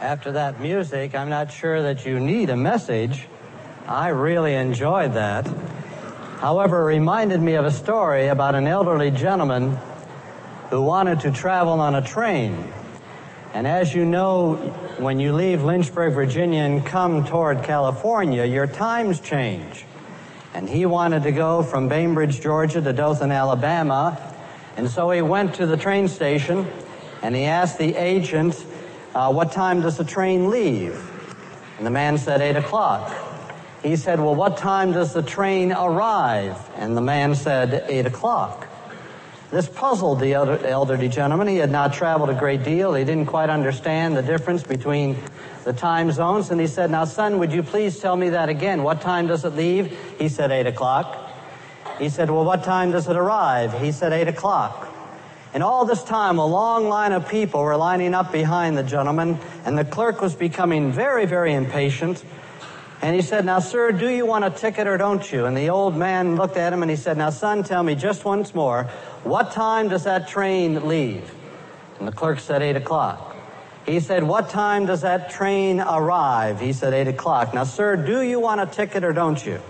After 0.00 0.30
that 0.30 0.60
music, 0.60 1.16
I'm 1.16 1.28
not 1.28 1.50
sure 1.50 1.82
that 1.82 2.06
you 2.06 2.20
need 2.20 2.50
a 2.50 2.56
message. 2.56 3.26
I 3.88 4.10
really 4.10 4.54
enjoyed 4.54 5.14
that. 5.14 5.44
However, 6.38 6.82
it 6.82 6.94
reminded 6.94 7.42
me 7.42 7.54
of 7.54 7.64
a 7.64 7.72
story 7.72 8.28
about 8.28 8.54
an 8.54 8.68
elderly 8.68 9.10
gentleman 9.10 9.76
who 10.70 10.82
wanted 10.82 11.18
to 11.20 11.32
travel 11.32 11.80
on 11.80 11.96
a 11.96 12.02
train. 12.02 12.72
And 13.54 13.66
as 13.66 13.92
you 13.92 14.04
know, 14.04 14.54
when 14.98 15.18
you 15.18 15.32
leave 15.32 15.64
Lynchburg, 15.64 16.12
Virginia 16.12 16.62
and 16.62 16.86
come 16.86 17.24
toward 17.24 17.64
California, 17.64 18.44
your 18.44 18.68
times 18.68 19.18
change. 19.18 19.84
And 20.54 20.68
he 20.68 20.86
wanted 20.86 21.24
to 21.24 21.32
go 21.32 21.64
from 21.64 21.88
Bainbridge, 21.88 22.40
Georgia 22.40 22.80
to 22.80 22.92
Dothan, 22.92 23.32
Alabama. 23.32 24.16
And 24.76 24.88
so 24.88 25.10
he 25.10 25.22
went 25.22 25.56
to 25.56 25.66
the 25.66 25.76
train 25.76 26.06
station 26.06 26.70
and 27.20 27.34
he 27.34 27.46
asked 27.46 27.78
the 27.78 27.96
agent, 27.96 28.64
uh, 29.14 29.32
what 29.32 29.52
time 29.52 29.80
does 29.80 29.96
the 29.96 30.04
train 30.04 30.50
leave? 30.50 30.98
And 31.78 31.86
the 31.86 31.90
man 31.90 32.18
said, 32.18 32.40
8 32.40 32.56
o'clock. 32.56 33.14
He 33.82 33.96
said, 33.96 34.18
well, 34.20 34.34
what 34.34 34.56
time 34.56 34.92
does 34.92 35.12
the 35.12 35.22
train 35.22 35.72
arrive? 35.72 36.56
And 36.76 36.96
the 36.96 37.00
man 37.00 37.34
said, 37.34 37.84
8 37.88 38.06
o'clock. 38.06 38.66
This 39.50 39.66
puzzled 39.68 40.20
the 40.20 40.34
elderly 40.34 41.08
gentleman. 41.08 41.48
He 41.48 41.56
had 41.56 41.70
not 41.70 41.94
traveled 41.94 42.28
a 42.28 42.34
great 42.34 42.64
deal. 42.64 42.92
He 42.92 43.04
didn't 43.04 43.26
quite 43.26 43.48
understand 43.48 44.14
the 44.16 44.22
difference 44.22 44.62
between 44.62 45.16
the 45.64 45.72
time 45.72 46.12
zones. 46.12 46.50
And 46.50 46.60
he 46.60 46.66
said, 46.66 46.90
now, 46.90 47.04
son, 47.06 47.38
would 47.38 47.52
you 47.52 47.62
please 47.62 47.98
tell 47.98 48.16
me 48.16 48.30
that 48.30 48.50
again? 48.50 48.82
What 48.82 49.00
time 49.00 49.26
does 49.26 49.44
it 49.44 49.54
leave? 49.54 49.96
He 50.18 50.28
said, 50.28 50.50
8 50.50 50.66
o'clock. 50.66 51.30
He 51.98 52.10
said, 52.10 52.30
well, 52.30 52.44
what 52.44 52.62
time 52.62 52.90
does 52.90 53.08
it 53.08 53.16
arrive? 53.16 53.72
He 53.80 53.90
said, 53.90 54.12
8 54.12 54.28
o'clock. 54.28 54.87
And 55.54 55.62
all 55.62 55.84
this 55.84 56.02
time, 56.02 56.38
a 56.38 56.46
long 56.46 56.88
line 56.88 57.12
of 57.12 57.28
people 57.28 57.62
were 57.62 57.76
lining 57.76 58.14
up 58.14 58.30
behind 58.32 58.76
the 58.76 58.82
gentleman, 58.82 59.38
and 59.64 59.78
the 59.78 59.84
clerk 59.84 60.20
was 60.20 60.34
becoming 60.34 60.92
very, 60.92 61.24
very 61.24 61.54
impatient. 61.54 62.22
And 63.00 63.14
he 63.14 63.22
said, 63.22 63.44
Now, 63.44 63.60
sir, 63.60 63.92
do 63.92 64.08
you 64.08 64.26
want 64.26 64.44
a 64.44 64.50
ticket 64.50 64.86
or 64.86 64.96
don't 64.98 65.32
you? 65.32 65.46
And 65.46 65.56
the 65.56 65.70
old 65.70 65.96
man 65.96 66.36
looked 66.36 66.56
at 66.56 66.72
him 66.72 66.82
and 66.82 66.90
he 66.90 66.96
said, 66.96 67.16
Now, 67.16 67.30
son, 67.30 67.62
tell 67.62 67.82
me 67.82 67.94
just 67.94 68.24
once 68.24 68.54
more, 68.54 68.84
what 69.24 69.52
time 69.52 69.88
does 69.88 70.04
that 70.04 70.28
train 70.28 70.86
leave? 70.88 71.32
And 71.98 72.06
the 72.06 72.12
clerk 72.12 72.40
said, 72.40 72.62
8 72.62 72.76
o'clock. 72.76 73.36
He 73.86 74.00
said, 74.00 74.24
What 74.24 74.50
time 74.50 74.86
does 74.86 75.00
that 75.02 75.30
train 75.30 75.80
arrive? 75.80 76.60
He 76.60 76.72
said, 76.72 76.92
8 76.92 77.08
o'clock. 77.08 77.54
Now, 77.54 77.64
sir, 77.64 77.96
do 77.96 78.20
you 78.22 78.40
want 78.40 78.60
a 78.60 78.66
ticket 78.66 79.04
or 79.04 79.12
don't 79.12 79.44
you? 79.44 79.60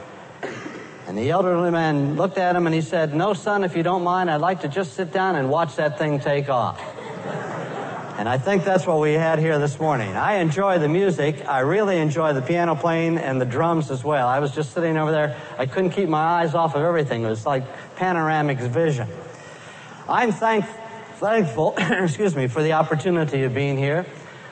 The 1.18 1.30
elderly 1.30 1.72
man 1.72 2.14
looked 2.14 2.38
at 2.38 2.54
him 2.54 2.66
and 2.66 2.74
he 2.74 2.80
said, 2.80 3.12
No, 3.12 3.34
son, 3.34 3.64
if 3.64 3.76
you 3.76 3.82
don't 3.82 4.04
mind, 4.04 4.30
I'd 4.30 4.40
like 4.40 4.60
to 4.60 4.68
just 4.68 4.92
sit 4.94 5.12
down 5.12 5.34
and 5.34 5.50
watch 5.50 5.74
that 5.74 5.98
thing 5.98 6.20
take 6.20 6.48
off. 6.48 6.80
And 8.16 8.28
I 8.28 8.38
think 8.38 8.62
that's 8.64 8.86
what 8.86 9.00
we 9.00 9.14
had 9.14 9.40
here 9.40 9.58
this 9.58 9.80
morning. 9.80 10.14
I 10.14 10.34
enjoy 10.34 10.78
the 10.78 10.88
music. 10.88 11.44
I 11.48 11.60
really 11.60 11.98
enjoy 11.98 12.34
the 12.34 12.40
piano 12.40 12.76
playing 12.76 13.18
and 13.18 13.40
the 13.40 13.44
drums 13.44 13.90
as 13.90 14.04
well. 14.04 14.28
I 14.28 14.38
was 14.38 14.54
just 14.54 14.72
sitting 14.72 14.96
over 14.96 15.10
there. 15.10 15.36
I 15.58 15.66
couldn't 15.66 15.90
keep 15.90 16.08
my 16.08 16.22
eyes 16.22 16.54
off 16.54 16.76
of 16.76 16.82
everything. 16.82 17.24
It 17.24 17.28
was 17.28 17.44
like 17.44 17.64
panoramic 17.96 18.58
vision. 18.58 19.08
I'm 20.08 20.30
thank, 20.30 20.66
thankful, 21.16 21.74
excuse 21.78 22.36
me, 22.36 22.46
for 22.46 22.62
the 22.62 22.74
opportunity 22.74 23.42
of 23.42 23.54
being 23.54 23.76
here. 23.76 24.06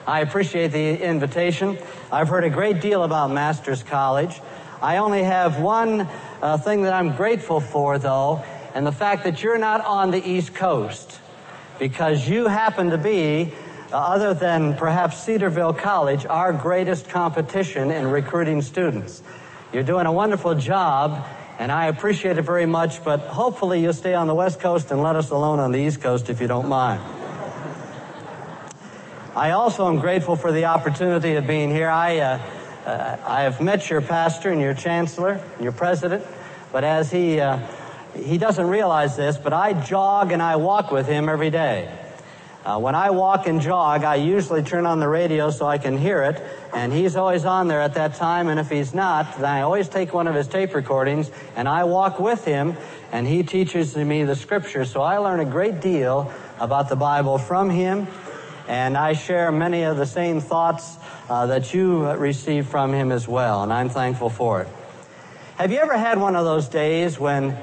I 0.05 0.21
appreciate 0.21 0.73
the 0.73 1.01
invitation. 1.01 1.79
I've 2.11 2.29
heard 2.29 2.43
a 2.43 2.51
great 2.51 2.81
deal 2.81 3.05
about 3.05 3.31
Masters 3.31 3.85
College. 3.85 4.41
I 4.83 4.99
only 4.99 5.23
have 5.23 5.59
one 5.59 6.09
uh, 6.43 6.59
thing 6.59 6.83
that 6.83 6.93
I'm 6.93 7.17
grateful 7.17 7.61
for, 7.61 7.99
though, 7.99 8.45
and 8.75 8.87
the 8.87 8.93
fact 8.93 9.25
that 9.25 9.43
you're 9.43 9.59
not 9.59 9.85
on 9.85 10.11
the 10.11 10.23
East 10.29 10.55
Coast 10.55 11.19
because 11.79 12.29
you 12.29 12.47
happen 12.47 12.91
to 12.91 12.99
be, 12.99 13.53
uh, 13.93 13.97
other 13.97 14.35
than 14.35 14.75
perhaps 14.77 15.23
Cedarville 15.23 15.75
College, 15.75 16.27
our 16.27 16.53
greatest 16.53 17.09
competition 17.09 17.91
in 17.91 18.07
recruiting 18.09 18.63
students. 18.63 19.23
You're 19.73 19.83
doing 19.83 20.07
a 20.07 20.13
wonderful 20.13 20.55
job, 20.55 21.27
and 21.59 21.71
I 21.71 21.87
appreciate 21.87 22.39
it 22.39 22.43
very 22.43 22.67
much, 22.67 23.05
but 23.05 23.21
hopefully 23.21 23.81
you'll 23.81 23.93
stay 23.93 24.15
on 24.15 24.27
the 24.27 24.35
West 24.35 24.61
Coast 24.61 24.91
and 24.91 25.03
let 25.03 25.17
us 25.17 25.31
alone 25.31 25.59
on 25.61 25.73
the 25.73 25.79
East 25.79 26.01
Coast 26.01 26.31
if 26.31 26.41
you 26.41 26.47
don't 26.47 26.69
mind. 26.69 27.01
I 29.35 29.51
also 29.51 29.87
am 29.89 29.99
grateful 29.99 30.35
for 30.35 30.51
the 30.51 30.65
opportunity 30.65 31.35
of 31.35 31.47
being 31.47 31.71
here. 31.71 31.91
I 31.91 32.19
uh, 32.19 32.41
uh, 32.87 33.17
I 33.27 33.43
have 33.43 33.61
met 33.61 33.91
your 33.91 34.01
pastor 34.01 34.51
and 34.51 34.61
your 34.61 34.73
chancellor, 34.73 35.41
and 35.55 35.63
your 35.63 35.73
president, 35.73 36.25
but 36.71 36.85
as 36.85 37.11
he, 37.11 37.41
uh, 37.41 37.59
he 38.15 38.39
doesn't 38.39 38.69
realize 38.69 39.17
this, 39.17 39.37
but 39.37 39.53
I 39.53 39.73
jog 39.73 40.31
and 40.31 40.41
I 40.41 40.57
walk 40.57 40.93
with 40.93 41.09
him 41.09 41.29
every 41.29 41.51
day. 41.51 41.93
Uh, 42.65 42.79
when 42.79 42.95
I 42.95 43.11
walk 43.11 43.47
and 43.47 43.61
jog, 43.61 44.05
I 44.05 44.17
usually 44.17 44.63
turn 44.63 44.87
on 44.87 45.01
the 45.01 45.09
radio 45.09 45.51
so 45.51 45.67
I 45.67 45.79
can 45.79 45.99
hear 45.99 46.23
it, 46.23 46.43
and 46.73 46.93
he's 46.93 47.17
always 47.17 47.45
on 47.45 47.67
there 47.67 47.81
at 47.81 47.95
that 47.95 48.15
time, 48.15 48.49
and 48.49 48.61
if 48.61 48.71
he's 48.71 48.95
not, 48.95 49.37
then 49.37 49.45
I 49.45 49.63
always 49.63 49.89
take 49.89 50.15
one 50.15 50.29
of 50.29 50.35
his 50.35 50.47
tape 50.47 50.75
recordings, 50.75 51.31
and 51.57 51.69
I 51.69 51.85
walk 51.85 52.21
with 52.21 52.45
him, 52.45 52.77
and 53.11 53.27
he 53.27 53.43
teaches 53.43 53.97
me 53.97 54.23
the 54.23 54.37
scriptures, 54.37 54.93
so 54.93 55.03
I 55.03 55.19
learn 55.19 55.41
a 55.41 55.45
great 55.45 55.81
deal 55.81 56.33
about 56.61 56.89
the 56.89 56.97
Bible 56.97 57.39
from 57.39 57.69
him, 57.69 58.07
and 58.69 58.97
I 58.97 59.13
share 59.13 59.53
many 59.53 59.83
of 59.83 59.97
the 59.97 60.07
same 60.07 60.41
thoughts 60.41 60.97
uh, 61.29 61.47
that 61.47 61.73
you 61.73 62.11
received 62.13 62.69
from 62.69 62.93
him 62.93 63.13
as 63.13 63.29
well, 63.29 63.63
and 63.63 63.73
I'm 63.73 63.89
thankful 63.89 64.31
for 64.31 64.63
it. 64.63 64.69
Have 65.57 65.73
you 65.73 65.79
ever 65.79 65.97
had 65.97 66.19
one 66.19 66.37
of 66.37 66.45
those 66.45 66.69
days 66.69 67.19
when 67.19 67.57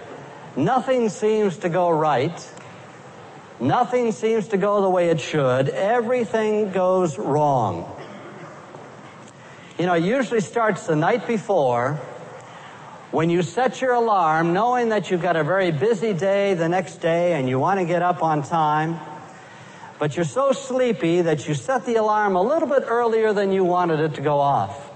nothing 0.55 1.09
seems 1.09 1.57
to 1.57 1.69
go 1.69 1.89
right? 1.89 2.51
Nothing 3.59 4.11
seems 4.11 4.47
to 4.49 4.57
go 4.57 4.81
the 4.81 4.89
way 4.89 5.09
it 5.09 5.19
should. 5.19 5.69
Everything 5.69 6.71
goes 6.71 7.17
wrong. 7.17 7.89
You 9.77 9.85
know, 9.85 9.93
it 9.93 10.03
usually 10.03 10.41
starts 10.41 10.87
the 10.87 10.95
night 10.95 11.27
before 11.27 11.99
when 13.11 13.29
you 13.29 13.43
set 13.43 13.79
your 13.79 13.93
alarm 13.93 14.53
knowing 14.53 14.89
that 14.89 15.11
you've 15.11 15.21
got 15.21 15.35
a 15.35 15.43
very 15.43 15.71
busy 15.71 16.13
day 16.13 16.55
the 16.55 16.67
next 16.67 16.95
day 16.95 17.33
and 17.33 17.47
you 17.47 17.59
want 17.59 17.79
to 17.79 17.85
get 17.85 18.01
up 18.01 18.23
on 18.23 18.41
time 18.41 18.99
but 20.03 20.17
you're 20.17 20.25
so 20.25 20.51
sleepy 20.51 21.21
that 21.21 21.47
you 21.47 21.53
set 21.53 21.85
the 21.85 21.95
alarm 21.95 22.35
a 22.35 22.41
little 22.41 22.67
bit 22.67 22.83
earlier 22.87 23.31
than 23.31 23.53
you 23.53 23.63
wanted 23.63 24.01
it 24.01 24.15
to 24.15 24.19
go 24.19 24.37
off. 24.37 24.91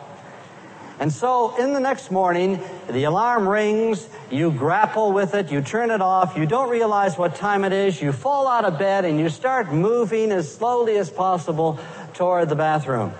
And 0.99 1.13
so 1.13 1.55
in 1.55 1.71
the 1.71 1.79
next 1.79 2.11
morning, 2.11 2.59
the 2.89 3.05
alarm 3.05 3.47
rings, 3.47 4.05
you 4.29 4.51
grapple 4.51 5.13
with 5.13 5.33
it, 5.33 5.49
you 5.49 5.61
turn 5.61 5.91
it 5.91 6.01
off, 6.01 6.35
you 6.35 6.45
don't 6.45 6.69
realize 6.69 7.17
what 7.17 7.35
time 7.35 7.63
it 7.63 7.71
is, 7.71 8.01
you 8.01 8.11
fall 8.11 8.49
out 8.49 8.65
of 8.65 8.77
bed 8.77 9.05
and 9.05 9.17
you 9.17 9.29
start 9.29 9.71
moving 9.71 10.29
as 10.33 10.53
slowly 10.53 10.97
as 10.97 11.09
possible 11.09 11.79
toward 12.13 12.49
the 12.49 12.57
bathroom. 12.57 13.13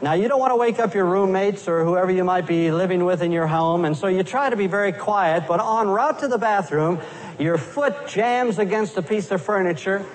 Now, 0.00 0.14
you 0.14 0.26
don't 0.26 0.40
want 0.40 0.52
to 0.52 0.56
wake 0.56 0.78
up 0.78 0.94
your 0.94 1.04
roommates 1.04 1.68
or 1.68 1.84
whoever 1.84 2.10
you 2.10 2.24
might 2.24 2.46
be 2.46 2.70
living 2.70 3.04
with 3.04 3.20
in 3.20 3.30
your 3.30 3.46
home, 3.46 3.84
and 3.84 3.94
so 3.94 4.06
you 4.06 4.22
try 4.22 4.48
to 4.48 4.56
be 4.56 4.68
very 4.68 4.92
quiet, 4.92 5.44
but 5.46 5.60
en 5.60 5.88
route 5.88 6.20
to 6.20 6.28
the 6.28 6.38
bathroom, 6.38 6.98
your 7.38 7.58
foot 7.58 8.08
jams 8.08 8.58
against 8.58 8.96
a 8.96 9.02
piece 9.02 9.30
of 9.30 9.42
furniture, 9.42 10.06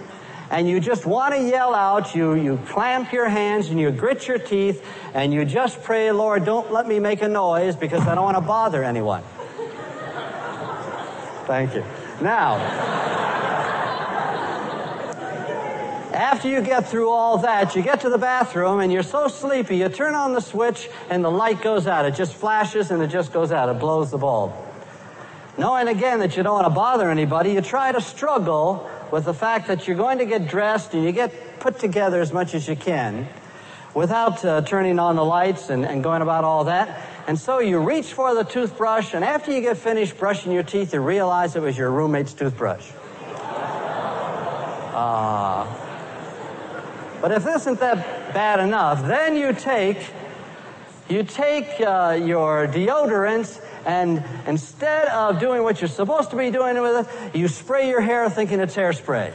and 0.54 0.70
you 0.70 0.80
just 0.80 1.08
want 1.08 1.34
to 1.34 1.42
yell 1.42 1.74
out, 1.74 2.14
you, 2.14 2.36
you 2.36 2.60
clamp 2.68 3.12
your 3.12 3.28
hands 3.28 3.70
and 3.70 3.80
you 3.80 3.90
grit 3.90 4.28
your 4.28 4.38
teeth 4.38 4.86
and 5.16 5.34
you 5.34 5.46
just 5.46 5.82
pray, 5.82 6.12
Lord, 6.12 6.46
don't 6.46 6.72
let 6.72 6.88
me 6.88 7.00
make 7.00 7.24
a 7.24 7.28
noise 7.28 7.76
because 7.76 8.08
I 8.08 8.14
don't 8.14 8.24
want 8.24 8.38
to 8.38 8.42
bother 8.42 8.84
anyone. 8.84 9.24
Thank 11.48 11.74
you. 11.74 11.84
Now, 12.22 12.58
after 16.14 16.48
you 16.48 16.62
get 16.62 16.88
through 16.88 17.10
all 17.10 17.40
that, 17.40 17.76
you 17.76 17.82
get 17.82 18.02
to 18.02 18.10
the 18.12 18.20
bathroom 18.20 18.80
and 18.80 18.94
you're 18.94 19.02
so 19.02 19.28
sleepy, 19.28 19.78
you 19.78 19.90
turn 19.90 20.14
on 20.14 20.34
the 20.34 20.40
switch 20.40 20.88
and 21.10 21.26
the 21.26 21.32
light 21.32 21.64
goes 21.64 21.88
out. 21.88 22.06
It 22.06 22.14
just 22.14 22.36
flashes 22.36 22.92
and 22.92 23.02
it 23.02 23.08
just 23.08 23.34
goes 23.34 23.52
out. 23.52 23.70
It 23.70 23.80
blows 23.80 24.12
the 24.12 24.20
bulb. 24.20 24.54
Knowing 25.58 25.88
again 25.88 26.20
that 26.20 26.38
you 26.38 26.44
don't 26.44 26.54
want 26.54 26.66
to 26.68 26.74
bother 26.74 27.10
anybody, 27.10 27.54
you 27.54 27.62
try 27.62 27.92
to 27.92 28.02
struggle 28.02 28.88
with 29.14 29.26
the 29.26 29.34
fact 29.34 29.68
that 29.68 29.88
you're 29.88 29.96
going 29.96 30.18
to 30.18 30.26
get 30.26 30.48
dressed 30.48 30.96
and 30.96 31.04
you 31.04 31.12
get 31.12 31.60
put 31.60 31.78
together 31.78 32.20
as 32.20 32.34
much 32.34 32.56
as 32.56 32.68
you 32.68 32.76
can 32.76 33.28
without 33.94 34.44
uh, 34.44 34.60
turning 34.64 34.98
on 34.98 35.16
the 35.16 35.24
lights 35.24 35.70
and, 35.70 35.86
and 35.86 36.04
going 36.04 36.24
about 36.24 36.44
all 36.44 36.64
that. 36.64 37.00
And 37.28 37.38
so 37.38 37.60
you 37.60 37.78
reach 37.78 38.12
for 38.12 38.34
the 38.34 38.44
toothbrush, 38.44 39.14
and 39.14 39.24
after 39.24 39.52
you 39.52 39.62
get 39.62 39.78
finished 39.78 40.18
brushing 40.18 40.52
your 40.52 40.64
teeth, 40.64 40.96
you 40.96 41.00
realize 41.00 41.56
it 41.56 41.62
was 41.62 41.78
your 41.78 41.92
roommate's 41.92 42.34
toothbrush. 42.34 42.90
Uh, 44.96 45.68
but 47.22 47.32
if 47.32 47.44
this 47.44 47.62
isn't 47.62 47.80
that 47.82 48.34
bad 48.34 48.60
enough, 48.60 49.06
then 49.06 49.36
you 49.36 49.54
take 49.54 49.98
you 51.08 51.22
take 51.22 51.80
uh, 51.82 52.20
your 52.20 52.66
deodorant 52.66 53.62
and 53.86 54.24
instead 54.48 55.08
of 55.10 55.40
doing 55.40 55.64
what 55.64 55.82
you're 55.82 55.88
supposed 55.88 56.30
to 56.32 56.38
be 56.38 56.52
doing 56.52 56.82
with 56.82 57.08
it, 57.08 57.36
you 57.36 57.48
spray 57.48 57.90
your 57.90 58.02
hair 58.02 58.30
thinking 58.30 58.60
it's 58.60 58.76
hairspray. 58.76 59.34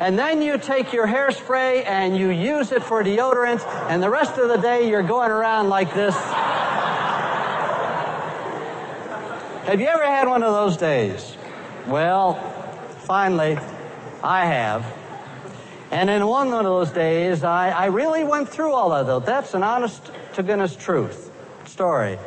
And 0.00 0.18
then 0.18 0.42
you 0.42 0.58
take 0.58 0.92
your 0.92 1.06
hairspray 1.06 1.86
and 1.86 2.16
you 2.16 2.28
use 2.28 2.70
it 2.72 2.82
for 2.82 3.02
deodorant, 3.02 3.66
and 3.88 4.02
the 4.02 4.10
rest 4.10 4.36
of 4.38 4.48
the 4.48 4.58
day 4.58 4.90
you're 4.90 5.02
going 5.02 5.30
around 5.30 5.70
like 5.70 5.94
this. 5.94 6.14
have 9.64 9.80
you 9.80 9.86
ever 9.86 10.04
had 10.04 10.28
one 10.28 10.42
of 10.42 10.52
those 10.52 10.76
days? 10.76 11.36
Well, 11.86 12.34
finally, 13.04 13.58
I 14.22 14.44
have. 14.44 14.84
And 15.90 16.10
in 16.10 16.26
one 16.26 16.52
of 16.52 16.64
those 16.64 16.90
days, 16.90 17.42
I, 17.44 17.70
I 17.70 17.86
really 17.86 18.24
went 18.24 18.48
through 18.48 18.72
all 18.72 18.92
of 18.92 19.06
that. 19.06 19.24
That's 19.24 19.54
an 19.54 19.62
honest 19.62 20.10
to 20.34 20.42
goodness 20.42 20.76
truth 20.76 21.30
story. 21.64 22.18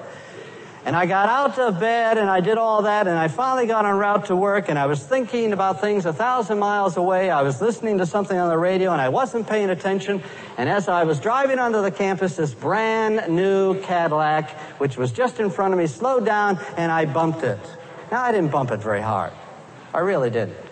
And 0.90 0.96
I 0.96 1.06
got 1.06 1.30
out 1.30 1.60
of 1.60 1.80
bed 1.80 2.18
and 2.18 2.28
I 2.28 2.40
did 2.40 2.58
all 2.58 2.82
that 2.82 3.06
and 3.08 3.16
I 3.16 3.28
finally 3.28 3.68
got 3.68 3.86
en 3.86 3.94
route 3.94 4.26
to 4.26 4.36
work 4.36 4.70
and 4.70 4.80
I 4.80 4.88
was 4.88 5.04
thinking 5.04 5.54
about 5.54 5.82
things 5.82 6.08
a 6.08 6.12
thousand 6.12 6.58
miles 6.58 6.98
away. 6.98 7.30
I 7.30 7.44
was 7.44 7.62
listening 7.62 8.00
to 8.00 8.08
something 8.08 8.36
on 8.36 8.50
the 8.50 8.58
radio 8.58 8.92
and 8.92 9.00
I 9.00 9.10
wasn't 9.10 9.48
paying 9.48 9.70
attention. 9.70 10.24
And 10.58 10.68
as 10.68 10.90
I 10.90 11.04
was 11.04 11.20
driving 11.20 11.60
onto 11.60 11.84
the 11.84 11.92
campus, 11.92 12.38
this 12.38 12.56
brand 12.56 13.32
new 13.32 13.80
Cadillac, 13.82 14.50
which 14.80 14.98
was 14.98 15.12
just 15.12 15.40
in 15.40 15.52
front 15.52 15.76
of 15.76 15.80
me, 15.80 15.86
slowed 15.86 16.26
down 16.26 16.58
and 16.76 16.92
I 16.92 17.06
bumped 17.06 17.44
it. 17.44 17.60
Now 18.12 18.24
I 18.24 18.32
didn't 18.32 18.50
bump 18.50 18.72
it 18.72 18.82
very 18.82 19.02
hard. 19.02 19.34
I 19.94 20.00
really 20.00 20.32
didn't. 20.32 20.69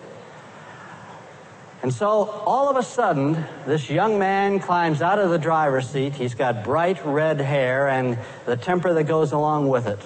And 1.88 1.94
so 1.94 2.28
all 2.44 2.68
of 2.68 2.76
a 2.76 2.82
sudden, 2.82 3.46
this 3.64 3.88
young 3.88 4.18
man 4.18 4.60
climbs 4.60 5.00
out 5.00 5.18
of 5.18 5.30
the 5.30 5.38
driver's 5.38 5.88
seat. 5.88 6.12
He's 6.12 6.34
got 6.34 6.62
bright 6.62 7.02
red 7.02 7.40
hair 7.40 7.88
and 7.88 8.18
the 8.44 8.58
temper 8.58 8.92
that 8.92 9.04
goes 9.04 9.32
along 9.32 9.70
with 9.70 9.86
it. 9.86 9.98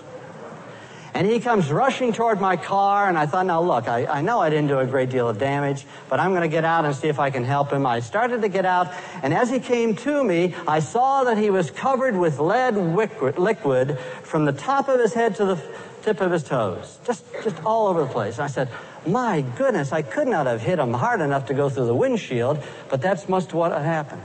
And 1.12 1.26
he 1.26 1.40
comes 1.40 1.72
rushing 1.72 2.12
toward 2.12 2.40
my 2.40 2.56
car, 2.56 3.08
and 3.08 3.18
I 3.18 3.26
thought, 3.26 3.46
now 3.46 3.60
look, 3.60 3.88
I, 3.88 4.06
I 4.06 4.22
know 4.22 4.38
I 4.38 4.48
didn't 4.48 4.68
do 4.68 4.78
a 4.78 4.86
great 4.86 5.10
deal 5.10 5.28
of 5.28 5.38
damage, 5.38 5.84
but 6.08 6.20
I'm 6.20 6.30
going 6.30 6.42
to 6.42 6.48
get 6.48 6.64
out 6.64 6.84
and 6.84 6.94
see 6.94 7.08
if 7.08 7.18
I 7.18 7.30
can 7.30 7.42
help 7.42 7.72
him. 7.72 7.84
I 7.84 7.98
started 7.98 8.42
to 8.42 8.48
get 8.48 8.64
out, 8.64 8.94
and 9.24 9.34
as 9.34 9.50
he 9.50 9.58
came 9.58 9.96
to 9.96 10.22
me, 10.22 10.54
I 10.68 10.78
saw 10.78 11.24
that 11.24 11.36
he 11.36 11.50
was 11.50 11.72
covered 11.72 12.16
with 12.16 12.38
lead 12.38 12.76
liquid 12.76 13.98
from 14.22 14.44
the 14.44 14.52
top 14.52 14.88
of 14.88 15.00
his 15.00 15.14
head 15.14 15.34
to 15.34 15.44
the 15.46 15.62
tip 16.02 16.20
of 16.20 16.30
his 16.30 16.44
toes, 16.44 16.98
just, 17.04 17.24
just 17.42 17.62
all 17.64 17.88
over 17.88 18.02
the 18.02 18.10
place. 18.12 18.36
And 18.36 18.44
I 18.44 18.48
said, 18.48 18.68
my 19.06 19.40
goodness, 19.56 19.92
I 19.92 20.02
could 20.02 20.28
not 20.28 20.46
have 20.46 20.60
hit 20.60 20.78
him 20.78 20.92
hard 20.94 21.20
enough 21.20 21.46
to 21.46 21.54
go 21.54 21.68
through 21.68 21.86
the 21.86 21.94
windshield, 21.94 22.62
but 22.88 23.00
that's 23.00 23.28
must 23.28 23.52
what 23.52 23.72
happened. 23.72 24.22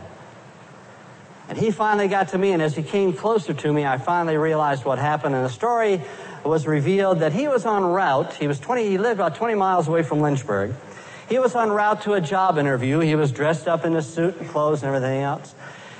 And 1.50 1.58
he 1.58 1.72
finally 1.72 2.08
got 2.08 2.30
to 2.30 2.38
me, 2.38 2.52
and 2.52 2.62
as 2.62 2.76
he 2.76 2.84
came 2.84 3.14
closer 3.14 3.54
to 3.54 3.74
me, 3.74 3.86
I 3.86 3.98
finally 3.98 4.38
realized 4.38 4.84
what 4.84 5.00
happened. 5.00 5.34
And 5.34 5.46
the 5.46 5.50
story 5.50 6.02
was 6.44 6.68
revealed 6.68 7.20
that 7.20 7.34
he 7.34 7.48
was 7.48 7.66
en 7.66 7.84
route. 7.84 8.34
He 8.34 8.48
was 8.48 8.60
20, 8.60 8.90
he 8.90 8.98
lived 8.98 9.20
about 9.20 9.36
20 9.36 9.56
miles 9.56 9.88
away 9.88 10.04
from 10.04 10.22
Lynchburg. 10.22 10.74
He 11.30 11.40
was 11.40 11.56
en 11.56 11.70
route 11.70 12.02
to 12.04 12.14
a 12.14 12.22
job 12.22 12.58
interview. 12.58 13.00
He 13.00 13.16
was 13.16 13.32
dressed 13.32 13.68
up 13.68 13.86
in 13.86 13.96
a 13.96 14.02
suit 14.02 14.38
and 14.38 14.50
clothes 14.50 14.84
and 14.84 14.94
everything 14.94 15.22
else. 15.22 15.56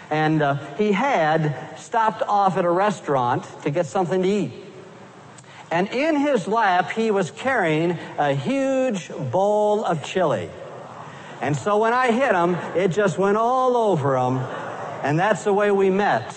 And 0.10 0.42
uh, 0.42 0.56
he 0.76 0.94
had 0.94 1.78
stopped 1.78 2.24
off 2.24 2.58
at 2.58 2.66
a 2.66 2.70
restaurant 2.70 3.46
to 3.64 3.70
get 3.70 3.86
something 3.86 4.22
to 4.22 4.28
eat. 4.28 4.67
And 5.70 5.90
in 5.90 6.16
his 6.16 6.48
lap, 6.48 6.92
he 6.92 7.12
was 7.12 7.32
carrying 7.32 7.98
a 8.18 8.34
huge 8.34 9.10
bowl 9.10 9.84
of 9.84 10.04
chili. 10.04 10.50
And 11.42 11.56
so 11.56 11.78
when 11.78 11.94
I 11.94 12.12
hit 12.12 12.34
him, 12.34 12.56
it 12.76 12.90
just 12.90 13.18
went 13.18 13.38
all 13.38 13.76
over 13.76 14.16
him. 14.18 14.38
And 15.04 15.20
that's 15.20 15.44
the 15.44 15.54
way 15.54 15.72
we 15.72 15.90
met. 15.90 16.36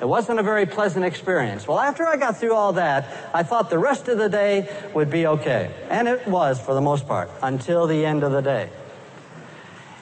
It 0.00 0.08
wasn't 0.08 0.40
a 0.40 0.42
very 0.42 0.66
pleasant 0.66 1.04
experience. 1.04 1.66
Well, 1.66 1.78
after 1.78 2.06
I 2.06 2.16
got 2.16 2.38
through 2.38 2.54
all 2.54 2.72
that, 2.74 3.30
I 3.32 3.42
thought 3.42 3.70
the 3.70 3.78
rest 3.78 4.08
of 4.08 4.18
the 4.18 4.28
day 4.28 4.68
would 4.94 5.10
be 5.10 5.26
okay. 5.26 5.72
And 5.88 6.08
it 6.08 6.26
was 6.26 6.60
for 6.60 6.74
the 6.74 6.80
most 6.80 7.06
part 7.06 7.30
until 7.40 7.86
the 7.86 8.04
end 8.04 8.24
of 8.24 8.32
the 8.32 8.42
day. 8.42 8.68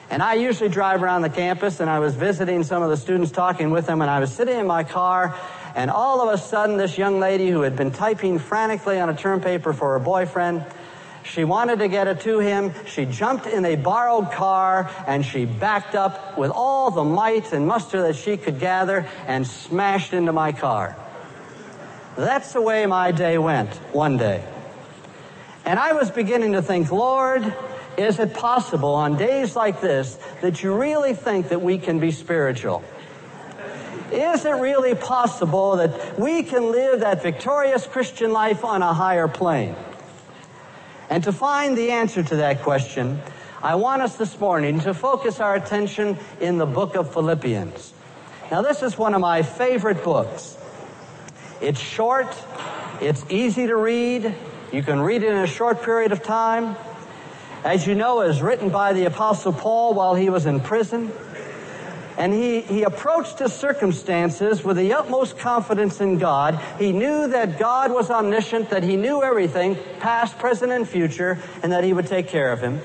And 0.09 0.21
I 0.21 0.33
usually 0.33 0.69
drive 0.69 1.03
around 1.03 1.21
the 1.21 1.29
campus 1.29 1.79
and 1.79 1.89
I 1.89 1.99
was 1.99 2.15
visiting 2.15 2.63
some 2.63 2.83
of 2.83 2.89
the 2.89 2.97
students 2.97 3.31
talking 3.31 3.71
with 3.71 3.85
them 3.85 4.01
and 4.01 4.11
I 4.11 4.19
was 4.19 4.33
sitting 4.33 4.59
in 4.59 4.67
my 4.67 4.83
car 4.83 5.35
and 5.75 5.89
all 5.89 6.27
of 6.27 6.33
a 6.33 6.37
sudden, 6.37 6.77
this 6.77 6.97
young 6.97 7.19
lady 7.19 7.49
who 7.49 7.61
had 7.61 7.75
been 7.75 7.91
typing 7.91 8.39
frantically 8.39 8.99
on 8.99 9.09
a 9.09 9.15
term 9.15 9.41
paper 9.41 9.73
for 9.73 9.93
her 9.93 9.99
boyfriend, 9.99 10.65
she 11.23 11.43
wanted 11.43 11.79
to 11.79 11.87
get 11.87 12.07
it 12.07 12.21
to 12.21 12.39
him. 12.39 12.73
She 12.87 13.05
jumped 13.05 13.45
in 13.45 13.63
a 13.63 13.75
borrowed 13.75 14.31
car 14.31 14.89
and 15.07 15.25
she 15.25 15.45
backed 15.45 15.95
up 15.95 16.37
with 16.37 16.51
all 16.51 16.91
the 16.91 17.03
might 17.03 17.53
and 17.53 17.67
muster 17.67 18.01
that 18.03 18.15
she 18.15 18.37
could 18.37 18.59
gather 18.59 19.07
and 19.27 19.45
smashed 19.45 20.13
into 20.13 20.33
my 20.33 20.51
car. 20.51 20.95
That's 22.15 22.53
the 22.53 22.61
way 22.61 22.85
my 22.85 23.11
day 23.11 23.37
went 23.37 23.73
one 23.93 24.17
day. 24.17 24.43
And 25.63 25.79
I 25.79 25.93
was 25.93 26.09
beginning 26.09 26.53
to 26.53 26.61
think, 26.61 26.91
Lord, 26.91 27.55
is 27.97 28.19
it 28.19 28.33
possible 28.33 28.95
on 28.95 29.17
days 29.17 29.55
like 29.55 29.79
this 29.79 30.17
that 30.41 30.63
you 30.63 30.73
really 30.73 31.13
think 31.13 31.49
that 31.49 31.61
we 31.61 31.77
can 31.77 31.99
be 31.99 32.11
spiritual? 32.11 32.83
Is 34.11 34.43
it 34.43 34.51
really 34.51 34.93
possible 34.93 35.77
that 35.77 36.19
we 36.19 36.43
can 36.43 36.71
live 36.71 36.99
that 36.99 37.23
victorious 37.23 37.87
Christian 37.87 38.33
life 38.33 38.65
on 38.65 38.81
a 38.81 38.93
higher 38.93 39.27
plane? 39.27 39.75
And 41.09 41.23
to 41.23 41.31
find 41.31 41.77
the 41.77 41.91
answer 41.91 42.21
to 42.21 42.35
that 42.37 42.61
question, 42.61 43.21
I 43.61 43.75
want 43.75 44.01
us 44.01 44.17
this 44.17 44.39
morning 44.39 44.79
to 44.81 44.93
focus 44.93 45.39
our 45.39 45.55
attention 45.55 46.17
in 46.39 46.57
the 46.57 46.65
book 46.65 46.95
of 46.95 47.13
Philippians. 47.13 47.93
Now, 48.49 48.61
this 48.61 48.81
is 48.81 48.97
one 48.97 49.13
of 49.13 49.21
my 49.21 49.43
favorite 49.43 50.03
books. 50.03 50.57
It's 51.61 51.79
short, 51.79 52.35
it's 52.99 53.23
easy 53.29 53.67
to 53.67 53.75
read, 53.75 54.35
you 54.73 54.83
can 54.83 54.99
read 54.99 55.23
it 55.23 55.31
in 55.31 55.37
a 55.37 55.47
short 55.47 55.83
period 55.83 56.11
of 56.11 56.23
time. 56.23 56.75
As 57.63 57.85
you 57.85 57.93
know, 57.93 58.21
it 58.21 58.27
was 58.27 58.41
written 58.41 58.69
by 58.69 58.93
the 58.93 59.05
Apostle 59.05 59.53
Paul 59.53 59.93
while 59.93 60.15
he 60.15 60.29
was 60.29 60.45
in 60.45 60.59
prison. 60.59 61.11
And 62.17 62.33
he, 62.33 62.61
he 62.61 62.83
approached 62.83 63.39
his 63.39 63.53
circumstances 63.53 64.63
with 64.63 64.77
the 64.77 64.93
utmost 64.93 65.37
confidence 65.37 66.01
in 66.01 66.17
God. 66.17 66.59
He 66.77 66.91
knew 66.91 67.27
that 67.27 67.57
God 67.57 67.91
was 67.91 68.09
omniscient, 68.09 68.69
that 68.69 68.83
he 68.83 68.97
knew 68.97 69.23
everything, 69.23 69.77
past, 69.99 70.37
present, 70.37 70.71
and 70.71 70.87
future, 70.87 71.39
and 71.63 71.71
that 71.71 71.83
he 71.83 71.93
would 71.93 72.07
take 72.07 72.27
care 72.27 72.51
of 72.51 72.61
him. 72.61 72.81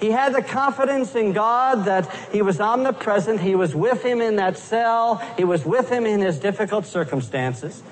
He 0.00 0.10
had 0.10 0.34
the 0.34 0.42
confidence 0.42 1.14
in 1.14 1.32
God 1.32 1.86
that 1.86 2.08
He 2.30 2.42
was 2.42 2.60
omnipresent. 2.60 3.40
He 3.40 3.54
was 3.54 3.74
with 3.74 4.04
him 4.04 4.20
in 4.20 4.36
that 4.36 4.56
cell. 4.56 5.16
He 5.36 5.44
was 5.44 5.64
with 5.64 5.90
him 5.90 6.06
in 6.06 6.20
his 6.20 6.38
difficult 6.38 6.86
circumstances. 6.86 7.82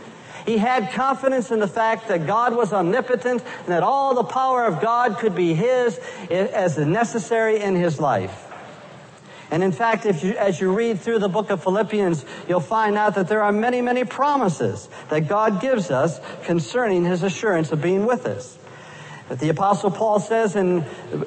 He 0.46 0.58
had 0.58 0.92
confidence 0.92 1.50
in 1.50 1.58
the 1.58 1.66
fact 1.66 2.06
that 2.06 2.26
God 2.26 2.54
was 2.54 2.72
omnipotent 2.72 3.42
and 3.42 3.66
that 3.66 3.82
all 3.82 4.14
the 4.14 4.22
power 4.22 4.64
of 4.64 4.80
God 4.80 5.18
could 5.18 5.34
be 5.34 5.54
his 5.54 5.98
eh, 6.30 6.46
as 6.52 6.78
necessary 6.78 7.60
in 7.60 7.74
his 7.74 7.98
life. 7.98 8.45
And 9.50 9.62
in 9.62 9.72
fact, 9.72 10.06
if 10.06 10.24
you, 10.24 10.32
as 10.32 10.60
you 10.60 10.74
read 10.74 11.00
through 11.00 11.20
the 11.20 11.28
book 11.28 11.50
of 11.50 11.62
Philippians, 11.62 12.24
you'll 12.48 12.60
find 12.60 12.96
out 12.96 13.14
that 13.14 13.28
there 13.28 13.42
are 13.42 13.52
many, 13.52 13.80
many 13.80 14.04
promises 14.04 14.88
that 15.08 15.28
God 15.28 15.60
gives 15.60 15.90
us 15.90 16.20
concerning 16.44 17.04
his 17.04 17.22
assurance 17.22 17.70
of 17.70 17.80
being 17.80 18.06
with 18.06 18.26
us. 18.26 18.58
But 19.28 19.40
the 19.40 19.48
apostle 19.48 19.90
Paul 19.90 20.20
says 20.20 20.54
in 20.54 20.84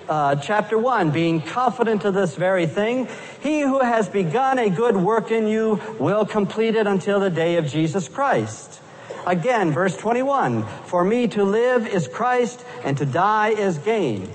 uh, 0.08 0.36
chapter 0.38 0.78
1, 0.78 1.12
being 1.12 1.42
confident 1.42 2.06
of 2.06 2.14
this 2.14 2.36
very 2.36 2.66
thing, 2.66 3.08
he 3.42 3.62
who 3.62 3.80
has 3.80 4.08
begun 4.08 4.58
a 4.58 4.70
good 4.70 4.96
work 4.96 5.32
in 5.32 5.48
you 5.48 5.82
will 6.00 6.26
complete 6.26 6.76
it 6.76 6.88
until 6.88 7.20
the 7.20 7.30
day 7.30 7.58
of 7.58 7.68
Jesus 7.68 8.08
Christ. 8.08 8.82
Again, 9.26 9.72
verse 9.72 9.98
21, 9.98 10.66
for 10.86 11.04
me 11.04 11.28
to 11.30 11.44
live 11.44 11.88
is 11.88 12.08
Christ 12.08 12.64
and 12.84 12.98
to 12.98 13.06
die 13.06 13.50
is 13.50 13.78
gain 13.78 14.30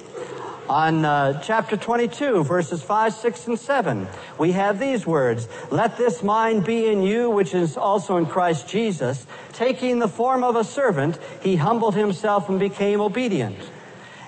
on 0.69 1.05
uh, 1.05 1.41
chapter 1.43 1.77
22, 1.77 2.43
verses 2.45 2.83
5, 2.83 3.13
6, 3.13 3.47
and 3.49 3.59
7, 3.59 4.09
we 4.39 4.53
have 4.53 4.79
these 4.79 5.07
words 5.07 5.49
Let 5.71 5.97
this 5.97 6.23
mind 6.23 6.65
be 6.65 6.87
in 6.87 7.03
you, 7.03 7.31
which 7.31 7.55
is 7.55 7.77
also 7.77 8.17
in 8.17 8.27
Christ 8.27 8.69
Jesus. 8.69 9.27
Taking 9.53 9.99
the 9.99 10.09
form 10.09 10.43
of 10.43 10.57
a 10.57 10.65
servant, 10.65 11.19
he 11.43 11.57
humbled 11.57 11.95
himself 11.95 12.49
and 12.49 12.59
became 12.59 13.01
obedient. 13.01 13.59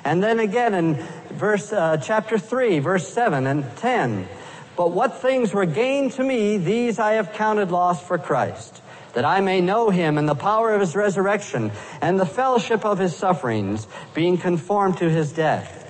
And 0.05 0.23
then 0.23 0.39
again 0.39 0.75
in 0.75 0.95
verse, 1.31 1.73
uh, 1.73 1.97
chapter 1.97 2.39
3, 2.39 2.79
verse 2.81 3.09
7 3.09 3.47
and 3.47 3.65
10, 3.79 4.29
But 4.77 4.93
what 4.93 5.21
things 5.21 5.53
were 5.53 5.67
gained 5.67 6.13
to 6.13 6.23
me, 6.23 6.59
these 6.59 6.99
I 6.99 7.13
have 7.13 7.33
counted 7.33 7.71
loss 7.71 8.07
for 8.07 8.19
Christ 8.19 8.83
that 9.15 9.25
I 9.25 9.41
may 9.41 9.63
know 9.63 9.89
him 9.89 10.19
and 10.19 10.29
the 10.29 10.35
power 10.35 10.75
of 10.75 10.81
his 10.83 10.95
resurrection 10.95 11.73
and 12.03 12.21
the 12.21 12.27
fellowship 12.27 12.85
of 12.85 12.99
his 12.99 13.17
sufferings, 13.17 13.87
being 14.13 14.37
conformed 14.37 14.99
to 14.99 15.09
his 15.09 15.33
death 15.33 15.86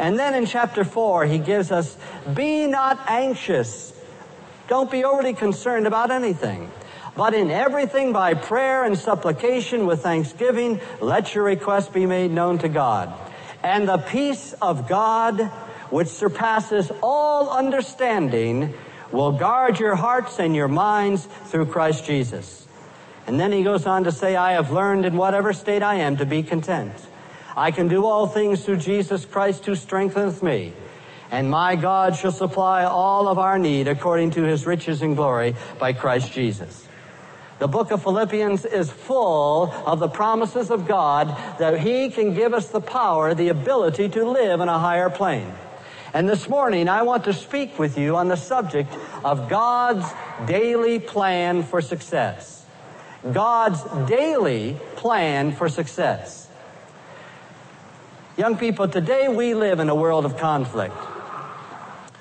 and 0.00 0.18
then 0.18 0.34
in 0.34 0.46
chapter 0.46 0.82
4, 0.82 1.26
he 1.26 1.36
gives 1.36 1.70
us, 1.70 1.94
be 2.34 2.66
not 2.66 2.98
anxious. 3.06 3.92
Don't 4.66 4.90
be 4.90 5.04
overly 5.04 5.34
concerned 5.34 5.86
about 5.86 6.10
anything. 6.10 6.70
But 7.14 7.34
in 7.34 7.50
everything 7.50 8.10
by 8.10 8.32
prayer 8.32 8.84
and 8.84 8.98
supplication 8.98 9.84
with 9.84 10.02
thanksgiving, 10.02 10.80
let 11.02 11.34
your 11.34 11.44
requests 11.44 11.88
be 11.88 12.06
made 12.06 12.30
known 12.30 12.56
to 12.60 12.68
God. 12.70 13.12
And 13.62 13.86
the 13.86 13.98
peace 13.98 14.54
of 14.62 14.88
God, 14.88 15.38
which 15.90 16.08
surpasses 16.08 16.90
all 17.02 17.50
understanding, 17.50 18.72
will 19.12 19.32
guard 19.32 19.78
your 19.78 19.96
hearts 19.96 20.38
and 20.38 20.56
your 20.56 20.68
minds 20.68 21.26
through 21.44 21.66
Christ 21.66 22.06
Jesus. 22.06 22.66
And 23.26 23.38
then 23.38 23.52
he 23.52 23.62
goes 23.62 23.84
on 23.84 24.04
to 24.04 24.12
say, 24.12 24.34
I 24.34 24.52
have 24.52 24.72
learned 24.72 25.04
in 25.04 25.18
whatever 25.18 25.52
state 25.52 25.82
I 25.82 25.96
am 25.96 26.16
to 26.16 26.24
be 26.24 26.42
content. 26.42 26.94
I 27.56 27.70
can 27.70 27.88
do 27.88 28.06
all 28.06 28.26
things 28.26 28.64
through 28.64 28.78
Jesus 28.78 29.24
Christ 29.24 29.66
who 29.66 29.74
strengtheneth 29.74 30.42
me. 30.42 30.72
And 31.30 31.50
my 31.50 31.76
God 31.76 32.16
shall 32.16 32.32
supply 32.32 32.84
all 32.84 33.28
of 33.28 33.38
our 33.38 33.58
need 33.58 33.86
according 33.86 34.32
to 34.32 34.42
his 34.42 34.66
riches 34.66 35.02
and 35.02 35.16
glory 35.16 35.54
by 35.78 35.92
Christ 35.92 36.32
Jesus. 36.32 36.86
The 37.60 37.68
book 37.68 37.90
of 37.90 38.02
Philippians 38.02 38.64
is 38.64 38.90
full 38.90 39.70
of 39.86 40.00
the 40.00 40.08
promises 40.08 40.70
of 40.70 40.88
God 40.88 41.28
that 41.58 41.80
he 41.80 42.10
can 42.10 42.34
give 42.34 42.54
us 42.54 42.70
the 42.70 42.80
power, 42.80 43.34
the 43.34 43.48
ability 43.48 44.08
to 44.08 44.24
live 44.24 44.60
in 44.60 44.68
a 44.68 44.78
higher 44.78 45.10
plane. 45.10 45.52
And 46.12 46.28
this 46.28 46.48
morning, 46.48 46.88
I 46.88 47.02
want 47.02 47.24
to 47.24 47.32
speak 47.32 47.78
with 47.78 47.96
you 47.96 48.16
on 48.16 48.28
the 48.28 48.36
subject 48.36 48.92
of 49.22 49.48
God's 49.48 50.10
daily 50.46 50.98
plan 50.98 51.62
for 51.62 51.80
success. 51.80 52.64
God's 53.32 53.82
daily 54.08 54.76
plan 54.96 55.52
for 55.52 55.68
success. 55.68 56.48
Young 58.36 58.56
people, 58.56 58.86
today 58.86 59.28
we 59.28 59.54
live 59.54 59.80
in 59.80 59.88
a 59.88 59.94
world 59.94 60.24
of 60.24 60.36
conflict. 60.36 60.94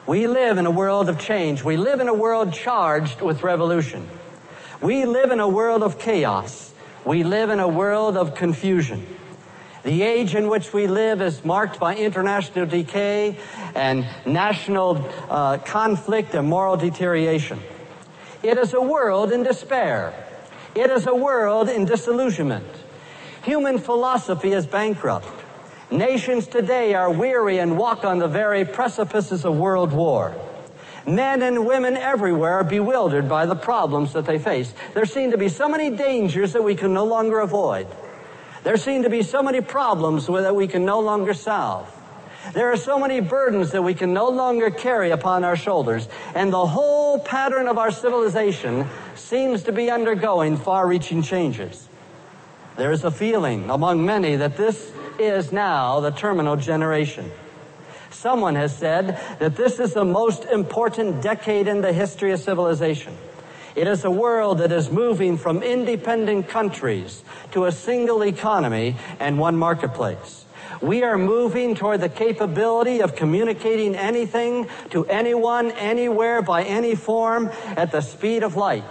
We 0.08 0.26
live 0.26 0.58
in 0.58 0.66
a 0.66 0.72
world 0.72 1.08
of 1.08 1.20
change. 1.20 1.64
We 1.64 1.78
live 1.78 2.00
in 2.00 2.08
a 2.08 2.14
world 2.14 2.52
charged 2.52 3.22
with 3.22 3.44
revolution. 3.44 4.10
We 4.82 5.06
live 5.06 5.30
in 5.30 5.40
a 5.40 5.48
world 5.48 5.84
of 5.84 6.00
chaos. 6.00 6.74
We 7.06 7.24
live 7.24 7.52
in 7.52 7.60
a 7.60 7.68
world 7.68 8.18
of 8.18 8.34
confusion. 8.34 9.06
The 9.84 10.02
age 10.02 10.34
in 10.34 10.50
which 10.50 10.74
we 10.74 10.88
live 10.88 11.22
is 11.22 11.46
marked 11.46 11.80
by 11.80 11.96
international 11.96 12.66
decay 12.66 13.38
and 13.76 14.08
national 14.26 15.08
uh, 15.30 15.60
conflict 15.60 16.34
and 16.34 16.50
moral 16.50 16.76
deterioration. 16.76 17.60
It 18.42 18.58
is 18.58 18.74
a 18.74 18.82
world 18.82 19.32
in 19.32 19.44
despair. 19.44 20.14
It 20.74 20.90
is 20.90 21.06
a 21.06 21.16
world 21.16 21.70
in 21.70 21.86
disillusionment. 21.86 22.66
Human 23.44 23.78
philosophy 23.78 24.54
is 24.54 24.66
bankrupt. 24.66 25.39
Nations 25.92 26.46
today 26.46 26.94
are 26.94 27.12
weary 27.12 27.58
and 27.58 27.76
walk 27.76 28.06
on 28.06 28.20
the 28.20 28.28
very 28.28 28.64
precipices 28.64 29.44
of 29.44 29.58
world 29.58 29.92
war. 29.92 30.36
Men 31.08 31.42
and 31.42 31.66
women 31.66 31.98
everywhere 31.98 32.60
are 32.60 32.64
bewildered 32.64 33.28
by 33.28 33.48
the 33.48 33.56
problems 33.56 34.14
that 34.14 34.28
they 34.28 34.38
face. 34.38 34.72
There 34.94 35.06
seem 35.06 35.32
to 35.32 35.38
be 35.38 35.50
so 35.50 35.68
many 35.68 35.90
dangers 35.90 36.54
that 36.54 36.64
we 36.64 36.76
can 36.76 36.94
no 36.94 37.06
longer 37.06 37.40
avoid. 37.40 37.88
There 38.64 38.78
seem 38.78 39.02
to 39.02 39.10
be 39.10 39.24
so 39.24 39.42
many 39.42 39.62
problems 39.62 40.28
that 40.28 40.56
we 40.56 40.68
can 40.68 40.86
no 40.86 41.00
longer 41.00 41.34
solve. 41.34 41.92
There 42.54 42.72
are 42.72 42.78
so 42.78 43.00
many 43.00 43.20
burdens 43.20 43.72
that 43.72 43.82
we 43.82 43.96
can 43.96 44.14
no 44.14 44.30
longer 44.30 44.70
carry 44.70 45.10
upon 45.10 45.44
our 45.44 45.56
shoulders. 45.56 46.08
And 46.36 46.54
the 46.54 46.68
whole 46.68 47.18
pattern 47.18 47.68
of 47.68 47.80
our 47.80 47.90
civilization 47.90 48.88
seems 49.16 49.64
to 49.64 49.72
be 49.72 49.90
undergoing 49.90 50.58
far 50.58 50.88
reaching 50.88 51.24
changes. 51.24 51.88
There 52.78 52.92
is 52.92 53.04
a 53.04 53.12
feeling 53.12 53.72
among 53.72 54.06
many 54.06 54.36
that 54.36 54.56
this 54.56 54.92
is 55.20 55.52
now 55.52 56.00
the 56.00 56.12
terminal 56.12 56.56
generation. 56.56 57.32
Someone 58.10 58.56
has 58.56 58.76
said 58.76 59.20
that 59.40 59.56
this 59.56 59.80
is 59.80 59.94
the 59.94 60.06
most 60.06 60.46
important 60.46 61.22
decade 61.22 61.68
in 61.68 61.82
the 61.82 61.94
history 61.94 62.32
of 62.32 62.40
civilization. 62.40 63.16
It 63.76 63.88
is 63.88 64.04
a 64.04 64.12
world 64.12 64.58
that 64.58 64.72
is 64.72 64.92
moving 64.92 65.38
from 65.38 65.64
independent 65.64 66.50
countries 66.50 67.24
to 67.52 67.66
a 67.66 67.72
single 67.72 68.24
economy 68.24 68.98
and 69.20 69.40
one 69.40 69.56
marketplace. 69.56 70.46
We 70.82 71.04
are 71.04 71.18
moving 71.18 71.76
toward 71.76 72.02
the 72.02 72.10
capability 72.10 73.02
of 73.02 73.16
communicating 73.16 73.96
anything 73.96 74.68
to 74.92 75.06
anyone, 75.06 75.72
anywhere, 75.72 76.42
by 76.42 76.64
any 76.64 76.96
form 76.96 77.52
at 77.66 77.92
the 77.92 78.02
speed 78.02 78.44
of 78.44 78.56
light. 78.56 78.84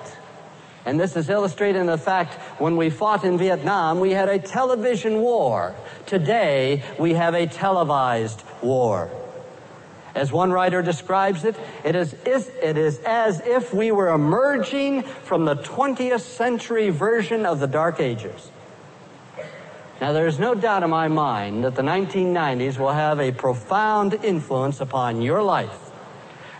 And 0.89 0.99
this 0.99 1.17
is 1.17 1.29
illustrated 1.29 1.81
in 1.81 1.87
the 1.87 1.99
fact 1.99 2.33
when 2.59 2.79
we 2.79 2.89
fought 2.89 3.23
in 3.23 3.37
Vietnam, 3.37 4.01
we 4.01 4.13
had 4.13 4.31
a 4.31 4.39
television 4.39 5.21
war. 5.21 5.75
Today, 6.07 6.83
we 6.99 7.13
have 7.13 7.35
a 7.35 7.47
televised 7.47 8.43
war. 8.63 9.11
As 10.15 10.33
one 10.33 10.51
writer 10.51 10.81
describes 10.81 11.45
it, 11.45 11.57
it 11.85 11.95
is, 11.95 12.15
it 12.25 12.79
is 12.79 13.01
as 13.01 13.41
if 13.41 13.75
we 13.75 13.93
were 13.93 14.09
emerging 14.09 15.03
from 15.03 15.45
the 15.45 15.57
20th 15.57 16.21
century 16.23 16.89
version 16.89 17.45
of 17.45 17.61
the 17.61 17.67
Dark 17.67 18.01
Ages. 18.01 18.51
Now, 20.01 20.15
there 20.15 20.27
is 20.27 20.39
no 20.39 20.55
doubt 20.55 20.85
in 20.85 20.89
my 20.89 21.09
mind 21.09 21.65
that 21.65 21.75
the 21.75 21.83
1990s 21.83 22.79
will 22.79 22.93
have 22.93 23.21
a 23.21 23.31
profound 23.31 24.15
influence 24.25 24.81
upon 24.81 25.21
your 25.21 25.43
life, 25.43 25.91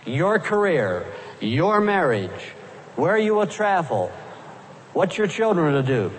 your 0.05 0.37
career, 0.37 1.07
your 1.41 1.81
marriage, 1.81 2.53
where 2.99 3.17
you 3.17 3.33
will 3.33 3.47
travel, 3.47 4.11
what 4.93 5.17
your 5.17 5.27
children 5.27 5.73
will 5.73 5.83
do, 5.83 6.11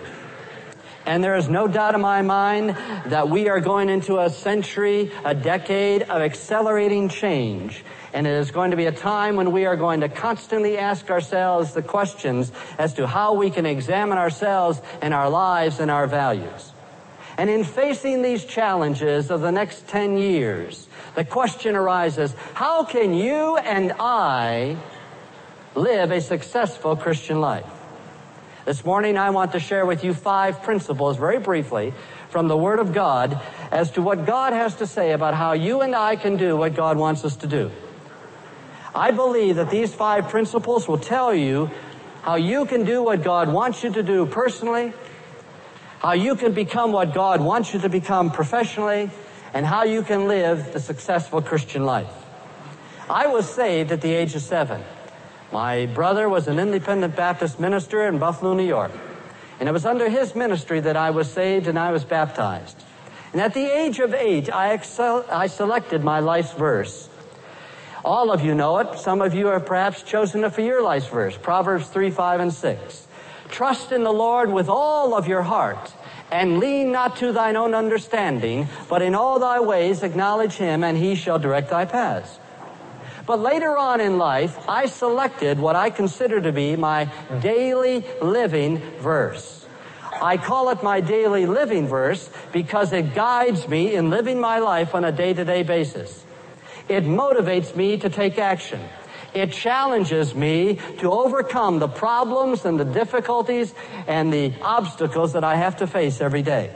and 1.05 1.23
there 1.23 1.35
is 1.35 1.49
no 1.49 1.67
doubt 1.67 1.95
in 1.95 2.01
my 2.01 2.21
mind 2.21 2.77
that 3.07 3.27
we 3.29 3.49
are 3.49 3.59
going 3.59 3.89
into 3.89 4.19
a 4.19 4.29
century, 4.29 5.11
a 5.25 5.33
decade 5.33 6.03
of 6.03 6.21
accelerating 6.21 7.09
change. 7.09 7.83
And 8.13 8.27
it 8.27 8.33
is 8.33 8.51
going 8.51 8.71
to 8.71 8.77
be 8.77 8.85
a 8.85 8.91
time 8.91 9.35
when 9.35 9.51
we 9.51 9.65
are 9.65 9.75
going 9.75 10.01
to 10.01 10.09
constantly 10.09 10.77
ask 10.77 11.09
ourselves 11.09 11.73
the 11.73 11.81
questions 11.81 12.51
as 12.77 12.93
to 12.95 13.07
how 13.07 13.33
we 13.33 13.49
can 13.49 13.65
examine 13.65 14.17
ourselves 14.17 14.81
and 15.01 15.13
our 15.13 15.29
lives 15.29 15.79
and 15.79 15.89
our 15.89 16.05
values. 16.07 16.71
And 17.37 17.49
in 17.49 17.63
facing 17.63 18.21
these 18.21 18.45
challenges 18.45 19.31
of 19.31 19.41
the 19.41 19.51
next 19.51 19.87
10 19.87 20.17
years, 20.17 20.87
the 21.15 21.25
question 21.25 21.75
arises, 21.75 22.35
how 22.53 22.83
can 22.83 23.13
you 23.13 23.57
and 23.57 23.93
I 23.99 24.77
live 25.75 26.11
a 26.11 26.21
successful 26.21 26.95
Christian 26.95 27.39
life? 27.39 27.65
This 28.65 28.85
morning, 28.85 29.17
I 29.17 29.31
want 29.31 29.53
to 29.53 29.59
share 29.59 29.85
with 29.85 30.03
you 30.03 30.13
five 30.13 30.61
principles 30.61 31.17
very 31.17 31.39
briefly 31.39 31.93
from 32.29 32.47
the 32.47 32.55
Word 32.55 32.79
of 32.79 32.93
God 32.93 33.41
as 33.71 33.91
to 33.91 34.01
what 34.01 34.25
God 34.25 34.53
has 34.53 34.75
to 34.75 34.87
say 34.87 35.13
about 35.13 35.33
how 35.33 35.53
you 35.53 35.81
and 35.81 35.95
I 35.95 36.15
can 36.15 36.37
do 36.37 36.55
what 36.55 36.75
God 36.75 36.97
wants 36.97 37.25
us 37.25 37.35
to 37.37 37.47
do. 37.47 37.71
I 38.93 39.11
believe 39.11 39.55
that 39.55 39.71
these 39.71 39.93
five 39.93 40.29
principles 40.29 40.87
will 40.87 40.99
tell 40.99 41.33
you 41.33 41.71
how 42.21 42.35
you 42.35 42.65
can 42.65 42.85
do 42.85 43.01
what 43.01 43.23
God 43.23 43.51
wants 43.51 43.83
you 43.83 43.91
to 43.93 44.03
do 44.03 44.25
personally, 44.25 44.93
how 45.99 46.11
you 46.13 46.35
can 46.35 46.53
become 46.53 46.91
what 46.91 47.13
God 47.13 47.41
wants 47.41 47.73
you 47.73 47.79
to 47.79 47.89
become 47.89 48.31
professionally, 48.31 49.09
and 49.53 49.65
how 49.65 49.83
you 49.83 50.03
can 50.03 50.27
live 50.27 50.71
the 50.71 50.79
successful 50.79 51.41
Christian 51.41 51.83
life. 51.83 52.11
I 53.09 53.27
was 53.27 53.49
saved 53.49 53.91
at 53.91 54.01
the 54.01 54.13
age 54.13 54.35
of 54.35 54.41
seven. 54.41 54.83
My 55.51 55.85
brother 55.85 56.29
was 56.29 56.47
an 56.47 56.59
independent 56.59 57.15
Baptist 57.15 57.59
minister 57.59 58.07
in 58.07 58.19
Buffalo, 58.19 58.53
New 58.53 58.67
York. 58.67 58.91
And 59.59 59.67
it 59.67 59.73
was 59.73 59.85
under 59.85 60.09
his 60.09 60.33
ministry 60.33 60.79
that 60.79 60.95
I 60.95 61.09
was 61.09 61.29
saved 61.31 61.67
and 61.67 61.77
I 61.77 61.91
was 61.91 62.05
baptized. 62.05 62.81
And 63.33 63.41
at 63.41 63.53
the 63.53 63.65
age 63.65 63.99
of 63.99 64.13
eight, 64.13 64.51
I, 64.51 64.73
excel, 64.73 65.25
I 65.29 65.47
selected 65.47 66.03
my 66.03 66.19
life's 66.19 66.53
verse. 66.53 67.09
All 68.03 68.31
of 68.31 68.43
you 68.43 68.55
know 68.55 68.79
it. 68.79 68.97
Some 68.97 69.21
of 69.21 69.33
you 69.33 69.47
have 69.47 69.65
perhaps 69.65 70.03
chosen 70.03 70.43
it 70.43 70.53
for 70.53 70.61
your 70.61 70.81
life's 70.81 71.07
verse. 71.07 71.37
Proverbs 71.37 71.87
3, 71.87 72.11
5, 72.11 72.39
and 72.39 72.53
6. 72.53 73.07
Trust 73.49 73.91
in 73.91 74.03
the 74.03 74.11
Lord 74.11 74.51
with 74.51 74.69
all 74.69 75.13
of 75.13 75.27
your 75.27 75.43
heart 75.43 75.93
and 76.31 76.59
lean 76.59 76.91
not 76.91 77.17
to 77.17 77.33
thine 77.33 77.57
own 77.57 77.75
understanding, 77.75 78.67
but 78.89 79.01
in 79.01 79.13
all 79.13 79.37
thy 79.37 79.59
ways 79.59 80.01
acknowledge 80.01 80.53
him 80.53 80.83
and 80.83 80.97
he 80.97 81.13
shall 81.13 81.37
direct 81.37 81.69
thy 81.69 81.85
paths. 81.85 82.39
But 83.31 83.39
later 83.39 83.77
on 83.77 84.01
in 84.01 84.17
life, 84.17 84.59
I 84.67 84.87
selected 84.87 85.57
what 85.57 85.73
I 85.73 85.89
consider 85.89 86.41
to 86.41 86.51
be 86.51 86.75
my 86.75 87.09
daily 87.39 88.03
living 88.21 88.79
verse. 88.99 89.65
I 90.21 90.35
call 90.35 90.67
it 90.67 90.83
my 90.83 90.99
daily 90.99 91.45
living 91.45 91.87
verse 91.87 92.29
because 92.51 92.91
it 92.91 93.15
guides 93.15 93.69
me 93.69 93.95
in 93.95 94.09
living 94.09 94.41
my 94.41 94.59
life 94.59 94.93
on 94.93 95.05
a 95.05 95.13
day 95.13 95.33
to 95.33 95.45
day 95.45 95.63
basis. 95.63 96.25
It 96.89 97.05
motivates 97.05 97.73
me 97.73 97.95
to 97.99 98.09
take 98.09 98.37
action. 98.37 98.81
It 99.33 99.53
challenges 99.53 100.35
me 100.35 100.79
to 100.99 101.09
overcome 101.09 101.79
the 101.79 101.87
problems 101.87 102.65
and 102.65 102.77
the 102.77 102.83
difficulties 102.83 103.73
and 104.07 104.33
the 104.33 104.51
obstacles 104.61 105.31
that 105.31 105.45
I 105.45 105.55
have 105.55 105.77
to 105.77 105.87
face 105.87 106.19
every 106.19 106.41
day. 106.41 106.75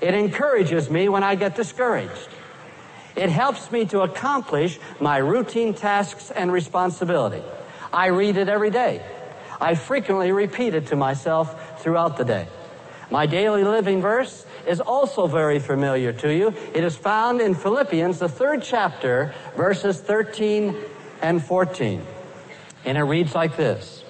It 0.00 0.14
encourages 0.14 0.88
me 0.88 1.10
when 1.10 1.22
I 1.22 1.34
get 1.34 1.56
discouraged. 1.56 2.39
It 3.16 3.30
helps 3.30 3.70
me 3.70 3.84
to 3.86 4.00
accomplish 4.00 4.78
my 5.00 5.18
routine 5.18 5.74
tasks 5.74 6.30
and 6.30 6.52
responsibility. 6.52 7.42
I 7.92 8.06
read 8.06 8.36
it 8.36 8.48
every 8.48 8.70
day. 8.70 9.02
I 9.60 9.74
frequently 9.74 10.32
repeat 10.32 10.74
it 10.74 10.86
to 10.88 10.96
myself 10.96 11.82
throughout 11.82 12.16
the 12.16 12.24
day. 12.24 12.46
My 13.10 13.26
daily 13.26 13.64
living 13.64 14.00
verse 14.00 14.46
is 14.66 14.80
also 14.80 15.26
very 15.26 15.58
familiar 15.58 16.12
to 16.12 16.32
you. 16.32 16.54
It 16.72 16.84
is 16.84 16.96
found 16.96 17.40
in 17.40 17.54
Philippians, 17.54 18.20
the 18.20 18.28
third 18.28 18.62
chapter, 18.62 19.34
verses 19.56 20.00
13 20.00 20.76
and 21.20 21.44
14. 21.44 22.06
And 22.84 22.96
it 22.96 23.02
reads 23.02 23.34
like 23.34 23.56
this. 23.56 24.04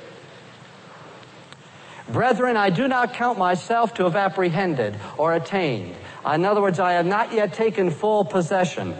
Brethren, 2.08 2.56
I 2.56 2.70
do 2.70 2.88
not 2.88 3.14
count 3.14 3.38
myself 3.38 3.94
to 3.94 4.04
have 4.04 4.16
apprehended 4.16 4.98
or 5.16 5.32
attained. 5.34 5.94
In 6.26 6.44
other 6.44 6.60
words, 6.60 6.78
I 6.78 6.92
have 6.92 7.06
not 7.06 7.32
yet 7.32 7.54
taken 7.54 7.90
full 7.90 8.24
possession. 8.24 8.94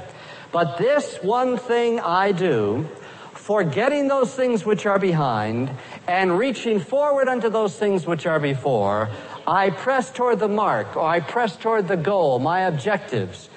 But 0.53 0.79
this 0.79 1.19
one 1.23 1.59
thing 1.59 2.01
I 2.01 2.33
do, 2.33 2.89
forgetting 3.35 4.09
those 4.09 4.35
things 4.35 4.65
which 4.65 4.87
are 4.87 4.99
behind 4.99 5.71
and 6.09 6.39
reaching 6.39 6.81
forward 6.81 7.29
unto 7.29 7.49
those 7.49 7.77
things 7.77 8.07
which 8.07 8.27
are 8.27 8.41
before, 8.41 9.11
I 9.47 9.71
press 9.71 10.11
toward 10.11 10.39
the 10.39 10.49
mark, 10.49 10.97
or 10.97 11.07
I 11.07 11.21
press 11.21 11.57
toward 11.57 11.89
the 11.89 11.97
goal, 11.97 12.39
my 12.39 12.63
objectives, 12.63 13.49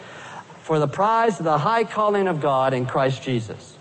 for 0.62 0.80
the 0.80 0.88
prize 0.88 1.40
of 1.40 1.46
the 1.46 1.58
high 1.58 1.84
calling 1.84 2.28
of 2.28 2.42
God 2.42 2.74
in 2.74 2.86
Christ 2.86 3.24
Jesus. 3.24 3.73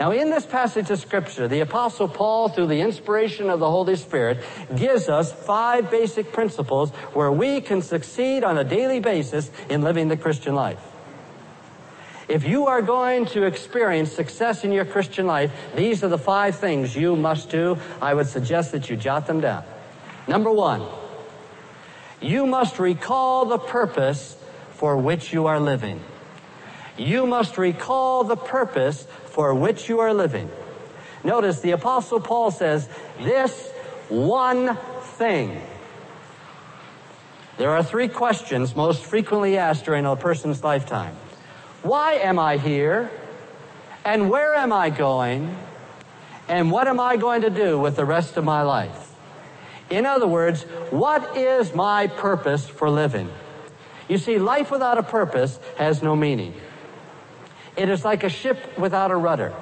Now, 0.00 0.10
in 0.10 0.30
this 0.30 0.44
passage 0.44 0.90
of 0.90 0.98
Scripture, 0.98 1.46
the 1.46 1.60
Apostle 1.60 2.08
Paul, 2.08 2.48
through 2.48 2.66
the 2.66 2.80
inspiration 2.80 3.48
of 3.48 3.60
the 3.60 3.70
Holy 3.70 3.94
Spirit, 3.94 4.42
gives 4.74 5.08
us 5.08 5.32
five 5.32 5.90
basic 5.90 6.32
principles 6.32 6.90
where 7.12 7.30
we 7.30 7.60
can 7.60 7.80
succeed 7.80 8.42
on 8.42 8.58
a 8.58 8.64
daily 8.64 8.98
basis 8.98 9.52
in 9.70 9.82
living 9.82 10.08
the 10.08 10.16
Christian 10.16 10.54
life. 10.54 10.80
If 12.26 12.44
you 12.44 12.66
are 12.66 12.82
going 12.82 13.26
to 13.26 13.44
experience 13.44 14.10
success 14.10 14.64
in 14.64 14.72
your 14.72 14.84
Christian 14.84 15.26
life, 15.26 15.52
these 15.76 16.02
are 16.02 16.08
the 16.08 16.18
five 16.18 16.56
things 16.56 16.96
you 16.96 17.14
must 17.14 17.50
do. 17.50 17.78
I 18.00 18.14
would 18.14 18.26
suggest 18.26 18.72
that 18.72 18.90
you 18.90 18.96
jot 18.96 19.26
them 19.26 19.40
down. 19.40 19.62
Number 20.26 20.50
one, 20.50 20.82
you 22.20 22.46
must 22.46 22.78
recall 22.78 23.44
the 23.44 23.58
purpose 23.58 24.36
for 24.72 24.96
which 24.96 25.32
you 25.32 25.46
are 25.46 25.60
living. 25.60 26.02
You 26.96 27.26
must 27.26 27.58
recall 27.58 28.24
the 28.24 28.36
purpose 28.36 29.06
for 29.34 29.52
which 29.52 29.88
you 29.88 29.98
are 29.98 30.14
living. 30.14 30.48
Notice 31.24 31.60
the 31.60 31.72
apostle 31.72 32.20
Paul 32.20 32.52
says, 32.52 32.88
this 33.18 33.68
one 34.08 34.78
thing. 35.18 35.60
There 37.56 37.70
are 37.70 37.82
three 37.82 38.06
questions 38.06 38.76
most 38.76 39.02
frequently 39.02 39.58
asked 39.58 39.86
during 39.86 40.06
a 40.06 40.14
person's 40.14 40.62
lifetime. 40.62 41.16
Why 41.82 42.14
am 42.14 42.38
I 42.38 42.58
here? 42.58 43.10
And 44.04 44.30
where 44.30 44.54
am 44.54 44.72
I 44.72 44.90
going? 44.90 45.56
And 46.46 46.70
what 46.70 46.86
am 46.86 47.00
I 47.00 47.16
going 47.16 47.42
to 47.42 47.50
do 47.50 47.76
with 47.76 47.96
the 47.96 48.04
rest 48.04 48.36
of 48.36 48.44
my 48.44 48.62
life? 48.62 49.12
In 49.90 50.06
other 50.06 50.28
words, 50.28 50.62
what 50.90 51.36
is 51.36 51.74
my 51.74 52.06
purpose 52.06 52.68
for 52.68 52.88
living? 52.88 53.28
You 54.08 54.18
see, 54.18 54.38
life 54.38 54.70
without 54.70 54.96
a 54.96 55.02
purpose 55.02 55.58
has 55.76 56.04
no 56.04 56.14
meaning. 56.14 56.54
It 57.76 57.88
is 57.88 58.04
like 58.04 58.24
a 58.24 58.28
ship 58.28 58.78
without 58.78 59.10
a 59.10 59.16
rudder. 59.16 59.52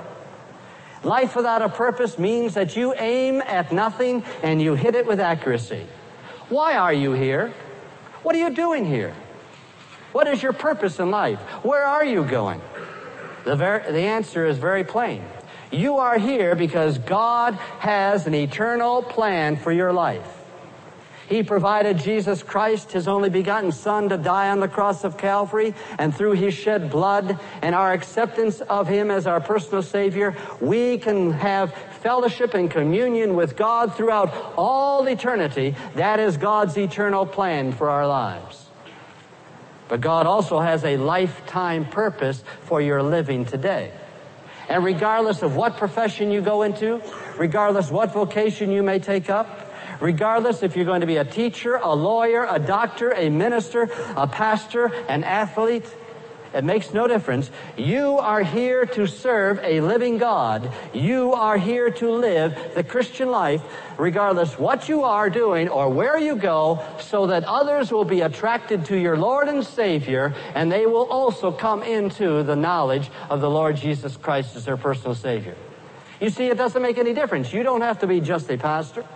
Life 1.03 1.35
without 1.35 1.63
a 1.63 1.69
purpose 1.69 2.19
means 2.19 2.55
that 2.55 2.77
you 2.77 2.95
aim 2.95 3.43
at 3.43 3.73
nothing 3.73 4.23
and 4.43 4.63
you 4.63 4.75
hit 4.75 4.95
it 4.95 5.07
with 5.07 5.19
accuracy. 5.19 5.87
Why 6.49 6.77
are 6.77 6.93
you 6.93 7.13
here? 7.13 7.53
What 8.23 8.37
are 8.37 8.39
you 8.39 8.51
doing 8.51 8.85
here? 8.85 9.15
What 10.13 10.29
is 10.29 10.43
your 10.43 10.53
purpose 10.53 11.01
in 11.01 11.11
life? 11.11 11.41
Where 11.65 11.85
are 11.85 12.05
you 12.05 12.25
going? 12.25 12.61
The, 13.45 13.57
ver- 13.57 13.91
the 13.91 14.01
answer 14.01 14.47
is 14.47 14.59
very 14.59 14.85
plain. 14.85 15.25
You 15.73 15.97
are 15.97 16.19
here 16.19 16.55
because 16.55 16.99
God 16.99 17.55
has 17.79 18.27
an 18.27 18.35
eternal 18.35 19.03
plan 19.03 19.57
for 19.57 19.73
your 19.73 19.93
life. 19.93 20.42
He 21.33 21.43
provided 21.43 21.97
Jesus 21.97 22.43
Christ, 22.43 22.93
His 22.93 23.09
only 23.09 23.31
begotten 23.31 23.73
Son, 23.73 24.11
to 24.11 24.19
die 24.19 24.51
on 24.51 24.61
the 24.61 24.69
cross 24.69 25.03
of 25.03 25.17
Calvary, 25.17 25.75
and 25.99 26.15
through 26.15 26.33
His 26.33 26.53
shed 26.53 26.91
blood 26.91 27.41
and 27.63 27.75
our 27.75 27.95
acceptance 27.95 28.61
of 28.61 28.87
Him 28.87 29.11
as 29.11 29.27
our 29.27 29.41
personal 29.41 29.81
Savior, 29.81 30.37
we 30.61 30.99
can 30.99 31.33
have 31.33 31.73
fellowship 32.03 32.53
and 32.53 32.71
communion 32.71 33.35
with 33.35 33.57
God 33.57 33.95
throughout 33.95 34.53
all 34.59 35.07
eternity. 35.07 35.75
That 35.95 36.21
is 36.21 36.37
God's 36.37 36.77
eternal 36.77 37.25
plan 37.25 37.73
for 37.73 37.89
our 37.89 38.07
lives. 38.07 38.67
But 39.89 40.03
God 40.03 40.27
also 40.27 40.61
has 40.61 40.85
a 40.85 40.99
lifetime 40.99 41.87
purpose 41.87 42.45
for 42.65 42.83
your 42.83 43.03
living 43.03 43.47
today. 43.47 43.91
And 44.69 44.85
regardless 44.85 45.41
of 45.41 45.57
what 45.57 45.79
profession 45.79 46.31
you 46.31 46.43
go 46.43 46.61
into, 46.61 47.01
regardless 47.39 47.91
what 47.91 48.13
vocation 48.13 48.71
you 48.71 48.83
may 48.83 48.99
take 48.99 49.31
up, 49.31 49.62
regardless 50.03 50.65
if 50.65 50.75
you're 50.75 50.85
going 50.85 51.01
to 51.01 51.07
be 51.07 51.17
a 51.17 51.25
teacher, 51.25 51.77
a 51.77 51.95
lawyer, 51.95 52.45
a 52.51 52.59
doctor, 52.59 53.13
a 53.13 53.31
minister, 53.31 53.89
a 54.17 54.27
pastor, 54.27 54.87
an 55.09 55.23
athlete, 55.23 55.87
it 56.53 56.65
makes 56.65 56.93
no 56.93 57.07
difference. 57.07 57.51
You 57.79 58.19
are 58.19 58.43
here 58.43 58.85
to 58.85 59.07
serve 59.07 59.59
a 59.63 59.81
living 59.81 60.19
God. 60.19 60.71
You 60.93 61.33
are 61.33 61.57
here 61.57 61.91
to 61.93 62.11
live 62.11 62.75
the 62.75 62.85
Christian 62.85 63.31
life, 63.31 63.63
regardless 63.97 64.59
what 64.59 64.87
you 64.89 65.05
are 65.05 65.31
doing 65.31 65.69
or 65.71 65.89
where 65.89 66.19
you 66.19 66.37
go, 66.37 66.85
so 67.01 67.29
that 67.29 67.45
others 67.45 67.91
will 67.91 68.05
be 68.05 68.21
attracted 68.21 68.85
to 68.87 68.99
your 68.99 69.17
Lord 69.17 69.49
and 69.49 69.65
Savior, 69.65 70.35
and 70.55 70.71
they 70.71 70.85
will 70.85 71.07
also 71.07 71.53
come 71.53 71.83
into 71.83 72.43
the 72.43 72.57
knowledge 72.57 73.09
of 73.31 73.41
the 73.41 73.49
Lord 73.49 73.77
Jesus 73.77 74.17
Christ 74.17 74.57
as 74.57 74.67
their 74.67 74.77
personal 74.77 75.15
Savior. 75.15 75.57
You 76.21 76.29
see, 76.29 76.49
it 76.49 76.59
doesn't 76.59 76.83
make 76.83 76.99
any 76.99 77.15
difference. 77.15 77.53
You 77.53 77.63
don't 77.63 77.81
have 77.81 78.01
to 78.01 78.07
be 78.07 78.21
just 78.21 78.51
a 78.51 78.59
pastor 78.59 79.07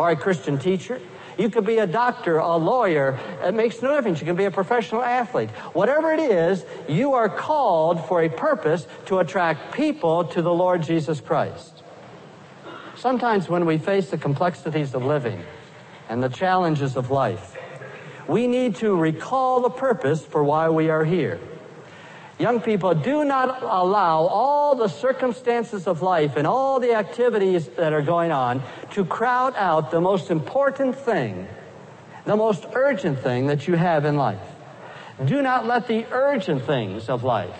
or 0.00 0.08
a 0.08 0.16
Christian 0.16 0.58
teacher. 0.58 0.98
You 1.36 1.50
could 1.50 1.66
be 1.66 1.76
a 1.76 1.86
doctor, 1.86 2.38
a 2.38 2.56
lawyer. 2.56 3.20
It 3.44 3.52
makes 3.52 3.82
no 3.82 3.94
difference. 3.94 4.18
You 4.18 4.24
can 4.24 4.34
be 4.34 4.46
a 4.46 4.50
professional 4.50 5.02
athlete. 5.02 5.50
Whatever 5.74 6.10
it 6.10 6.20
is, 6.20 6.64
you 6.88 7.12
are 7.12 7.28
called 7.28 8.02
for 8.06 8.22
a 8.22 8.30
purpose 8.30 8.86
to 9.06 9.18
attract 9.18 9.74
people 9.74 10.24
to 10.24 10.40
the 10.40 10.52
Lord 10.52 10.82
Jesus 10.82 11.20
Christ. 11.20 11.82
Sometimes 12.96 13.50
when 13.50 13.66
we 13.66 13.76
face 13.76 14.08
the 14.08 14.16
complexities 14.16 14.94
of 14.94 15.04
living 15.04 15.44
and 16.08 16.22
the 16.22 16.30
challenges 16.30 16.96
of 16.96 17.10
life, 17.10 17.58
we 18.26 18.46
need 18.46 18.76
to 18.76 18.96
recall 18.96 19.60
the 19.60 19.68
purpose 19.68 20.24
for 20.24 20.42
why 20.42 20.70
we 20.70 20.88
are 20.88 21.04
here. 21.04 21.38
Young 22.40 22.62
people, 22.62 22.94
do 22.94 23.22
not 23.22 23.62
allow 23.62 24.20
all 24.20 24.74
the 24.74 24.88
circumstances 24.88 25.86
of 25.86 26.00
life 26.00 26.36
and 26.36 26.46
all 26.46 26.80
the 26.80 26.94
activities 26.94 27.68
that 27.76 27.92
are 27.92 28.00
going 28.00 28.32
on 28.32 28.62
to 28.92 29.04
crowd 29.04 29.54
out 29.56 29.90
the 29.90 30.00
most 30.00 30.30
important 30.30 30.96
thing, 30.96 31.46
the 32.24 32.36
most 32.36 32.64
urgent 32.72 33.18
thing 33.18 33.48
that 33.48 33.68
you 33.68 33.74
have 33.74 34.06
in 34.06 34.16
life. 34.16 34.40
Do 35.22 35.42
not 35.42 35.66
let 35.66 35.86
the 35.86 36.06
urgent 36.10 36.64
things 36.64 37.10
of 37.10 37.24
life 37.24 37.54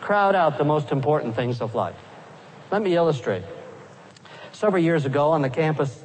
crowd 0.00 0.34
out 0.34 0.58
the 0.58 0.64
most 0.64 0.90
important 0.90 1.36
things 1.36 1.60
of 1.60 1.76
life. 1.76 1.94
Let 2.72 2.82
me 2.82 2.96
illustrate. 2.96 3.44
Several 4.50 4.82
years 4.82 5.04
ago 5.04 5.30
on 5.30 5.42
the 5.42 5.50
campus, 5.50 6.02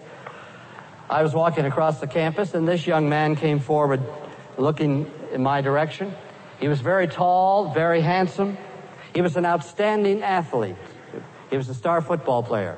I 1.10 1.24
was 1.24 1.34
walking 1.34 1.66
across 1.66 2.00
the 2.00 2.08
campus 2.08 2.54
and 2.54 2.68
this 2.68 2.86
young 2.86 3.10
man 3.10 3.36
came 3.36 3.60
forward 3.60 4.02
looking 4.60 5.12
in 5.32 5.42
my 5.42 5.62
direction. 5.62 6.14
He 6.60 6.68
was 6.68 6.82
very 6.82 7.08
tall, 7.08 7.74
very 7.74 8.02
handsome. 8.02 8.58
He 9.14 9.22
was 9.22 9.36
an 9.38 9.46
outstanding 9.46 10.24
athlete. 10.24 10.76
He 11.50 11.58
was 11.58 11.70
a 11.70 11.74
star 11.74 12.02
football 12.02 12.44
player. 12.44 12.78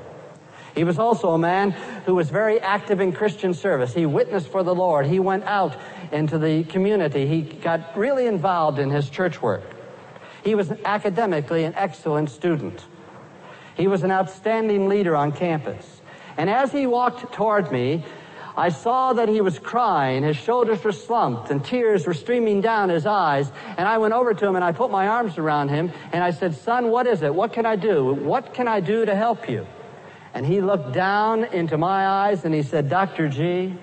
He 0.75 0.83
was 0.83 0.99
also 0.99 1.31
a 1.31 1.39
man 1.39 1.71
who 2.05 2.13
was 2.13 2.29
very 2.29 2.59
active 2.59 3.01
in 3.01 3.11
Christian 3.11 3.53
service. 3.53 3.93
He 3.93 4.05
witnessed 4.05 4.49
for 4.49 4.61
the 4.61 4.75
Lord. 4.75 5.07
He 5.07 5.19
went 5.19 5.43
out 5.45 5.75
into 6.11 6.37
the 6.37 6.63
community. 6.65 7.25
He 7.25 7.41
got 7.41 7.97
really 7.97 8.27
involved 8.27 8.77
in 8.77 8.91
his 8.91 9.09
church 9.09 9.41
work. 9.41 9.63
He 10.43 10.53
was 10.53 10.71
academically 10.85 11.63
an 11.63 11.73
excellent 11.75 12.29
student. 12.29 12.85
He 13.75 13.87
was 13.87 14.03
an 14.03 14.11
outstanding 14.11 14.87
leader 14.87 15.15
on 15.15 15.31
campus. 15.31 16.01
And 16.37 16.49
as 16.49 16.71
he 16.71 16.85
walked 16.85 17.33
toward 17.33 17.71
me, 17.71 18.05
I 18.57 18.69
saw 18.69 19.13
that 19.13 19.29
he 19.29 19.39
was 19.39 19.59
crying. 19.59 20.23
His 20.23 20.35
shoulders 20.35 20.83
were 20.83 20.91
slumped 20.91 21.51
and 21.51 21.63
tears 21.63 22.07
were 22.07 22.15
streaming 22.15 22.59
down 22.59 22.89
his 22.89 23.05
eyes. 23.05 23.51
And 23.77 23.87
I 23.87 23.99
went 23.99 24.15
over 24.15 24.33
to 24.33 24.47
him 24.47 24.55
and 24.55 24.65
I 24.65 24.71
put 24.71 24.89
my 24.89 25.07
arms 25.07 25.37
around 25.37 25.69
him 25.69 25.91
and 26.11 26.23
I 26.23 26.31
said, 26.31 26.55
son, 26.55 26.89
what 26.89 27.05
is 27.05 27.21
it? 27.21 27.33
What 27.33 27.53
can 27.53 27.67
I 27.67 27.75
do? 27.75 28.13
What 28.13 28.55
can 28.55 28.67
I 28.67 28.79
do 28.79 29.05
to 29.05 29.15
help 29.15 29.47
you? 29.47 29.67
And 30.33 30.43
he 30.43 30.59
looked 30.59 30.91
down 30.91 31.43
into 31.45 31.77
my 31.77 32.07
eyes 32.07 32.45
and 32.45 32.53
he 32.53 32.63
said, 32.63 32.89
Dr. 32.89 33.29
G, 33.29 33.75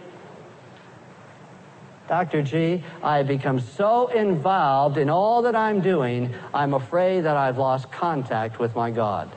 Dr. 2.08 2.42
G, 2.42 2.82
I 3.00 3.18
have 3.18 3.28
become 3.28 3.60
so 3.60 4.08
involved 4.08 4.98
in 4.98 5.08
all 5.08 5.42
that 5.42 5.54
I'm 5.54 5.82
doing, 5.82 6.34
I'm 6.52 6.74
afraid 6.74 7.22
that 7.22 7.36
I've 7.36 7.58
lost 7.58 7.92
contact 7.92 8.58
with 8.58 8.74
my 8.74 8.90
God. 8.90 9.30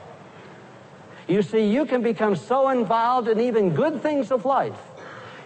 You 1.28 1.42
see, 1.42 1.68
you 1.68 1.86
can 1.86 2.02
become 2.02 2.34
so 2.34 2.70
involved 2.70 3.28
in 3.28 3.38
even 3.38 3.74
good 3.74 4.02
things 4.02 4.32
of 4.32 4.44
life 4.44 4.87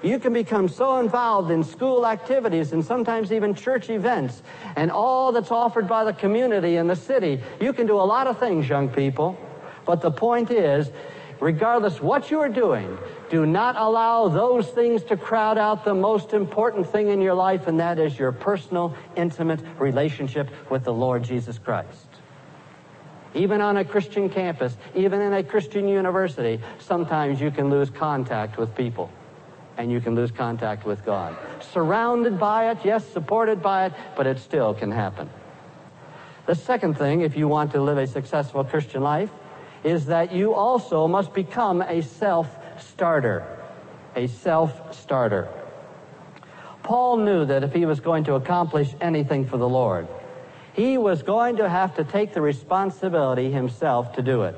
you 0.02 0.18
can 0.18 0.32
become 0.32 0.68
so 0.68 0.98
involved 0.98 1.50
in 1.50 1.62
school 1.62 2.06
activities 2.06 2.72
and 2.72 2.84
sometimes 2.84 3.32
even 3.32 3.54
church 3.54 3.88
events 3.88 4.42
and 4.76 4.90
all 4.90 5.32
that's 5.32 5.50
offered 5.50 5.86
by 5.86 6.04
the 6.04 6.12
community 6.12 6.76
and 6.76 6.90
the 6.90 6.96
city. 6.96 7.40
You 7.60 7.72
can 7.72 7.86
do 7.86 7.94
a 7.94 8.02
lot 8.02 8.26
of 8.26 8.38
things, 8.38 8.68
young 8.68 8.88
people. 8.88 9.38
But 9.84 10.00
the 10.00 10.10
point 10.10 10.50
is, 10.50 10.90
regardless 11.40 12.00
what 12.00 12.30
you 12.30 12.40
are 12.40 12.48
doing, 12.48 12.98
do 13.30 13.46
not 13.46 13.76
allow 13.76 14.28
those 14.28 14.68
things 14.68 15.04
to 15.04 15.16
crowd 15.16 15.56
out 15.56 15.84
the 15.84 15.94
most 15.94 16.32
important 16.32 16.88
thing 16.90 17.08
in 17.08 17.20
your 17.20 17.34
life, 17.34 17.66
and 17.66 17.80
that 17.80 17.98
is 17.98 18.18
your 18.18 18.32
personal, 18.32 18.94
intimate 19.16 19.60
relationship 19.78 20.50
with 20.70 20.84
the 20.84 20.92
Lord 20.92 21.22
Jesus 21.22 21.58
Christ. 21.58 22.06
Even 23.34 23.60
on 23.60 23.78
a 23.78 23.84
Christian 23.84 24.28
campus, 24.28 24.76
even 24.94 25.20
in 25.20 25.32
a 25.32 25.42
Christian 25.42 25.88
university, 25.88 26.60
sometimes 26.78 27.40
you 27.40 27.50
can 27.50 27.70
lose 27.70 27.88
contact 27.88 28.58
with 28.58 28.74
people 28.76 29.10
and 29.76 29.90
you 29.90 30.00
can 30.00 30.14
lose 30.14 30.30
contact 30.30 30.84
with 30.84 31.04
God. 31.04 31.36
Surrounded 31.60 32.38
by 32.38 32.70
it, 32.70 32.78
yes, 32.84 33.06
supported 33.12 33.62
by 33.62 33.86
it, 33.86 33.92
but 34.16 34.26
it 34.26 34.38
still 34.38 34.74
can 34.74 34.90
happen. 34.90 35.30
The 36.46 36.54
second 36.54 36.98
thing, 36.98 37.20
if 37.20 37.36
you 37.36 37.48
want 37.48 37.72
to 37.72 37.80
live 37.80 37.98
a 37.98 38.06
successful 38.06 38.64
Christian 38.64 39.02
life, 39.02 39.30
is 39.84 40.06
that 40.06 40.32
you 40.32 40.54
also 40.54 41.08
must 41.08 41.32
become 41.32 41.82
a 41.82 42.02
self-starter. 42.02 43.46
A 44.16 44.26
self-starter. 44.26 45.48
Paul 46.82 47.18
knew 47.18 47.44
that 47.44 47.62
if 47.62 47.72
he 47.72 47.86
was 47.86 48.00
going 48.00 48.24
to 48.24 48.34
accomplish 48.34 48.94
anything 49.00 49.46
for 49.46 49.56
the 49.56 49.68
Lord, 49.68 50.08
he 50.72 50.98
was 50.98 51.22
going 51.22 51.56
to 51.56 51.68
have 51.68 51.94
to 51.96 52.04
take 52.04 52.32
the 52.32 52.40
responsibility 52.40 53.50
himself 53.50 54.12
to 54.14 54.22
do 54.22 54.42
it. 54.42 54.56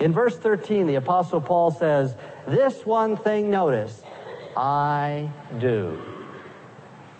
In 0.00 0.14
verse 0.14 0.36
13, 0.36 0.86
the 0.86 0.94
Apostle 0.94 1.42
Paul 1.42 1.70
says, 1.70 2.16
This 2.48 2.86
one 2.86 3.18
thing 3.18 3.50
notice, 3.50 4.02
I 4.56 5.30
do. 5.60 6.00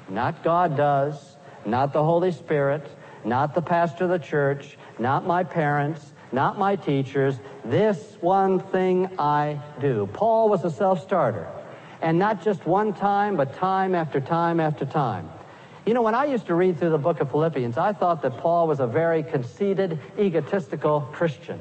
Not 0.09 0.43
God 0.43 0.79
does, 0.79 1.37
not 1.67 1.93
the 1.93 2.03
Holy 2.03 2.33
Spirit, 2.33 2.89
not 3.23 3.55
the 3.55 3.61
pastor 3.61 4.05
of 4.05 4.11
the 4.11 4.19
church, 4.19 4.79
not 4.99 5.27
my 5.27 5.45
parents, 5.45 6.15
not 6.33 6.59
my 6.59 6.75
teachers. 6.75 7.39
This 7.67 8.17
one 8.21 8.61
thing 8.61 9.11
I 9.19 9.61
do. 9.81 10.09
Paul 10.15 10.49
was 10.49 10.65
a 10.65 10.71
self 10.71 11.03
starter. 11.03 11.47
And 12.01 12.19
not 12.19 12.43
just 12.43 12.65
one 12.65 12.95
time, 12.95 13.37
but 13.37 13.55
time 13.57 13.95
after 13.95 14.23
time 14.23 14.59
after 14.59 14.87
time. 14.87 15.29
You 15.85 15.93
know, 15.93 16.01
when 16.01 16.15
I 16.15 16.25
used 16.25 16.47
to 16.47 16.55
read 16.55 16.79
through 16.79 16.91
the 16.91 16.99
book 16.99 17.21
of 17.21 17.31
Philippians, 17.31 17.77
I 17.77 17.93
thought 17.93 18.23
that 18.23 18.39
Paul 18.39 18.67
was 18.69 18.81
a 18.81 18.87
very 18.87 19.23
conceited, 19.23 19.99
egotistical 20.19 21.03
Christian. 21.13 21.61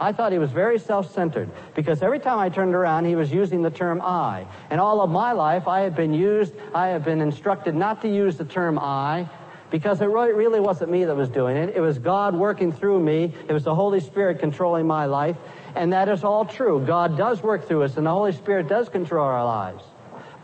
I 0.00 0.12
thought 0.12 0.32
he 0.32 0.38
was 0.38 0.52
very 0.52 0.78
self-centered 0.78 1.50
because 1.74 2.02
every 2.02 2.20
time 2.20 2.38
I 2.38 2.48
turned 2.48 2.74
around, 2.74 3.04
he 3.04 3.16
was 3.16 3.32
using 3.32 3.62
the 3.62 3.70
term 3.70 4.00
I. 4.00 4.46
And 4.70 4.80
all 4.80 5.00
of 5.00 5.10
my 5.10 5.32
life, 5.32 5.66
I 5.66 5.80
have 5.80 5.96
been 5.96 6.14
used, 6.14 6.54
I 6.74 6.88
have 6.88 7.04
been 7.04 7.20
instructed 7.20 7.74
not 7.74 8.00
to 8.02 8.08
use 8.08 8.36
the 8.36 8.44
term 8.44 8.78
I 8.78 9.28
because 9.70 10.00
it 10.00 10.06
really 10.06 10.60
wasn't 10.60 10.90
me 10.90 11.04
that 11.04 11.14
was 11.14 11.28
doing 11.28 11.56
it. 11.56 11.74
It 11.76 11.80
was 11.80 11.98
God 11.98 12.34
working 12.34 12.72
through 12.72 13.00
me. 13.00 13.34
It 13.48 13.52
was 13.52 13.64
the 13.64 13.74
Holy 13.74 14.00
Spirit 14.00 14.38
controlling 14.38 14.86
my 14.86 15.06
life. 15.06 15.36
And 15.74 15.92
that 15.92 16.08
is 16.08 16.24
all 16.24 16.44
true. 16.44 16.82
God 16.86 17.16
does 17.16 17.42
work 17.42 17.66
through 17.66 17.82
us 17.82 17.96
and 17.96 18.06
the 18.06 18.10
Holy 18.10 18.32
Spirit 18.32 18.68
does 18.68 18.88
control 18.88 19.26
our 19.26 19.44
lives. 19.44 19.84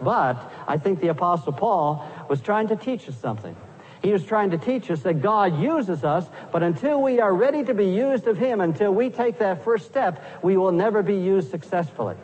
But 0.00 0.52
I 0.66 0.76
think 0.78 1.00
the 1.00 1.08
Apostle 1.08 1.52
Paul 1.52 2.06
was 2.28 2.40
trying 2.40 2.68
to 2.68 2.76
teach 2.76 3.08
us 3.08 3.16
something. 3.16 3.56
He 4.04 4.12
was 4.12 4.22
trying 4.22 4.50
to 4.50 4.58
teach 4.58 4.90
us 4.90 5.00
that 5.00 5.22
God 5.22 5.58
uses 5.58 6.04
us, 6.04 6.26
but 6.52 6.62
until 6.62 7.00
we 7.00 7.20
are 7.20 7.32
ready 7.32 7.64
to 7.64 7.72
be 7.72 7.86
used 7.86 8.26
of 8.26 8.36
Him, 8.36 8.60
until 8.60 8.92
we 8.92 9.08
take 9.08 9.38
that 9.38 9.64
first 9.64 9.86
step, 9.86 10.22
we 10.42 10.58
will 10.58 10.72
never 10.72 11.02
be 11.02 11.14
used 11.14 11.50
successfully. 11.50 12.14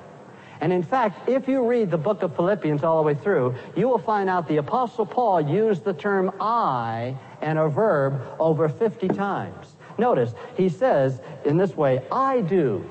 And 0.60 0.74
in 0.74 0.82
fact, 0.82 1.26
if 1.26 1.48
you 1.48 1.66
read 1.66 1.90
the 1.90 1.96
book 1.96 2.22
of 2.22 2.36
Philippians 2.36 2.84
all 2.84 2.98
the 2.98 3.06
way 3.06 3.14
through, 3.14 3.54
you 3.74 3.88
will 3.88 3.98
find 3.98 4.28
out 4.28 4.46
the 4.46 4.58
Apostle 4.58 5.06
Paul 5.06 5.40
used 5.40 5.84
the 5.84 5.94
term 5.94 6.30
I 6.38 7.16
and 7.40 7.58
a 7.58 7.66
verb 7.66 8.20
over 8.38 8.68
50 8.68 9.08
times. 9.08 9.74
Notice, 9.96 10.34
he 10.58 10.68
says 10.68 11.22
in 11.46 11.56
this 11.56 11.74
way, 11.74 12.02
I 12.12 12.42
do, 12.42 12.84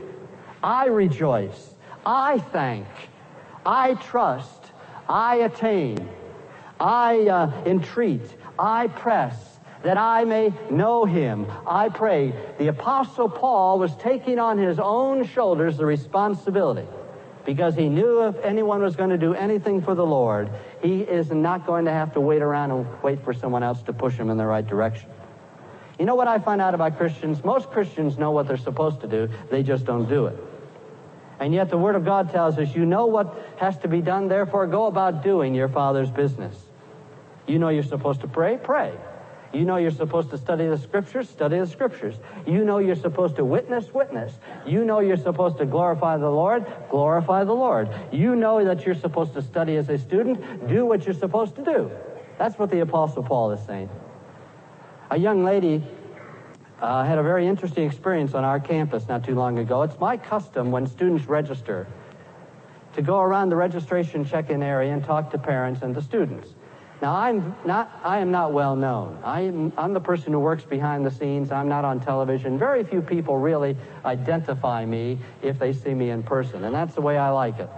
I 0.64 0.88
rejoice, 0.88 1.76
I 2.08 2.40
thank, 2.40 2.88
I 3.64 3.94
trust, 3.94 4.72
I 5.08 5.36
attain, 5.36 6.10
I 6.80 7.28
uh, 7.28 7.64
entreat, 7.68 8.36
I 8.60 8.88
press, 8.88 9.60
that 9.84 9.98
I 9.98 10.26
may 10.26 10.54
know 10.70 11.06
him. 11.06 11.48
I 11.66 11.90
pray. 11.90 12.34
The 12.58 12.68
Apostle 12.68 13.30
Paul 13.30 13.80
was 13.80 13.96
taking 13.96 14.38
on 14.38 14.58
his 14.58 14.78
own 14.80 15.26
shoulders 15.26 15.78
the 15.78 15.86
responsibility 15.86 16.86
because 17.46 17.74
he 17.76 17.88
knew 17.88 18.28
if 18.28 18.36
anyone 18.44 18.82
was 18.82 18.96
going 18.96 19.10
to 19.12 19.18
do 19.18 19.34
anything 19.34 19.82
for 19.82 19.96
the 19.96 20.06
Lord, 20.06 20.52
he 20.84 21.02
is 21.02 21.32
not 21.32 21.66
going 21.66 21.86
to 21.86 21.92
have 21.92 22.14
to 22.14 22.22
wait 22.22 22.42
around 22.42 22.72
and 22.72 23.02
wait 23.02 23.24
for 23.24 23.34
someone 23.34 23.64
else 23.64 23.82
to 23.84 23.94
push 23.94 24.16
him 24.16 24.30
in 24.30 24.38
the 24.38 24.46
right 24.46 24.68
direction. 24.68 25.10
You 25.98 26.06
know 26.06 26.16
what 26.16 26.28
I 26.28 26.40
find 26.40 26.62
out 26.62 26.74
about 26.74 26.98
Christians? 26.98 27.44
Most 27.44 27.72
Christians 27.72 28.18
know 28.18 28.32
what 28.32 28.48
they're 28.48 28.58
supposed 28.58 29.02
to 29.02 29.08
do, 29.08 29.30
they 29.50 29.64
just 29.64 29.86
don't 29.86 30.08
do 30.08 30.28
it. 30.28 30.38
And 31.40 31.54
yet 31.54 31.70
the 31.70 31.78
Word 31.78 31.96
of 31.96 32.04
God 32.04 32.32
tells 32.32 32.58
us, 32.58 32.76
you 32.76 32.86
know 32.86 33.06
what 33.06 33.56
has 33.58 33.78
to 33.80 33.88
be 33.88 34.02
done, 34.02 34.28
therefore 34.28 34.68
go 34.68 34.88
about 34.88 35.24
doing 35.24 35.56
your 35.56 35.70
Father's 35.70 36.12
business. 36.12 36.56
You 37.50 37.58
know 37.58 37.70
you're 37.70 37.82
supposed 37.82 38.22
to 38.22 38.28
pray? 38.28 38.60
Pray. 38.62 38.94
You 39.52 39.66
know 39.66 39.78
you're 39.78 39.90
supposed 39.90 40.30
to 40.30 40.38
study 40.38 40.68
the 40.68 40.78
scriptures? 40.78 41.28
Study 41.28 41.58
the 41.58 41.66
scriptures. 41.66 42.16
You 42.46 42.64
know 42.64 42.78
you're 42.78 42.96
supposed 42.96 43.38
to 43.38 43.44
witness? 43.44 43.92
Witness. 43.92 44.38
You 44.68 44.86
know 44.86 45.00
you're 45.00 45.18
supposed 45.18 45.58
to 45.58 45.66
glorify 45.66 46.18
the 46.18 46.30
Lord? 46.30 46.68
Glorify 46.92 47.46
the 47.46 47.54
Lord. 47.54 47.90
You 48.12 48.36
know 48.36 48.64
that 48.64 48.86
you're 48.86 48.94
supposed 48.94 49.34
to 49.34 49.42
study 49.42 49.78
as 49.78 49.90
a 49.90 49.98
student? 49.98 50.68
Do 50.68 50.86
what 50.86 51.06
you're 51.06 51.16
supposed 51.16 51.56
to 51.56 51.64
do. 51.64 51.92
That's 52.38 52.60
what 52.60 52.70
the 52.70 52.82
Apostle 52.82 53.24
Paul 53.24 53.52
is 53.52 53.66
saying. 53.66 53.90
A 55.10 55.18
young 55.18 55.44
lady 55.44 55.84
uh, 56.80 57.04
had 57.04 57.18
a 57.18 57.24
very 57.24 57.48
interesting 57.48 57.88
experience 57.88 58.36
on 58.36 58.44
our 58.44 58.60
campus 58.60 59.08
not 59.08 59.24
too 59.26 59.34
long 59.34 59.58
ago. 59.58 59.82
It's 59.82 60.00
my 60.00 60.18
custom 60.18 60.70
when 60.70 60.86
students 60.86 61.26
register 61.26 61.88
to 62.94 63.02
go 63.02 63.20
around 63.20 63.50
the 63.50 63.56
registration 63.56 64.24
check-in 64.24 64.62
area 64.62 64.94
and 64.94 65.04
talk 65.04 65.32
to 65.32 65.40
parents 65.40 65.82
and 65.82 65.96
the 65.96 66.02
students. 66.02 66.54
Now, 67.02 67.16
I'm 67.16 67.56
not, 67.66 67.98
I 68.04 68.20
am 68.20 68.30
not 68.30 68.52
well 68.52 68.76
known. 68.76 69.18
I'm, 69.24 69.72
I'm 69.78 69.94
the 69.94 70.02
person 70.02 70.34
who 70.34 70.40
works 70.40 70.64
behind 70.64 71.06
the 71.06 71.12
scenes. 71.12 71.50
I'm 71.50 71.70
not 71.70 71.86
on 71.86 72.02
television. 72.02 72.60
Very 72.60 72.84
few 72.84 73.02
people 73.02 73.38
really 73.38 73.78
identify 74.04 74.86
me 74.86 75.18
if 75.42 75.58
they 75.60 75.72
see 75.72 75.94
me 75.94 76.10
in 76.10 76.24
person, 76.24 76.66
and 76.66 76.76
that's 76.76 76.96
the 76.96 77.02
way 77.02 77.18
I 77.18 77.30
like 77.30 77.58
it. 77.60 77.70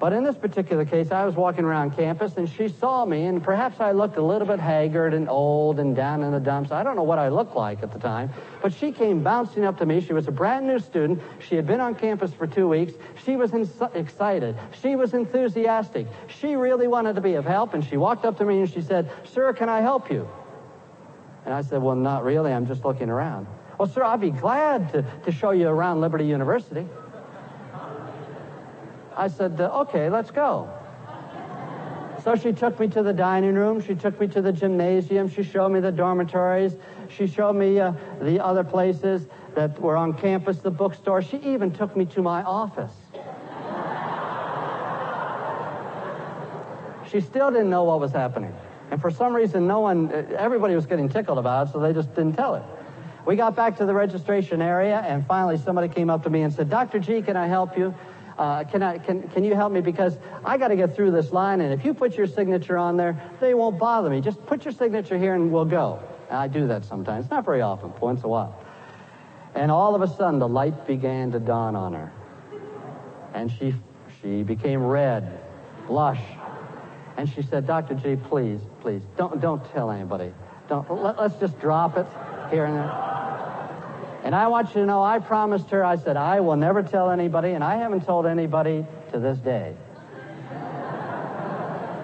But 0.00 0.14
in 0.14 0.24
this 0.24 0.34
particular 0.34 0.86
case, 0.86 1.12
I 1.12 1.26
was 1.26 1.36
walking 1.36 1.62
around 1.66 1.94
campus 1.94 2.38
and 2.38 2.48
she 2.48 2.68
saw 2.68 3.04
me, 3.04 3.26
and 3.26 3.44
perhaps 3.44 3.80
I 3.80 3.92
looked 3.92 4.16
a 4.16 4.22
little 4.22 4.48
bit 4.48 4.58
haggard 4.58 5.12
and 5.12 5.28
old 5.28 5.78
and 5.78 5.94
down 5.94 6.22
in 6.22 6.32
the 6.32 6.40
dumps. 6.40 6.72
I 6.72 6.82
don't 6.82 6.96
know 6.96 7.02
what 7.02 7.18
I 7.18 7.28
looked 7.28 7.54
like 7.54 7.82
at 7.82 7.92
the 7.92 7.98
time, 7.98 8.30
but 8.62 8.72
she 8.72 8.92
came 8.92 9.22
bouncing 9.22 9.62
up 9.62 9.76
to 9.76 9.84
me. 9.84 10.00
She 10.00 10.14
was 10.14 10.26
a 10.26 10.32
brand 10.32 10.66
new 10.66 10.78
student. 10.78 11.20
She 11.46 11.54
had 11.54 11.66
been 11.66 11.80
on 11.80 11.94
campus 11.94 12.32
for 12.32 12.46
two 12.46 12.66
weeks. 12.66 12.94
She 13.26 13.36
was 13.36 13.52
excited. 13.92 14.56
She 14.80 14.96
was 14.96 15.12
enthusiastic. 15.12 16.06
She 16.28 16.56
really 16.56 16.88
wanted 16.88 17.16
to 17.16 17.20
be 17.20 17.34
of 17.34 17.44
help, 17.44 17.74
and 17.74 17.84
she 17.84 17.98
walked 17.98 18.24
up 18.24 18.38
to 18.38 18.44
me 18.46 18.60
and 18.60 18.70
she 18.70 18.80
said, 18.80 19.10
Sir, 19.24 19.52
can 19.52 19.68
I 19.68 19.82
help 19.82 20.10
you? 20.10 20.26
And 21.44 21.52
I 21.52 21.60
said, 21.60 21.82
Well, 21.82 21.94
not 21.94 22.24
really. 22.24 22.54
I'm 22.54 22.66
just 22.66 22.86
looking 22.86 23.10
around. 23.10 23.46
Well, 23.76 23.88
sir, 23.88 24.02
I'd 24.02 24.20
be 24.20 24.30
glad 24.30 24.92
to, 24.92 25.02
to 25.24 25.32
show 25.32 25.50
you 25.50 25.68
around 25.68 26.00
Liberty 26.00 26.26
University. 26.26 26.86
I 29.20 29.28
said, 29.28 29.60
okay, 29.60 30.08
let's 30.08 30.30
go. 30.30 30.72
So 32.24 32.36
she 32.36 32.52
took 32.52 32.80
me 32.80 32.88
to 32.88 33.02
the 33.02 33.12
dining 33.12 33.54
room. 33.54 33.82
She 33.82 33.94
took 33.94 34.18
me 34.18 34.26
to 34.28 34.40
the 34.40 34.50
gymnasium. 34.50 35.28
She 35.28 35.42
showed 35.42 35.68
me 35.68 35.80
the 35.80 35.92
dormitories. 35.92 36.74
She 37.10 37.26
showed 37.26 37.52
me 37.52 37.78
uh, 37.78 37.92
the 38.22 38.42
other 38.42 38.64
places 38.64 39.26
that 39.54 39.78
were 39.78 39.94
on 39.94 40.14
campus, 40.14 40.60
the 40.60 40.70
bookstore. 40.70 41.20
She 41.20 41.36
even 41.38 41.70
took 41.70 41.94
me 41.98 42.06
to 42.06 42.22
my 42.22 42.42
office. 42.44 42.94
she 47.10 47.20
still 47.20 47.50
didn't 47.50 47.68
know 47.68 47.84
what 47.84 48.00
was 48.00 48.12
happening. 48.12 48.54
And 48.90 49.02
for 49.02 49.10
some 49.10 49.34
reason, 49.34 49.66
no 49.66 49.80
one, 49.80 50.10
everybody 50.38 50.74
was 50.74 50.86
getting 50.86 51.10
tickled 51.10 51.36
about 51.36 51.68
it, 51.68 51.72
so 51.72 51.78
they 51.78 51.92
just 51.92 52.14
didn't 52.14 52.36
tell 52.36 52.54
her. 52.54 52.64
We 53.26 53.36
got 53.36 53.54
back 53.54 53.76
to 53.76 53.84
the 53.84 53.92
registration 53.92 54.62
area, 54.62 55.00
and 55.06 55.26
finally 55.26 55.58
somebody 55.58 55.88
came 55.88 56.08
up 56.08 56.22
to 56.22 56.30
me 56.30 56.40
and 56.40 56.52
said, 56.52 56.70
Dr. 56.70 56.98
G, 56.98 57.20
can 57.20 57.36
I 57.36 57.48
help 57.48 57.76
you? 57.76 57.94
Uh, 58.40 58.64
can, 58.64 58.82
I, 58.82 58.96
can, 58.96 59.28
can 59.28 59.44
you 59.44 59.54
help 59.54 59.70
me? 59.70 59.82
Because 59.82 60.16
I 60.46 60.56
got 60.56 60.68
to 60.68 60.76
get 60.76 60.96
through 60.96 61.10
this 61.10 61.30
line, 61.30 61.60
and 61.60 61.78
if 61.78 61.84
you 61.84 61.92
put 61.92 62.16
your 62.16 62.26
signature 62.26 62.78
on 62.78 62.96
there, 62.96 63.20
they 63.38 63.52
won't 63.52 63.78
bother 63.78 64.08
me. 64.08 64.22
Just 64.22 64.44
put 64.46 64.64
your 64.64 64.72
signature 64.72 65.18
here 65.18 65.34
and 65.34 65.52
we'll 65.52 65.66
go. 65.66 66.02
I 66.30 66.48
do 66.48 66.66
that 66.68 66.86
sometimes, 66.86 67.28
not 67.28 67.44
very 67.44 67.60
often, 67.60 67.92
once 68.00 68.24
a 68.24 68.28
while. 68.28 68.58
And 69.54 69.70
all 69.70 69.94
of 69.94 70.00
a 70.00 70.08
sudden, 70.08 70.38
the 70.38 70.48
light 70.48 70.86
began 70.86 71.32
to 71.32 71.38
dawn 71.38 71.76
on 71.76 71.92
her. 71.92 72.10
And 73.34 73.52
she, 73.52 73.74
she 74.22 74.42
became 74.42 74.82
red, 74.82 75.42
blush. 75.86 76.22
And 77.18 77.28
she 77.28 77.42
said, 77.42 77.66
Dr. 77.66 77.92
G, 77.94 78.16
please, 78.16 78.60
please, 78.80 79.02
don't, 79.18 79.38
don't 79.42 79.62
tell 79.72 79.90
anybody. 79.90 80.32
Don't, 80.66 80.90
let, 80.90 81.18
let's 81.18 81.36
just 81.36 81.60
drop 81.60 81.98
it 81.98 82.06
here 82.50 82.64
and 82.64 82.76
there. 82.76 83.19
And 84.30 84.36
I 84.36 84.46
want 84.46 84.68
you 84.68 84.74
to 84.74 84.86
know, 84.86 85.02
I 85.02 85.18
promised 85.18 85.70
her, 85.70 85.84
I 85.84 85.96
said, 85.96 86.16
I 86.16 86.38
will 86.38 86.54
never 86.54 86.84
tell 86.84 87.10
anybody, 87.10 87.50
and 87.50 87.64
I 87.64 87.78
haven't 87.78 88.06
told 88.06 88.26
anybody 88.26 88.86
to 89.10 89.18
this 89.18 89.38
day. 89.38 89.74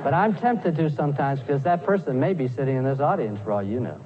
but 0.02 0.12
I'm 0.12 0.34
tempted 0.34 0.74
to 0.74 0.90
sometimes 0.90 1.38
because 1.38 1.62
that 1.62 1.84
person 1.84 2.18
may 2.18 2.32
be 2.32 2.48
sitting 2.48 2.76
in 2.76 2.82
this 2.82 2.98
audience 2.98 3.38
for 3.44 3.52
all 3.52 3.62
you 3.62 3.78
know. 3.78 4.00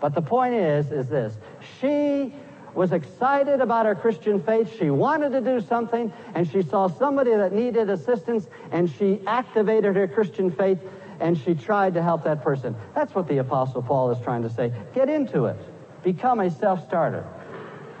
But 0.00 0.16
the 0.16 0.20
point 0.20 0.54
is, 0.54 0.90
is 0.90 1.08
this. 1.08 1.36
She 1.80 2.34
was 2.74 2.90
excited 2.90 3.60
about 3.60 3.86
her 3.86 3.94
Christian 3.94 4.42
faith. 4.42 4.76
She 4.76 4.90
wanted 4.90 5.30
to 5.30 5.40
do 5.40 5.60
something, 5.60 6.12
and 6.34 6.50
she 6.50 6.62
saw 6.62 6.88
somebody 6.88 7.30
that 7.30 7.52
needed 7.52 7.90
assistance, 7.90 8.48
and 8.72 8.90
she 8.90 9.20
activated 9.24 9.94
her 9.94 10.08
Christian 10.08 10.50
faith, 10.50 10.80
and 11.20 11.38
she 11.38 11.54
tried 11.54 11.94
to 11.94 12.02
help 12.02 12.24
that 12.24 12.42
person. 12.42 12.74
That's 12.92 13.14
what 13.14 13.28
the 13.28 13.38
Apostle 13.38 13.82
Paul 13.82 14.10
is 14.10 14.18
trying 14.24 14.42
to 14.42 14.50
say. 14.50 14.72
Get 14.96 15.08
into 15.08 15.44
it. 15.44 15.56
Become 16.02 16.40
a 16.40 16.50
self 16.50 16.86
starter. 16.86 17.26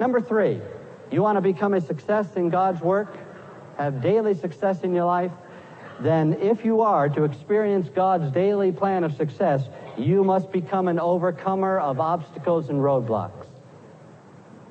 Number 0.00 0.20
three, 0.20 0.60
you 1.10 1.22
want 1.22 1.36
to 1.36 1.40
become 1.40 1.74
a 1.74 1.80
success 1.80 2.36
in 2.36 2.50
God's 2.50 2.80
work, 2.80 3.16
have 3.76 4.00
daily 4.00 4.34
success 4.34 4.82
in 4.82 4.94
your 4.94 5.04
life, 5.04 5.32
then 6.00 6.34
if 6.40 6.64
you 6.64 6.82
are 6.82 7.08
to 7.08 7.24
experience 7.24 7.88
God's 7.88 8.30
daily 8.32 8.70
plan 8.70 9.02
of 9.02 9.16
success, 9.16 9.68
you 9.96 10.22
must 10.22 10.52
become 10.52 10.86
an 10.86 11.00
overcomer 11.00 11.80
of 11.80 11.98
obstacles 11.98 12.68
and 12.68 12.78
roadblocks. 12.78 13.46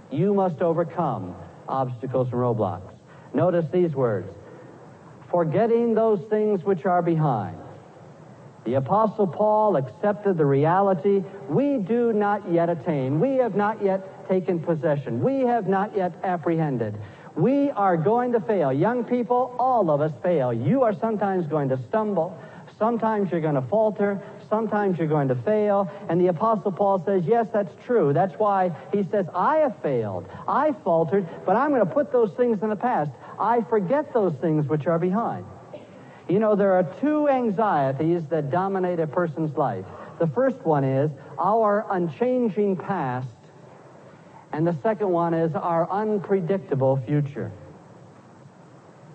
You 0.09 0.33
must 0.33 0.61
overcome 0.61 1.35
obstacles 1.67 2.27
and 2.27 2.37
roadblocks. 2.37 2.93
Notice 3.33 3.65
these 3.71 3.93
words 3.93 4.33
forgetting 5.29 5.93
those 5.93 6.21
things 6.29 6.63
which 6.63 6.85
are 6.85 7.01
behind 7.01 7.57
the 8.67 8.73
Apostle 8.73 9.27
Paul 9.27 9.77
accepted 9.77 10.37
the 10.37 10.45
reality 10.45 11.23
we 11.47 11.77
do 11.77 12.11
not 12.11 12.51
yet 12.51 12.69
attain. 12.69 13.17
We 13.17 13.37
have 13.37 13.55
not 13.55 13.81
yet 13.81 14.27
taken 14.27 14.59
possession. 14.59 15.23
We 15.23 15.39
have 15.43 15.69
not 15.69 15.95
yet 15.95 16.13
apprehended. 16.21 16.93
We 17.37 17.71
are 17.71 17.95
going 17.95 18.33
to 18.33 18.41
fail. 18.41 18.73
Young 18.73 19.05
people, 19.05 19.55
all 19.57 19.89
of 19.89 20.01
us 20.01 20.11
fail. 20.21 20.51
You 20.51 20.83
are 20.83 20.93
sometimes 20.99 21.47
going 21.47 21.69
to 21.69 21.79
stumble. 21.87 22.37
Sometimes 22.77 23.31
you're 23.31 23.39
going 23.39 23.55
to 23.55 23.61
falter. 23.69 24.21
Sometimes 24.49 24.97
you're 24.97 25.07
going 25.07 25.29
to 25.29 25.35
fail. 25.43 25.89
And 26.09 26.19
the 26.19 26.27
Apostle 26.27 26.73
Paul 26.73 27.01
says, 27.05 27.23
yes, 27.25 27.47
that's 27.53 27.71
true. 27.85 28.11
That's 28.11 28.37
why 28.37 28.75
he 28.91 29.07
says, 29.09 29.27
I 29.33 29.59
have 29.59 29.81
failed. 29.81 30.27
I 30.45 30.73
faltered, 30.83 31.25
but 31.45 31.55
I'm 31.55 31.69
going 31.69 31.87
to 31.87 31.93
put 31.93 32.11
those 32.11 32.33
things 32.33 32.61
in 32.61 32.67
the 32.67 32.75
past. 32.75 33.11
I 33.39 33.61
forget 33.69 34.13
those 34.13 34.33
things 34.41 34.67
which 34.67 34.87
are 34.87 34.99
behind. 34.99 35.45
You 36.29 36.39
know, 36.39 36.55
there 36.55 36.73
are 36.73 36.83
two 36.99 37.29
anxieties 37.29 38.23
that 38.29 38.51
dominate 38.51 38.99
a 38.99 39.07
person's 39.07 39.55
life. 39.57 39.85
The 40.19 40.27
first 40.27 40.57
one 40.65 40.83
is 40.83 41.09
our 41.39 41.85
unchanging 41.89 42.75
past, 42.77 43.27
and 44.51 44.67
the 44.67 44.77
second 44.83 45.09
one 45.09 45.33
is 45.33 45.55
our 45.55 45.89
unpredictable 45.89 47.01
future. 47.05 47.51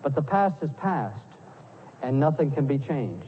But 0.01 0.15
the 0.15 0.21
past 0.21 0.55
is 0.63 0.71
past, 0.81 1.21
and 2.01 2.19
nothing 2.19 2.51
can 2.51 2.65
be 2.65 2.79
changed. 2.79 3.27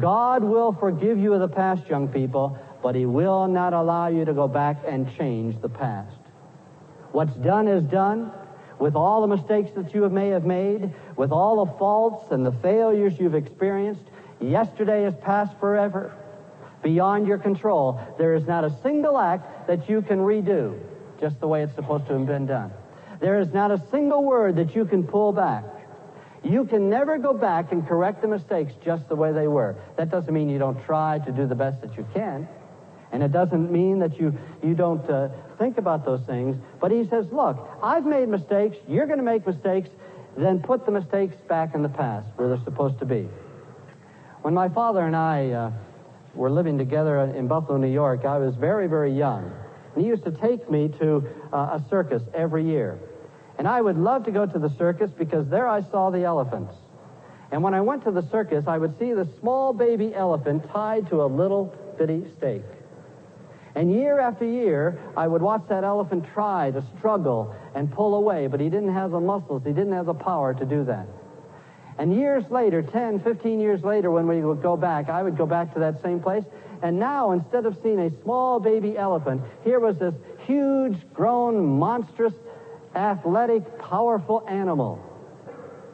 God 0.00 0.42
will 0.42 0.72
forgive 0.72 1.18
you 1.18 1.34
of 1.34 1.40
the 1.40 1.54
past, 1.54 1.86
young 1.88 2.08
people, 2.08 2.58
but 2.82 2.96
He 2.96 3.06
will 3.06 3.46
not 3.46 3.72
allow 3.72 4.08
you 4.08 4.24
to 4.24 4.34
go 4.34 4.48
back 4.48 4.82
and 4.86 5.08
change 5.16 5.60
the 5.62 5.68
past. 5.68 6.16
What's 7.12 7.34
done 7.36 7.68
is 7.68 7.84
done. 7.84 8.32
With 8.78 8.96
all 8.96 9.22
the 9.26 9.36
mistakes 9.36 9.70
that 9.76 9.94
you 9.94 10.08
may 10.08 10.28
have 10.28 10.44
made, 10.44 10.92
with 11.16 11.30
all 11.30 11.64
the 11.64 11.72
faults 11.78 12.30
and 12.30 12.44
the 12.44 12.52
failures 12.52 13.14
you've 13.18 13.34
experienced, 13.34 14.02
yesterday 14.40 15.06
is 15.06 15.14
past 15.22 15.58
forever. 15.58 16.14
Beyond 16.82 17.26
your 17.26 17.38
control, 17.38 18.00
there 18.18 18.34
is 18.34 18.46
not 18.46 18.64
a 18.64 18.70
single 18.82 19.18
act 19.18 19.68
that 19.68 19.88
you 19.88 20.02
can 20.02 20.18
redo 20.18 20.78
just 21.20 21.40
the 21.40 21.48
way 21.48 21.62
it's 21.62 21.74
supposed 21.74 22.06
to 22.08 22.12
have 22.18 22.26
been 22.26 22.46
done. 22.46 22.70
There 23.20 23.40
is 23.40 23.52
not 23.54 23.70
a 23.70 23.82
single 23.90 24.24
word 24.24 24.56
that 24.56 24.74
you 24.74 24.84
can 24.84 25.04
pull 25.04 25.32
back. 25.32 25.64
You 26.42 26.66
can 26.66 26.90
never 26.90 27.16
go 27.16 27.32
back 27.32 27.72
and 27.72 27.86
correct 27.88 28.20
the 28.20 28.28
mistakes 28.28 28.74
just 28.84 29.08
the 29.08 29.16
way 29.16 29.32
they 29.32 29.48
were. 29.48 29.76
That 29.96 30.10
doesn't 30.10 30.34
mean 30.34 30.50
you 30.50 30.58
don't 30.58 30.84
try 30.84 31.20
to 31.20 31.32
do 31.32 31.46
the 31.46 31.54
best 31.54 31.80
that 31.80 31.96
you 31.96 32.06
can. 32.12 32.46
And 33.14 33.22
it 33.22 33.30
doesn't 33.30 33.70
mean 33.70 34.00
that 34.00 34.18
you, 34.18 34.36
you 34.60 34.74
don't 34.74 35.08
uh, 35.08 35.28
think 35.56 35.78
about 35.78 36.04
those 36.04 36.20
things. 36.26 36.56
But 36.80 36.90
he 36.90 37.06
says, 37.08 37.26
look, 37.30 37.64
I've 37.80 38.04
made 38.04 38.28
mistakes. 38.28 38.76
You're 38.88 39.06
going 39.06 39.20
to 39.20 39.24
make 39.24 39.46
mistakes. 39.46 39.88
Then 40.36 40.58
put 40.58 40.84
the 40.84 40.90
mistakes 40.90 41.36
back 41.48 41.76
in 41.76 41.82
the 41.82 41.88
past 41.88 42.26
where 42.34 42.48
they're 42.48 42.64
supposed 42.64 42.98
to 42.98 43.04
be. 43.06 43.28
When 44.42 44.52
my 44.52 44.68
father 44.68 45.02
and 45.02 45.14
I 45.14 45.50
uh, 45.50 45.70
were 46.34 46.50
living 46.50 46.76
together 46.76 47.20
in 47.20 47.46
Buffalo, 47.46 47.78
New 47.78 47.92
York, 47.92 48.24
I 48.24 48.38
was 48.38 48.56
very, 48.56 48.88
very 48.88 49.12
young. 49.12 49.48
And 49.94 50.02
he 50.02 50.08
used 50.08 50.24
to 50.24 50.32
take 50.32 50.68
me 50.68 50.88
to 50.98 51.24
uh, 51.52 51.78
a 51.78 51.84
circus 51.88 52.24
every 52.34 52.64
year. 52.64 52.98
And 53.58 53.68
I 53.68 53.80
would 53.80 53.96
love 53.96 54.24
to 54.24 54.32
go 54.32 54.44
to 54.44 54.58
the 54.58 54.70
circus 54.76 55.12
because 55.16 55.48
there 55.48 55.68
I 55.68 55.82
saw 55.82 56.10
the 56.10 56.24
elephants. 56.24 56.74
And 57.52 57.62
when 57.62 57.74
I 57.74 57.80
went 57.80 58.02
to 58.06 58.10
the 58.10 58.28
circus, 58.28 58.64
I 58.66 58.76
would 58.76 58.98
see 58.98 59.12
the 59.12 59.28
small 59.38 59.72
baby 59.72 60.12
elephant 60.12 60.68
tied 60.72 61.08
to 61.10 61.22
a 61.22 61.26
little 61.26 61.72
bitty 61.96 62.24
stake. 62.38 62.64
And 63.74 63.92
year 63.92 64.20
after 64.20 64.44
year, 64.44 65.00
I 65.16 65.26
would 65.26 65.42
watch 65.42 65.62
that 65.68 65.82
elephant 65.82 66.26
try 66.32 66.70
to 66.70 66.84
struggle 66.96 67.54
and 67.74 67.90
pull 67.90 68.14
away, 68.14 68.46
but 68.46 68.60
he 68.60 68.68
didn't 68.68 68.94
have 68.94 69.10
the 69.10 69.20
muscles, 69.20 69.62
he 69.64 69.72
didn't 69.72 69.92
have 69.92 70.06
the 70.06 70.14
power 70.14 70.54
to 70.54 70.64
do 70.64 70.84
that. 70.84 71.06
And 71.98 72.14
years 72.14 72.44
later, 72.50 72.82
10, 72.82 73.20
15 73.20 73.60
years 73.60 73.82
later, 73.82 74.10
when 74.10 74.26
we 74.26 74.42
would 74.42 74.62
go 74.62 74.76
back, 74.76 75.08
I 75.08 75.22
would 75.22 75.36
go 75.36 75.46
back 75.46 75.72
to 75.74 75.80
that 75.80 76.02
same 76.02 76.20
place. 76.20 76.44
And 76.82 76.98
now, 76.98 77.32
instead 77.32 77.66
of 77.66 77.78
seeing 77.82 78.00
a 78.00 78.10
small 78.22 78.60
baby 78.60 78.96
elephant, 78.98 79.42
here 79.62 79.80
was 79.80 79.96
this 79.98 80.14
huge, 80.46 80.96
grown, 81.12 81.78
monstrous 81.78 82.34
athletic, 82.94 83.78
powerful 83.78 84.44
animal. 84.48 85.00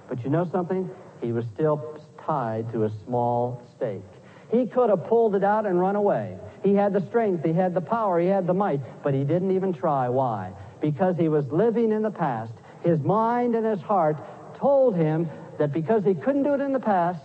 But 0.09 0.25
you 0.25 0.31
know 0.31 0.49
something? 0.51 0.91
He 1.21 1.33
was 1.33 1.45
still 1.55 1.99
tied 2.27 2.73
to 2.73 2.85
a 2.85 2.91
small 3.05 3.63
stake. 3.77 4.03
He 4.51 4.67
could 4.67 4.91
have 4.91 5.07
pulled 5.07 5.35
it 5.35 5.45
out 5.45 5.67
and 5.67 5.79
run 5.79 5.97
away. 5.97 6.37
He 6.63 6.75
had 6.75 6.93
the 6.93 7.01
strength, 7.07 7.45
he 7.45 7.53
had 7.53 7.75
the 7.75 7.81
power, 7.81 8.21
he 8.21 8.27
had 8.27 8.47
the 8.47 8.55
might, 8.55 8.81
but 9.03 9.15
he 9.15 9.25
didn't 9.25 9.53
even 9.53 9.73
try. 9.73 10.09
Why? 10.09 10.53
Because 10.81 11.17
he 11.17 11.29
was 11.29 11.47
living 11.49 11.93
in 11.93 12.03
the 12.03 12.11
past. 12.11 12.53
His 12.83 13.01
mind 13.01 13.55
and 13.55 13.65
his 13.65 13.81
heart 13.81 14.17
told 14.59 14.97
him 14.97 15.29
that 15.59 15.73
because 15.73 16.05
he 16.05 16.15
couldn't 16.15 16.43
do 16.43 16.55
it 16.55 16.61
in 16.61 16.73
the 16.73 16.81
past, 16.81 17.25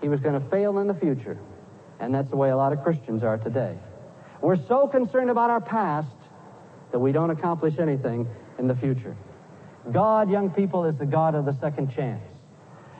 he 0.00 0.08
was 0.08 0.20
going 0.20 0.40
to 0.40 0.48
fail 0.50 0.78
in 0.78 0.86
the 0.86 0.94
future. 0.94 1.38
And 2.00 2.14
that's 2.14 2.28
the 2.28 2.36
way 2.36 2.50
a 2.50 2.56
lot 2.56 2.72
of 2.72 2.82
Christians 2.82 3.22
are 3.22 3.38
today. 3.38 3.76
We're 4.40 4.62
so 4.68 4.86
concerned 4.86 5.30
about 5.30 5.50
our 5.50 5.60
past 5.60 6.08
that 6.92 6.98
we 6.98 7.12
don't 7.12 7.30
accomplish 7.30 7.78
anything 7.78 8.28
in 8.58 8.68
the 8.68 8.76
future. 8.76 9.16
God, 9.90 10.30
young 10.30 10.50
people, 10.50 10.84
is 10.84 10.96
the 10.96 11.06
God 11.06 11.34
of 11.34 11.44
the 11.44 11.56
second 11.60 11.94
chance. 11.94 12.22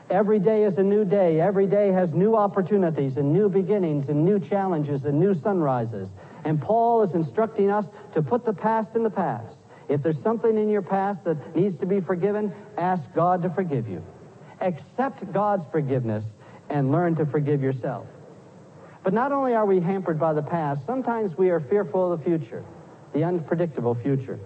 Every 0.09 0.37
day 0.37 0.63
is 0.63 0.77
a 0.77 0.83
new 0.83 1.03
day. 1.03 1.41
Every 1.41 1.65
day 1.65 1.91
has 1.91 2.11
new 2.13 2.35
opportunities 2.35 3.17
and 3.17 3.33
new 3.33 3.49
beginnings 3.49 4.07
and 4.07 4.23
new 4.23 4.39
challenges 4.39 5.03
and 5.05 5.19
new 5.19 5.39
sunrises. 5.41 6.07
And 6.43 6.61
Paul 6.61 7.01
is 7.03 7.15
instructing 7.15 7.71
us 7.71 7.85
to 8.13 8.21
put 8.21 8.45
the 8.45 8.53
past 8.53 8.95
in 8.95 9.03
the 9.03 9.09
past. 9.09 9.55
If 9.89 10.03
there's 10.03 10.21
something 10.23 10.57
in 10.57 10.69
your 10.69 10.83
past 10.83 11.23
that 11.23 11.55
needs 11.55 11.79
to 11.79 11.87
be 11.87 12.01
forgiven, 12.01 12.53
ask 12.77 13.01
God 13.15 13.41
to 13.43 13.49
forgive 13.49 13.87
you. 13.87 14.03
Accept 14.61 15.31
God's 15.33 15.63
forgiveness 15.71 16.23
and 16.69 16.91
learn 16.91 17.15
to 17.15 17.25
forgive 17.25 17.61
yourself. 17.61 18.05
But 19.03 19.13
not 19.13 19.31
only 19.31 19.53
are 19.53 19.65
we 19.65 19.79
hampered 19.79 20.19
by 20.19 20.33
the 20.33 20.41
past, 20.41 20.85
sometimes 20.85 21.37
we 21.37 21.49
are 21.49 21.59
fearful 21.59 22.11
of 22.11 22.19
the 22.19 22.25
future, 22.25 22.63
the 23.13 23.23
unpredictable 23.23 23.95
future. 23.95 24.39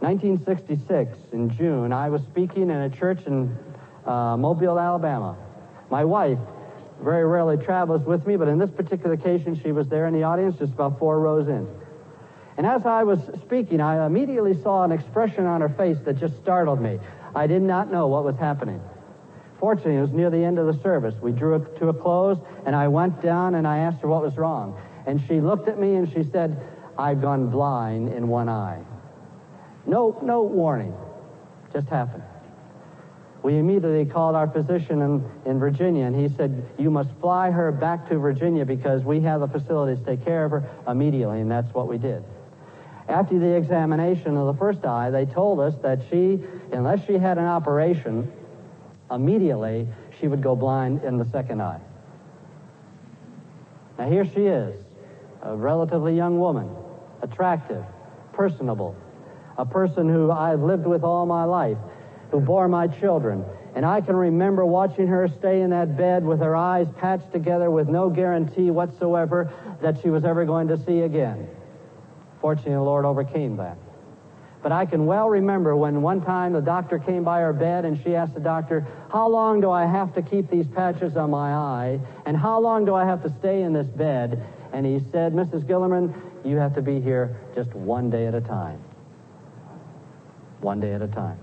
1966, 0.00 1.16
in 1.32 1.54
June, 1.56 1.92
I 1.92 2.08
was 2.10 2.22
speaking 2.22 2.64
in 2.64 2.70
a 2.70 2.90
church 2.90 3.20
in 3.26 3.56
uh, 4.06 4.36
Mobile, 4.36 4.78
Alabama. 4.78 5.36
My 5.90 6.04
wife 6.04 6.38
very 7.02 7.24
rarely 7.24 7.62
travels 7.62 8.06
with 8.06 8.26
me, 8.26 8.36
but 8.36 8.48
in 8.48 8.58
this 8.58 8.70
particular 8.70 9.14
occasion, 9.14 9.60
she 9.62 9.72
was 9.72 9.88
there 9.88 10.06
in 10.06 10.14
the 10.14 10.22
audience, 10.22 10.56
just 10.58 10.72
about 10.72 10.98
four 10.98 11.20
rows 11.20 11.48
in. 11.48 11.68
And 12.56 12.66
as 12.66 12.86
I 12.86 13.02
was 13.02 13.18
speaking, 13.44 13.80
I 13.80 14.06
immediately 14.06 14.60
saw 14.62 14.84
an 14.84 14.92
expression 14.92 15.44
on 15.44 15.60
her 15.60 15.68
face 15.70 15.98
that 16.04 16.18
just 16.18 16.36
startled 16.40 16.80
me. 16.80 16.98
I 17.34 17.46
did 17.46 17.62
not 17.62 17.90
know 17.90 18.06
what 18.06 18.24
was 18.24 18.36
happening. 18.36 18.80
Fortunately, 19.58 19.96
it 19.96 20.00
was 20.02 20.12
near 20.12 20.30
the 20.30 20.44
end 20.44 20.58
of 20.58 20.66
the 20.66 20.80
service. 20.82 21.14
We 21.20 21.32
drew 21.32 21.56
it 21.56 21.78
to 21.78 21.88
a 21.88 21.94
close, 21.94 22.38
and 22.64 22.76
I 22.76 22.88
went 22.88 23.22
down 23.22 23.56
and 23.56 23.66
I 23.66 23.78
asked 23.78 24.02
her 24.02 24.08
what 24.08 24.22
was 24.22 24.36
wrong. 24.36 24.80
And 25.06 25.22
she 25.26 25.40
looked 25.40 25.68
at 25.68 25.78
me 25.78 25.94
and 25.94 26.10
she 26.12 26.22
said, 26.30 26.60
I've 26.98 27.20
gone 27.20 27.50
blind 27.50 28.12
in 28.12 28.28
one 28.28 28.48
eye. 28.48 28.82
No, 29.86 30.18
no 30.22 30.42
warning. 30.42 30.94
Just 31.72 31.88
happened. 31.88 32.22
We 33.44 33.58
immediately 33.58 34.06
called 34.06 34.36
our 34.36 34.48
physician 34.48 35.02
in, 35.02 35.22
in 35.44 35.58
Virginia, 35.58 36.06
and 36.06 36.16
he 36.16 36.34
said, 36.34 36.66
You 36.78 36.90
must 36.90 37.10
fly 37.20 37.50
her 37.50 37.70
back 37.70 38.08
to 38.08 38.18
Virginia 38.18 38.64
because 38.64 39.04
we 39.04 39.20
have 39.20 39.40
the 39.40 39.48
facilities 39.48 39.98
to 39.98 40.16
take 40.16 40.24
care 40.24 40.46
of 40.46 40.50
her 40.52 40.66
immediately, 40.88 41.42
and 41.42 41.50
that's 41.50 41.72
what 41.74 41.86
we 41.86 41.98
did. 41.98 42.24
After 43.06 43.38
the 43.38 43.54
examination 43.54 44.38
of 44.38 44.46
the 44.46 44.58
first 44.58 44.86
eye, 44.86 45.10
they 45.10 45.26
told 45.26 45.60
us 45.60 45.74
that 45.82 46.00
she, 46.08 46.42
unless 46.72 47.04
she 47.04 47.18
had 47.18 47.36
an 47.36 47.44
operation, 47.44 48.32
immediately 49.10 49.86
she 50.18 50.26
would 50.26 50.42
go 50.42 50.56
blind 50.56 51.04
in 51.04 51.18
the 51.18 51.26
second 51.26 51.60
eye. 51.60 51.82
Now, 53.98 54.08
here 54.08 54.24
she 54.24 54.46
is, 54.46 54.74
a 55.42 55.54
relatively 55.54 56.16
young 56.16 56.38
woman, 56.38 56.74
attractive, 57.20 57.84
personable, 58.32 58.96
a 59.58 59.66
person 59.66 60.08
who 60.08 60.30
I've 60.30 60.62
lived 60.62 60.86
with 60.86 61.04
all 61.04 61.26
my 61.26 61.44
life, 61.44 61.76
who 62.34 62.40
bore 62.40 62.66
my 62.66 62.88
children. 62.88 63.44
And 63.76 63.86
I 63.86 64.00
can 64.00 64.16
remember 64.16 64.66
watching 64.66 65.06
her 65.06 65.28
stay 65.28 65.60
in 65.60 65.70
that 65.70 65.96
bed 65.96 66.24
with 66.24 66.40
her 66.40 66.56
eyes 66.56 66.88
patched 66.98 67.30
together 67.30 67.70
with 67.70 67.88
no 67.88 68.10
guarantee 68.10 68.72
whatsoever 68.72 69.52
that 69.80 70.02
she 70.02 70.10
was 70.10 70.24
ever 70.24 70.44
going 70.44 70.66
to 70.66 70.76
see 70.76 71.02
again. 71.02 71.48
Fortunately, 72.40 72.72
the 72.72 72.80
Lord 72.80 73.04
overcame 73.04 73.56
that. 73.58 73.78
But 74.64 74.72
I 74.72 74.84
can 74.84 75.06
well 75.06 75.28
remember 75.28 75.76
when 75.76 76.02
one 76.02 76.22
time 76.22 76.54
the 76.54 76.60
doctor 76.60 76.98
came 76.98 77.22
by 77.22 77.38
her 77.40 77.52
bed 77.52 77.84
and 77.84 78.02
she 78.02 78.16
asked 78.16 78.34
the 78.34 78.40
doctor, 78.40 78.84
How 79.12 79.28
long 79.28 79.60
do 79.60 79.70
I 79.70 79.86
have 79.86 80.12
to 80.14 80.22
keep 80.22 80.50
these 80.50 80.66
patches 80.66 81.16
on 81.16 81.30
my 81.30 81.52
eye? 81.52 82.00
And 82.26 82.36
how 82.36 82.58
long 82.58 82.84
do 82.84 82.96
I 82.96 83.04
have 83.04 83.22
to 83.22 83.32
stay 83.38 83.62
in 83.62 83.72
this 83.72 83.86
bed? 83.86 84.44
And 84.72 84.84
he 84.84 84.98
said, 85.12 85.34
Mrs. 85.34 85.68
Guillermin, 85.68 86.12
you 86.44 86.56
have 86.56 86.74
to 86.74 86.82
be 86.82 87.00
here 87.00 87.36
just 87.54 87.72
one 87.74 88.10
day 88.10 88.26
at 88.26 88.34
a 88.34 88.40
time 88.40 88.82
one 90.60 90.80
day 90.80 90.94
at 90.94 91.02
a 91.02 91.08
time. 91.08 91.38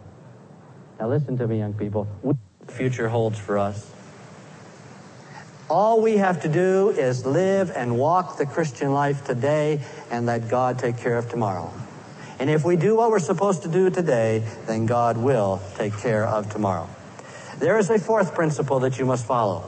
Now, 1.01 1.07
listen 1.07 1.35
to 1.39 1.47
me, 1.47 1.57
young 1.57 1.73
people. 1.73 2.07
The 2.23 2.71
future 2.71 3.09
holds 3.09 3.39
for 3.39 3.57
us. 3.57 3.91
All 5.67 5.99
we 5.99 6.17
have 6.17 6.43
to 6.43 6.47
do 6.47 6.89
is 6.89 7.25
live 7.25 7.71
and 7.75 7.97
walk 7.97 8.37
the 8.37 8.45
Christian 8.45 8.93
life 8.93 9.25
today 9.25 9.81
and 10.11 10.27
let 10.27 10.47
God 10.47 10.77
take 10.77 10.97
care 10.97 11.17
of 11.17 11.27
tomorrow. 11.27 11.73
And 12.37 12.51
if 12.51 12.63
we 12.63 12.75
do 12.75 12.95
what 12.97 13.09
we're 13.09 13.17
supposed 13.17 13.63
to 13.63 13.67
do 13.67 13.89
today, 13.89 14.43
then 14.67 14.85
God 14.85 15.17
will 15.17 15.59
take 15.73 15.97
care 15.97 16.23
of 16.23 16.51
tomorrow. 16.51 16.87
There 17.57 17.79
is 17.79 17.89
a 17.89 17.97
fourth 17.97 18.35
principle 18.35 18.81
that 18.81 18.99
you 18.99 19.05
must 19.05 19.25
follow. 19.25 19.67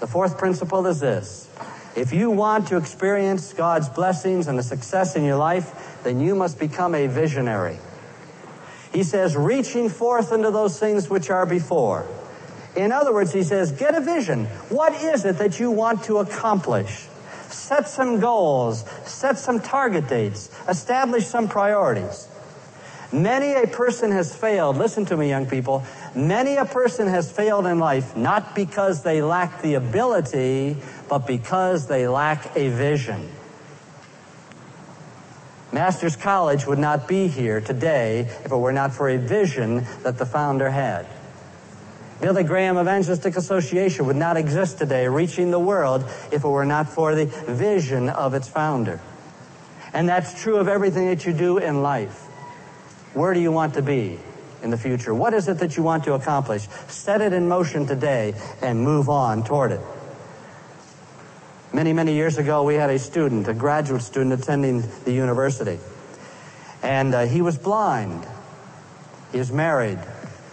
The 0.00 0.06
fourth 0.06 0.38
principle 0.38 0.86
is 0.86 1.00
this. 1.00 1.50
If 1.96 2.14
you 2.14 2.30
want 2.30 2.68
to 2.68 2.78
experience 2.78 3.52
God's 3.52 3.90
blessings 3.90 4.48
and 4.48 4.58
the 4.58 4.62
success 4.62 5.16
in 5.16 5.24
your 5.24 5.36
life, 5.36 6.00
then 6.02 6.18
you 6.18 6.34
must 6.34 6.58
become 6.58 6.94
a 6.94 7.08
visionary. 7.08 7.78
He 8.94 9.02
says, 9.02 9.36
reaching 9.36 9.88
forth 9.88 10.32
into 10.32 10.52
those 10.52 10.78
things 10.78 11.10
which 11.10 11.28
are 11.28 11.44
before. 11.44 12.06
In 12.76 12.92
other 12.92 13.12
words, 13.12 13.32
he 13.32 13.42
says, 13.42 13.72
get 13.72 13.94
a 13.94 14.00
vision. 14.00 14.46
What 14.70 14.94
is 15.02 15.24
it 15.24 15.38
that 15.38 15.58
you 15.58 15.70
want 15.70 16.04
to 16.04 16.18
accomplish? 16.18 17.06
Set 17.48 17.88
some 17.88 18.20
goals, 18.20 18.84
set 19.04 19.36
some 19.36 19.60
target 19.60 20.08
dates, 20.08 20.48
establish 20.68 21.26
some 21.26 21.48
priorities. 21.48 22.28
Many 23.12 23.52
a 23.52 23.66
person 23.66 24.10
has 24.10 24.34
failed, 24.34 24.76
listen 24.76 25.04
to 25.06 25.16
me, 25.16 25.28
young 25.28 25.46
people. 25.46 25.84
Many 26.16 26.56
a 26.56 26.64
person 26.64 27.06
has 27.08 27.30
failed 27.30 27.66
in 27.66 27.78
life 27.78 28.16
not 28.16 28.54
because 28.54 29.02
they 29.02 29.22
lack 29.22 29.62
the 29.62 29.74
ability, 29.74 30.76
but 31.08 31.26
because 31.26 31.86
they 31.86 32.08
lack 32.08 32.56
a 32.56 32.68
vision. 32.70 33.28
Masters 35.74 36.14
College 36.14 36.68
would 36.68 36.78
not 36.78 37.08
be 37.08 37.26
here 37.26 37.60
today 37.60 38.20
if 38.20 38.52
it 38.52 38.56
were 38.56 38.72
not 38.72 38.92
for 38.92 39.08
a 39.08 39.18
vision 39.18 39.84
that 40.04 40.18
the 40.18 40.24
founder 40.24 40.70
had. 40.70 41.04
Billy 42.20 42.44
Graham 42.44 42.78
Evangelistic 42.78 43.36
Association 43.36 44.06
would 44.06 44.14
not 44.14 44.36
exist 44.36 44.78
today, 44.78 45.08
reaching 45.08 45.50
the 45.50 45.58
world, 45.58 46.04
if 46.30 46.44
it 46.44 46.48
were 46.48 46.64
not 46.64 46.88
for 46.88 47.16
the 47.16 47.24
vision 47.24 48.08
of 48.08 48.34
its 48.34 48.48
founder. 48.48 49.00
And 49.92 50.08
that's 50.08 50.40
true 50.40 50.58
of 50.58 50.68
everything 50.68 51.08
that 51.08 51.26
you 51.26 51.32
do 51.32 51.58
in 51.58 51.82
life. 51.82 52.20
Where 53.14 53.34
do 53.34 53.40
you 53.40 53.50
want 53.50 53.74
to 53.74 53.82
be 53.82 54.20
in 54.62 54.70
the 54.70 54.78
future? 54.78 55.12
What 55.12 55.34
is 55.34 55.48
it 55.48 55.58
that 55.58 55.76
you 55.76 55.82
want 55.82 56.04
to 56.04 56.12
accomplish? 56.12 56.68
Set 56.86 57.20
it 57.20 57.32
in 57.32 57.48
motion 57.48 57.84
today 57.84 58.34
and 58.62 58.78
move 58.78 59.08
on 59.08 59.42
toward 59.42 59.72
it. 59.72 59.80
Many, 61.74 61.92
many 61.92 62.14
years 62.14 62.38
ago, 62.38 62.62
we 62.62 62.76
had 62.76 62.88
a 62.88 63.00
student, 63.00 63.48
a 63.48 63.52
graduate 63.52 64.00
student 64.00 64.32
attending 64.32 64.84
the 65.04 65.10
university. 65.10 65.80
And 66.84 67.12
uh, 67.12 67.26
he 67.26 67.42
was 67.42 67.58
blind. 67.58 68.24
He 69.32 69.38
was 69.38 69.50
married. 69.50 69.98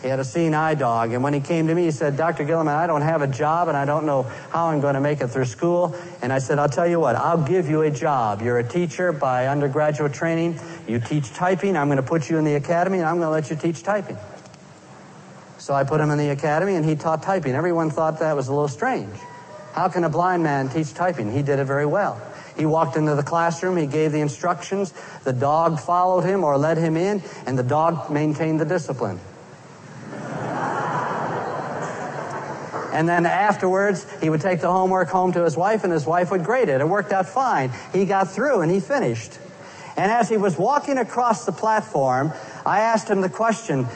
He 0.01 0.07
had 0.07 0.19
a 0.19 0.23
seeing 0.23 0.55
eye 0.55 0.73
dog. 0.73 1.13
And 1.13 1.23
when 1.23 1.35
he 1.35 1.39
came 1.39 1.67
to 1.67 1.75
me, 1.75 1.83
he 1.83 1.91
said, 1.91 2.17
Dr. 2.17 2.43
Guillermin, 2.43 2.73
I 2.73 2.87
don't 2.87 3.03
have 3.03 3.21
a 3.21 3.27
job 3.27 3.67
and 3.67 3.77
I 3.77 3.85
don't 3.85 4.07
know 4.07 4.23
how 4.49 4.69
I'm 4.69 4.81
going 4.81 4.95
to 4.95 4.99
make 4.99 5.21
it 5.21 5.27
through 5.27 5.45
school. 5.45 5.95
And 6.23 6.33
I 6.33 6.39
said, 6.39 6.57
I'll 6.57 6.67
tell 6.67 6.87
you 6.87 6.99
what, 6.99 7.15
I'll 7.15 7.43
give 7.43 7.69
you 7.69 7.83
a 7.83 7.91
job. 7.91 8.41
You're 8.41 8.57
a 8.57 8.67
teacher 8.67 9.11
by 9.11 9.45
undergraduate 9.45 10.13
training. 10.13 10.59
You 10.87 10.99
teach 10.99 11.31
typing. 11.33 11.77
I'm 11.77 11.87
going 11.87 11.97
to 11.97 12.03
put 12.03 12.31
you 12.31 12.39
in 12.39 12.45
the 12.45 12.55
academy 12.55 12.97
and 12.97 13.05
I'm 13.05 13.17
going 13.17 13.27
to 13.27 13.31
let 13.31 13.51
you 13.51 13.55
teach 13.55 13.83
typing. 13.83 14.17
So 15.59 15.75
I 15.75 15.83
put 15.83 16.01
him 16.01 16.09
in 16.09 16.17
the 16.17 16.29
academy 16.29 16.73
and 16.73 16.83
he 16.83 16.95
taught 16.95 17.21
typing. 17.21 17.53
Everyone 17.53 17.91
thought 17.91 18.17
that 18.21 18.35
was 18.35 18.47
a 18.47 18.51
little 18.51 18.67
strange. 18.67 19.13
How 19.73 19.87
can 19.87 20.03
a 20.03 20.09
blind 20.09 20.43
man 20.43 20.69
teach 20.69 20.93
typing? 20.93 21.31
He 21.31 21.41
did 21.41 21.59
it 21.59 21.65
very 21.65 21.85
well. 21.85 22.21
He 22.57 22.65
walked 22.65 22.97
into 22.97 23.15
the 23.15 23.23
classroom, 23.23 23.77
he 23.77 23.87
gave 23.87 24.11
the 24.11 24.19
instructions, 24.19 24.93
the 25.23 25.33
dog 25.33 25.79
followed 25.79 26.21
him 26.21 26.43
or 26.43 26.57
led 26.57 26.77
him 26.77 26.97
in, 26.97 27.23
and 27.45 27.57
the 27.57 27.63
dog 27.63 28.09
maintained 28.09 28.59
the 28.59 28.65
discipline. 28.65 29.19
And 32.91 33.07
then 33.07 33.25
afterwards, 33.25 34.05
he 34.21 34.29
would 34.29 34.41
take 34.41 34.59
the 34.59 34.71
homework 34.71 35.07
home 35.07 35.31
to 35.31 35.43
his 35.43 35.55
wife, 35.55 35.85
and 35.85 35.93
his 35.93 36.05
wife 36.05 36.29
would 36.29 36.43
grade 36.43 36.67
it. 36.67 36.81
It 36.81 36.87
worked 36.87 37.13
out 37.13 37.25
fine. 37.25 37.71
He 37.93 38.05
got 38.05 38.29
through 38.29 38.61
and 38.61 38.71
he 38.71 38.81
finished. 38.81 39.39
And 39.95 40.11
as 40.11 40.29
he 40.29 40.37
was 40.37 40.57
walking 40.57 40.97
across 40.97 41.45
the 41.45 41.51
platform, 41.51 42.33
I 42.65 42.81
asked 42.81 43.09
him 43.09 43.21
the 43.21 43.29
question, 43.29 43.87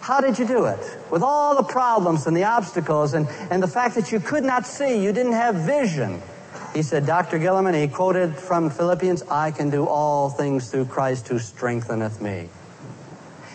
how 0.00 0.20
did 0.20 0.38
you 0.38 0.46
do 0.46 0.64
it? 0.64 0.78
With 1.10 1.22
all 1.22 1.54
the 1.56 1.62
problems 1.62 2.26
and 2.26 2.36
the 2.36 2.44
obstacles 2.44 3.14
and, 3.14 3.28
and 3.50 3.62
the 3.62 3.68
fact 3.68 3.94
that 3.96 4.10
you 4.10 4.18
could 4.18 4.44
not 4.44 4.66
see, 4.66 5.02
you 5.02 5.12
didn't 5.12 5.32
have 5.32 5.54
vision. 5.54 6.22
He 6.74 6.82
said, 6.82 7.04
Dr. 7.04 7.38
Guillermin, 7.38 7.74
he 7.74 7.88
quoted 7.88 8.36
from 8.36 8.70
Philippians, 8.70 9.22
I 9.24 9.50
can 9.50 9.70
do 9.70 9.86
all 9.86 10.30
things 10.30 10.70
through 10.70 10.86
Christ 10.86 11.28
who 11.28 11.38
strengtheneth 11.38 12.20
me. 12.20 12.48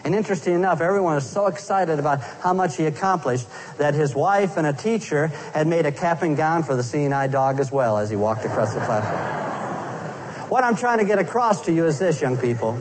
And 0.03 0.13
interesting 0.13 0.53
enough, 0.53 0.81
everyone 0.81 1.15
was 1.15 1.27
so 1.27 1.47
excited 1.47 1.97
about 1.97 2.21
how 2.21 2.53
much 2.53 2.77
he 2.77 2.85
accomplished 2.85 3.47
that 3.77 3.95
his 3.95 4.13
wife 4.13 4.55
and 4.55 4.67
a 4.67 4.73
teacher 4.73 5.27
had 5.53 5.65
made 5.65 5.87
a 5.87 5.91
cap 5.91 6.21
and 6.21 6.37
gown 6.37 6.61
for 6.61 6.75
the 6.75 6.83
seeing 6.83 7.11
eye 7.11 7.25
dog 7.25 7.59
as 7.59 7.71
well 7.71 7.97
as 7.97 8.11
he 8.11 8.15
walked 8.15 8.45
across 8.45 8.75
the 8.75 8.81
platform. 8.81 10.49
what 10.49 10.63
I'm 10.63 10.75
trying 10.75 10.99
to 10.99 11.05
get 11.05 11.17
across 11.17 11.65
to 11.65 11.73
you 11.73 11.87
is 11.87 11.97
this, 11.97 12.21
young 12.21 12.37
people. 12.37 12.79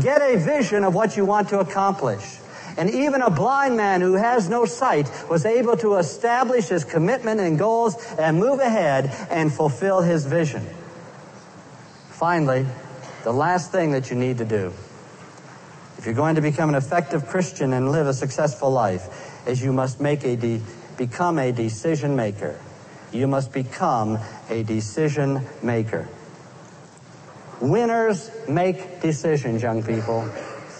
Get 0.00 0.22
a 0.22 0.38
vision 0.38 0.84
of 0.84 0.94
what 0.94 1.14
you 1.14 1.26
want 1.26 1.50
to 1.50 1.58
accomplish. 1.58 2.38
And 2.76 2.90
even 2.90 3.22
a 3.22 3.30
blind 3.30 3.76
man 3.76 4.00
who 4.00 4.14
has 4.14 4.48
no 4.48 4.64
sight 4.64 5.10
was 5.28 5.44
able 5.44 5.76
to 5.78 5.96
establish 5.96 6.68
his 6.68 6.84
commitment 6.84 7.40
and 7.40 7.58
goals 7.58 7.96
and 8.18 8.38
move 8.38 8.60
ahead 8.60 9.10
and 9.30 9.52
fulfill 9.52 10.00
his 10.00 10.24
vision. 10.26 10.66
Finally, 12.10 12.66
the 13.24 13.32
last 13.32 13.72
thing 13.72 13.92
that 13.92 14.10
you 14.10 14.16
need 14.16 14.38
to 14.38 14.44
do, 14.44 14.72
if 15.98 16.06
you're 16.06 16.14
going 16.14 16.36
to 16.36 16.40
become 16.40 16.68
an 16.68 16.74
effective 16.74 17.26
Christian 17.26 17.72
and 17.72 17.92
live 17.92 18.06
a 18.06 18.14
successful 18.14 18.70
life, 18.70 19.46
is 19.46 19.62
you 19.62 19.72
must 19.72 20.00
make 20.00 20.24
a 20.24 20.36
de- 20.36 20.60
become 20.96 21.38
a 21.38 21.52
decision 21.52 22.16
maker. 22.16 22.58
You 23.12 23.26
must 23.26 23.52
become 23.52 24.18
a 24.48 24.62
decision 24.62 25.46
maker. 25.62 26.08
Winners 27.60 28.30
make 28.48 29.00
decisions, 29.00 29.62
young 29.62 29.82
people. 29.82 30.26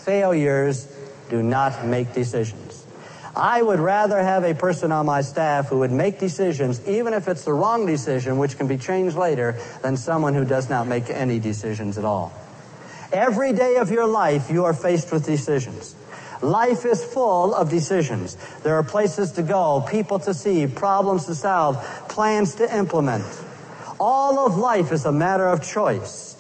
Failures 0.05 0.91
do 1.28 1.42
not 1.42 1.87
make 1.87 2.12
decisions. 2.12 2.87
I 3.35 3.62
would 3.62 3.80
rather 3.80 4.22
have 4.22 4.44
a 4.44 4.54
person 4.54 4.92
on 4.92 5.06
my 5.06 5.22
staff 5.22 5.68
who 5.68 5.78
would 5.78 5.90
make 5.90 6.18
decisions, 6.18 6.87
even 6.87 7.14
if 7.14 7.28
it's 7.28 7.44
the 7.44 7.54
wrong 7.54 7.87
decision, 7.87 8.37
which 8.37 8.58
can 8.58 8.66
be 8.66 8.76
changed 8.76 9.16
later, 9.16 9.58
than 9.80 9.96
someone 9.96 10.35
who 10.35 10.44
does 10.44 10.68
not 10.68 10.87
make 10.87 11.08
any 11.08 11.38
decisions 11.38 11.96
at 11.96 12.04
all. 12.04 12.32
Every 13.11 13.52
day 13.52 13.76
of 13.76 13.90
your 13.90 14.06
life, 14.06 14.50
you 14.50 14.64
are 14.64 14.74
faced 14.74 15.12
with 15.12 15.24
decisions. 15.24 15.94
Life 16.42 16.85
is 16.85 17.04
full 17.04 17.54
of 17.54 17.70
decisions. 17.70 18.37
There 18.64 18.74
are 18.74 18.82
places 18.82 19.32
to 19.32 19.42
go, 19.42 19.87
people 19.88 20.18
to 20.20 20.35
see, 20.35 20.66
problems 20.66 21.26
to 21.26 21.35
solve, 21.35 21.76
plans 22.08 22.56
to 22.56 22.76
implement. 22.76 23.24
All 24.00 24.44
of 24.44 24.56
life 24.56 24.92
is 24.92 25.04
a 25.04 25.12
matter 25.12 25.46
of 25.46 25.62
choice. 25.62 26.32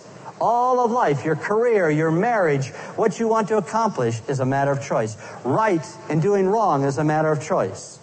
All 0.42 0.84
of 0.84 0.90
life, 0.90 1.24
your 1.24 1.36
career, 1.36 1.88
your 1.88 2.10
marriage, 2.10 2.70
what 2.96 3.20
you 3.20 3.28
want 3.28 3.46
to 3.48 3.58
accomplish 3.58 4.20
is 4.26 4.40
a 4.40 4.44
matter 4.44 4.72
of 4.72 4.82
choice. 4.82 5.16
Right 5.44 5.86
and 6.08 6.20
doing 6.20 6.48
wrong 6.48 6.82
is 6.82 6.98
a 6.98 7.04
matter 7.04 7.30
of 7.30 7.40
choice. 7.40 8.00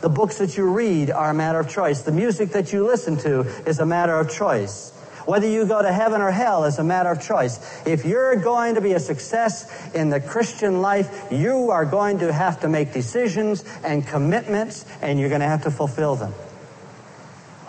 The 0.00 0.08
books 0.08 0.38
that 0.38 0.56
you 0.56 0.70
read 0.70 1.10
are 1.10 1.30
a 1.30 1.34
matter 1.34 1.58
of 1.58 1.68
choice. 1.68 2.02
The 2.02 2.12
music 2.12 2.50
that 2.50 2.72
you 2.72 2.86
listen 2.86 3.16
to 3.18 3.40
is 3.66 3.80
a 3.80 3.86
matter 3.86 4.14
of 4.14 4.30
choice. 4.30 4.92
Whether 5.26 5.48
you 5.48 5.66
go 5.66 5.82
to 5.82 5.92
heaven 5.92 6.20
or 6.20 6.30
hell 6.30 6.64
is 6.64 6.78
a 6.78 6.84
matter 6.84 7.10
of 7.10 7.20
choice. 7.20 7.58
If 7.84 8.04
you're 8.04 8.36
going 8.36 8.76
to 8.76 8.80
be 8.80 8.92
a 8.92 9.00
success 9.00 9.92
in 9.92 10.10
the 10.10 10.20
Christian 10.20 10.82
life, 10.82 11.26
you 11.32 11.72
are 11.72 11.84
going 11.84 12.20
to 12.20 12.32
have 12.32 12.60
to 12.60 12.68
make 12.68 12.92
decisions 12.92 13.64
and 13.82 14.06
commitments, 14.06 14.86
and 15.02 15.18
you're 15.18 15.28
going 15.28 15.40
to 15.40 15.48
have 15.48 15.64
to 15.64 15.72
fulfill 15.72 16.14
them. 16.14 16.32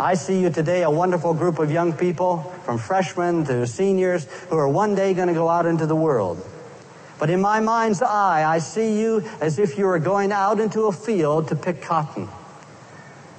I 0.02 0.16
see 0.16 0.42
you 0.42 0.50
today, 0.50 0.82
a 0.82 0.90
wonderful 0.90 1.36
group 1.36 1.60
of 1.60 1.72
young 1.72 1.94
people, 1.94 2.38
from 2.66 2.80
freshmen 2.80 3.46
to 3.46 3.68
seniors, 3.68 4.26
who 4.50 4.58
are 4.58 4.68
one 4.68 4.96
day 4.96 5.14
going 5.14 5.28
to 5.28 5.34
go 5.36 5.48
out 5.48 5.68
into 5.68 5.86
the 5.86 5.96
world. 5.96 6.44
But 7.20 7.30
in 7.30 7.40
my 7.40 7.60
mind's 7.60 8.02
eye, 8.02 8.44
I 8.44 8.58
see 8.58 9.00
you 9.00 9.24
as 9.40 9.60
if 9.60 9.78
you 9.78 9.86
were 9.86 10.00
going 10.00 10.32
out 10.32 10.60
into 10.60 10.88
a 10.88 10.92
field 10.92 11.50
to 11.50 11.56
pick 11.56 11.84
cotton. 11.84 12.28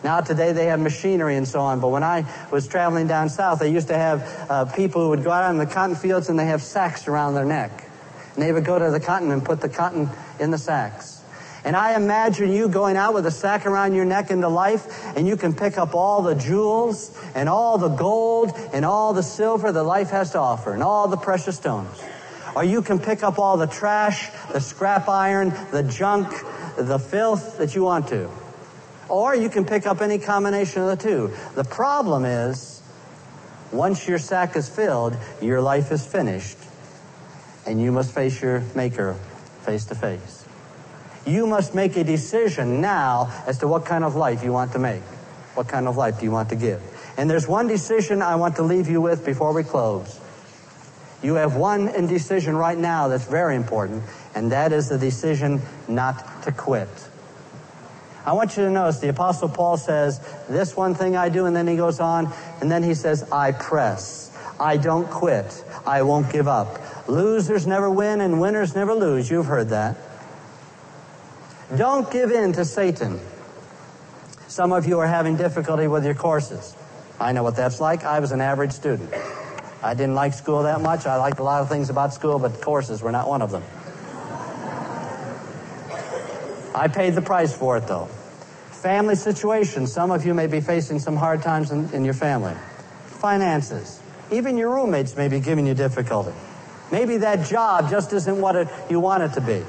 Now 0.05 0.21
today 0.21 0.53
they 0.53 0.67
have 0.67 0.79
machinery 0.79 1.35
and 1.35 1.49
so 1.49 1.59
on, 1.59 1.81
but 1.81 1.89
when 1.89 2.05
I 2.05 2.33
was 2.53 2.69
traveling 2.69 3.09
down 3.09 3.29
south, 3.29 3.59
they 3.59 3.73
used 3.73 3.89
to 3.89 3.99
have 3.99 4.47
uh, 4.49 4.65
people 4.67 5.03
who 5.03 5.09
would 5.09 5.25
go 5.25 5.33
out 5.33 5.51
in 5.51 5.59
the 5.59 5.67
cotton 5.67 5.97
fields 5.97 6.29
and 6.29 6.39
they 6.39 6.47
have 6.47 6.63
sacks 6.63 7.09
around 7.09 7.35
their 7.35 7.45
neck. 7.45 7.89
And 8.35 8.43
they 8.43 8.53
would 8.53 8.65
go 8.65 8.79
to 8.79 8.93
the 8.93 9.01
cotton 9.01 9.33
and 9.33 9.45
put 9.45 9.61
the 9.61 9.69
cotton 9.69 10.11
in 10.39 10.53
the 10.53 10.59
sacks. 10.59 11.22
And 11.65 11.77
I 11.77 11.95
imagine 11.95 12.51
you 12.53 12.69
going 12.69 12.97
out 12.97 13.15
with 13.15 13.25
a 13.27 13.31
sack 13.31 13.67
around 13.67 13.95
your 13.95 14.05
neck 14.05 14.31
into 14.31 14.49
life, 14.49 15.17
and 15.17 15.29
you 15.29 15.37
can 15.37 15.55
pick 15.55 15.79
up 15.79 15.95
all 15.95 16.23
the 16.23 16.35
jewels 16.35 17.17
and 17.35 17.49
all 17.49 17.79
the 17.79 17.89
gold 17.89 18.53
and 18.73 18.85
all 18.85 19.13
the 19.13 19.23
silver 19.23 19.71
that 19.71 19.83
life 19.85 20.11
has 20.11 20.33
to 20.33 20.39
offer 20.39 20.73
and 20.73 20.83
all 20.83 21.07
the 21.07 21.17
precious 21.17 21.57
stones. 21.57 22.03
Or 22.57 22.65
you 22.65 22.83
can 22.83 22.99
pick 22.99 23.23
up 23.23 23.39
all 23.39 23.57
the 23.57 23.67
trash, 23.67 24.29
the 24.53 24.61
scrap 24.61 25.09
iron, 25.09 25.51
the 25.71 25.83
junk, 25.85 26.29
the 26.77 26.99
filth 26.99 27.59
that 27.59 27.75
you 27.75 27.85
want 27.85 28.09
to. 28.09 28.29
Or 29.09 29.35
you 29.35 29.49
can 29.49 29.65
pick 29.65 29.87
up 29.87 30.01
any 30.01 30.19
combination 30.19 30.83
of 30.83 30.89
the 30.89 30.97
two. 30.97 31.33
The 31.55 31.65
problem 31.65 32.25
is, 32.25 32.83
once 33.71 34.07
your 34.07 34.19
sack 34.19 34.57
is 34.57 34.69
filled, 34.69 35.17
your 35.41 35.61
life 35.61 35.93
is 35.93 36.05
finished, 36.05 36.59
and 37.67 37.81
you 37.81 37.93
must 37.93 38.13
face 38.13 38.43
your 38.43 38.61
Maker 38.75 39.17
face 39.63 39.85
to 39.87 39.95
face. 39.95 40.42
You 41.27 41.47
must 41.47 41.75
make 41.75 41.97
a 41.97 42.05
decision 42.05 42.81
now 42.81 43.33
as 43.47 43.59
to 43.59 43.69
what 43.69 43.85
kind 43.85 44.05
of 44.05 44.17
life 44.17 44.43
you 44.43 44.53
want 44.53 44.73
to 44.73 44.79
make. 44.79 45.03
What 45.55 45.69
kind 45.69 45.87
of 45.87 45.97
life 45.97 46.19
do 46.19 46.25
you 46.25 46.31
want 46.31 46.49
to 46.49 46.57
give? 46.57 46.83
And 47.17 47.29
there's 47.29 47.47
one 47.47 47.69
decision 47.69 48.23
I 48.23 48.37
want 48.37 48.57
to 48.57 48.63
leave 48.63 48.89
you 48.89 49.01
with 49.01 49.25
before 49.25 49.53
we 49.53 49.63
close. 49.63 50.19
You 51.23 51.35
have 51.35 51.55
one 51.55 51.89
indecision 51.89 52.57
right 52.57 52.77
now 52.77 53.09
that's 53.09 53.27
very 53.27 53.55
important, 53.55 54.03
and 54.35 54.51
that 54.51 54.73
is 54.73 54.89
the 54.89 54.99
decision 54.99 55.63
not 55.87 56.43
to 56.45 56.53
quit. 56.53 56.89
I 58.25 58.33
want 58.33 58.57
you 58.57 58.65
to 58.65 58.71
notice 58.71 58.99
the 58.99 59.09
Apostle 59.09 59.49
Paul 59.49 59.77
says, 59.77 60.21
This 60.49 60.77
one 60.77 60.95
thing 60.95 61.17
I 61.17 61.29
do, 61.29 61.47
and 61.47 61.55
then 61.55 61.69
he 61.69 61.77
goes 61.77 62.01
on, 62.01 62.33
and 62.61 62.71
then 62.71 62.83
he 62.83 62.95
says, 62.95 63.31
I 63.31 63.53
press. 63.53 64.37
I 64.59 64.77
don't 64.77 65.09
quit. 65.11 65.65
I 65.87 66.03
won't 66.03 66.33
give 66.33 66.49
up. 66.49 67.09
Losers 67.09 67.67
never 67.67 67.91
win, 67.91 68.21
and 68.21 68.41
winners 68.41 68.75
never 68.75 68.95
lose. 68.95 69.31
You've 69.31 69.47
heard 69.47 69.71
that. 69.71 69.97
Don't 71.77 72.11
give 72.11 72.31
in 72.31 72.53
to 72.53 72.67
Satan. 72.67 73.19
Some 74.47 74.73
of 74.73 74.87
you 74.87 74.99
are 74.99 75.07
having 75.07 75.37
difficulty 75.37 75.87
with 75.87 76.05
your 76.05 76.15
courses. 76.15 76.77
I 77.19 77.33
know 77.33 77.43
what 77.43 77.57
that's 77.57 77.81
like. 77.81 78.05
I 78.05 78.21
was 78.21 78.33
an 78.33 78.43
average 78.43 78.73
student. 78.73 79.11
I 79.83 79.95
didn't 79.95 80.15
like 80.15 80.35
school 80.35 80.65
that 80.65 80.83
much. 80.83 81.07
I 81.07 81.17
liked 81.17 81.39
a 81.39 81.43
lot 81.43 81.63
of 81.63 81.71
things 81.71 81.89
about 81.89 82.13
school, 82.13 82.39
but 82.39 82.61
courses 82.61 83.01
were 83.01 83.11
not 83.11 83.27
one 83.27 83.41
of 83.41 83.51
them. 83.51 83.63
I 86.75 86.89
paid 86.89 87.15
the 87.15 87.23
price 87.23 87.57
for 87.57 87.79
it, 87.79 87.87
though. 87.87 88.07
Family 88.71 89.15
situation. 89.15 89.87
Some 89.87 90.11
of 90.11 90.27
you 90.27 90.35
may 90.35 90.49
be 90.49 90.61
facing 90.61 90.99
some 90.99 91.17
hard 91.17 91.41
times 91.41 91.71
in, 91.71 91.89
in 91.95 92.05
your 92.05 92.15
family. 92.15 92.55
Finances. 93.07 94.01
Even 94.31 94.59
your 94.59 94.75
roommates 94.75 95.17
may 95.17 95.29
be 95.29 95.41
giving 95.41 95.67
you 95.67 95.75
difficulty. 95.75 96.33
Maybe 96.91 97.17
that 97.19 97.47
job 97.47 97.89
just 97.89 98.13
isn't 98.13 98.41
what 98.41 98.57
it, 98.57 98.69
you 98.91 99.01
want 99.01 99.23
it 99.23 99.33
to 99.35 99.41
be. 99.41 99.65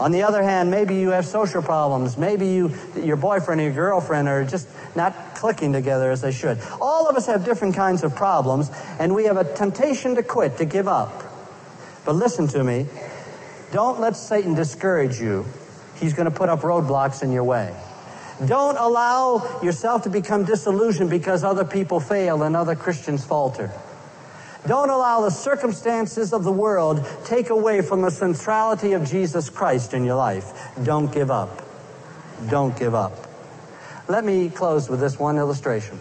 On 0.00 0.12
the 0.12 0.22
other 0.22 0.42
hand, 0.42 0.70
maybe 0.70 0.94
you 0.94 1.10
have 1.10 1.26
social 1.26 1.60
problems. 1.60 2.16
Maybe 2.16 2.46
you, 2.46 2.72
your 2.96 3.16
boyfriend 3.16 3.60
or 3.60 3.64
your 3.64 3.72
girlfriend 3.72 4.28
are 4.28 4.44
just 4.44 4.68
not 4.94 5.34
clicking 5.34 5.72
together 5.72 6.10
as 6.10 6.20
they 6.20 6.30
should. 6.30 6.58
All 6.80 7.08
of 7.08 7.16
us 7.16 7.26
have 7.26 7.44
different 7.44 7.74
kinds 7.74 8.04
of 8.04 8.14
problems, 8.14 8.70
and 9.00 9.14
we 9.14 9.24
have 9.24 9.36
a 9.36 9.44
temptation 9.56 10.14
to 10.14 10.22
quit, 10.22 10.58
to 10.58 10.64
give 10.64 10.86
up. 10.86 11.24
But 12.04 12.14
listen 12.14 12.46
to 12.48 12.62
me. 12.62 12.86
Don't 13.72 14.00
let 14.00 14.16
Satan 14.16 14.54
discourage 14.54 15.20
you. 15.20 15.44
He's 15.96 16.14
going 16.14 16.30
to 16.30 16.36
put 16.36 16.48
up 16.48 16.60
roadblocks 16.60 17.22
in 17.22 17.32
your 17.32 17.44
way. 17.44 17.74
Don't 18.46 18.76
allow 18.76 19.60
yourself 19.62 20.04
to 20.04 20.10
become 20.10 20.44
disillusioned 20.44 21.10
because 21.10 21.42
other 21.42 21.64
people 21.64 21.98
fail 21.98 22.44
and 22.44 22.54
other 22.54 22.76
Christians 22.76 23.24
falter. 23.24 23.72
Don't 24.66 24.90
allow 24.90 25.20
the 25.20 25.30
circumstances 25.30 26.32
of 26.32 26.44
the 26.44 26.52
world 26.52 27.06
take 27.24 27.50
away 27.50 27.80
from 27.80 28.02
the 28.02 28.10
centrality 28.10 28.92
of 28.92 29.08
Jesus 29.08 29.48
Christ 29.48 29.94
in 29.94 30.04
your 30.04 30.16
life. 30.16 30.52
Don't 30.82 31.12
give 31.12 31.30
up. 31.30 31.62
Don't 32.50 32.76
give 32.78 32.94
up. 32.94 33.12
Let 34.08 34.24
me 34.24 34.50
close 34.50 34.88
with 34.88 35.00
this 35.00 35.18
one 35.18 35.38
illustration. 35.38 35.98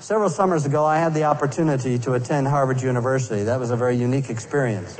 Several 0.00 0.30
summers 0.30 0.64
ago, 0.64 0.84
I 0.84 0.98
had 0.98 1.14
the 1.14 1.24
opportunity 1.24 1.98
to 1.98 2.14
attend 2.14 2.46
Harvard 2.46 2.80
University. 2.80 3.42
That 3.42 3.58
was 3.58 3.70
a 3.70 3.76
very 3.76 3.96
unique 3.96 4.30
experience. 4.30 4.96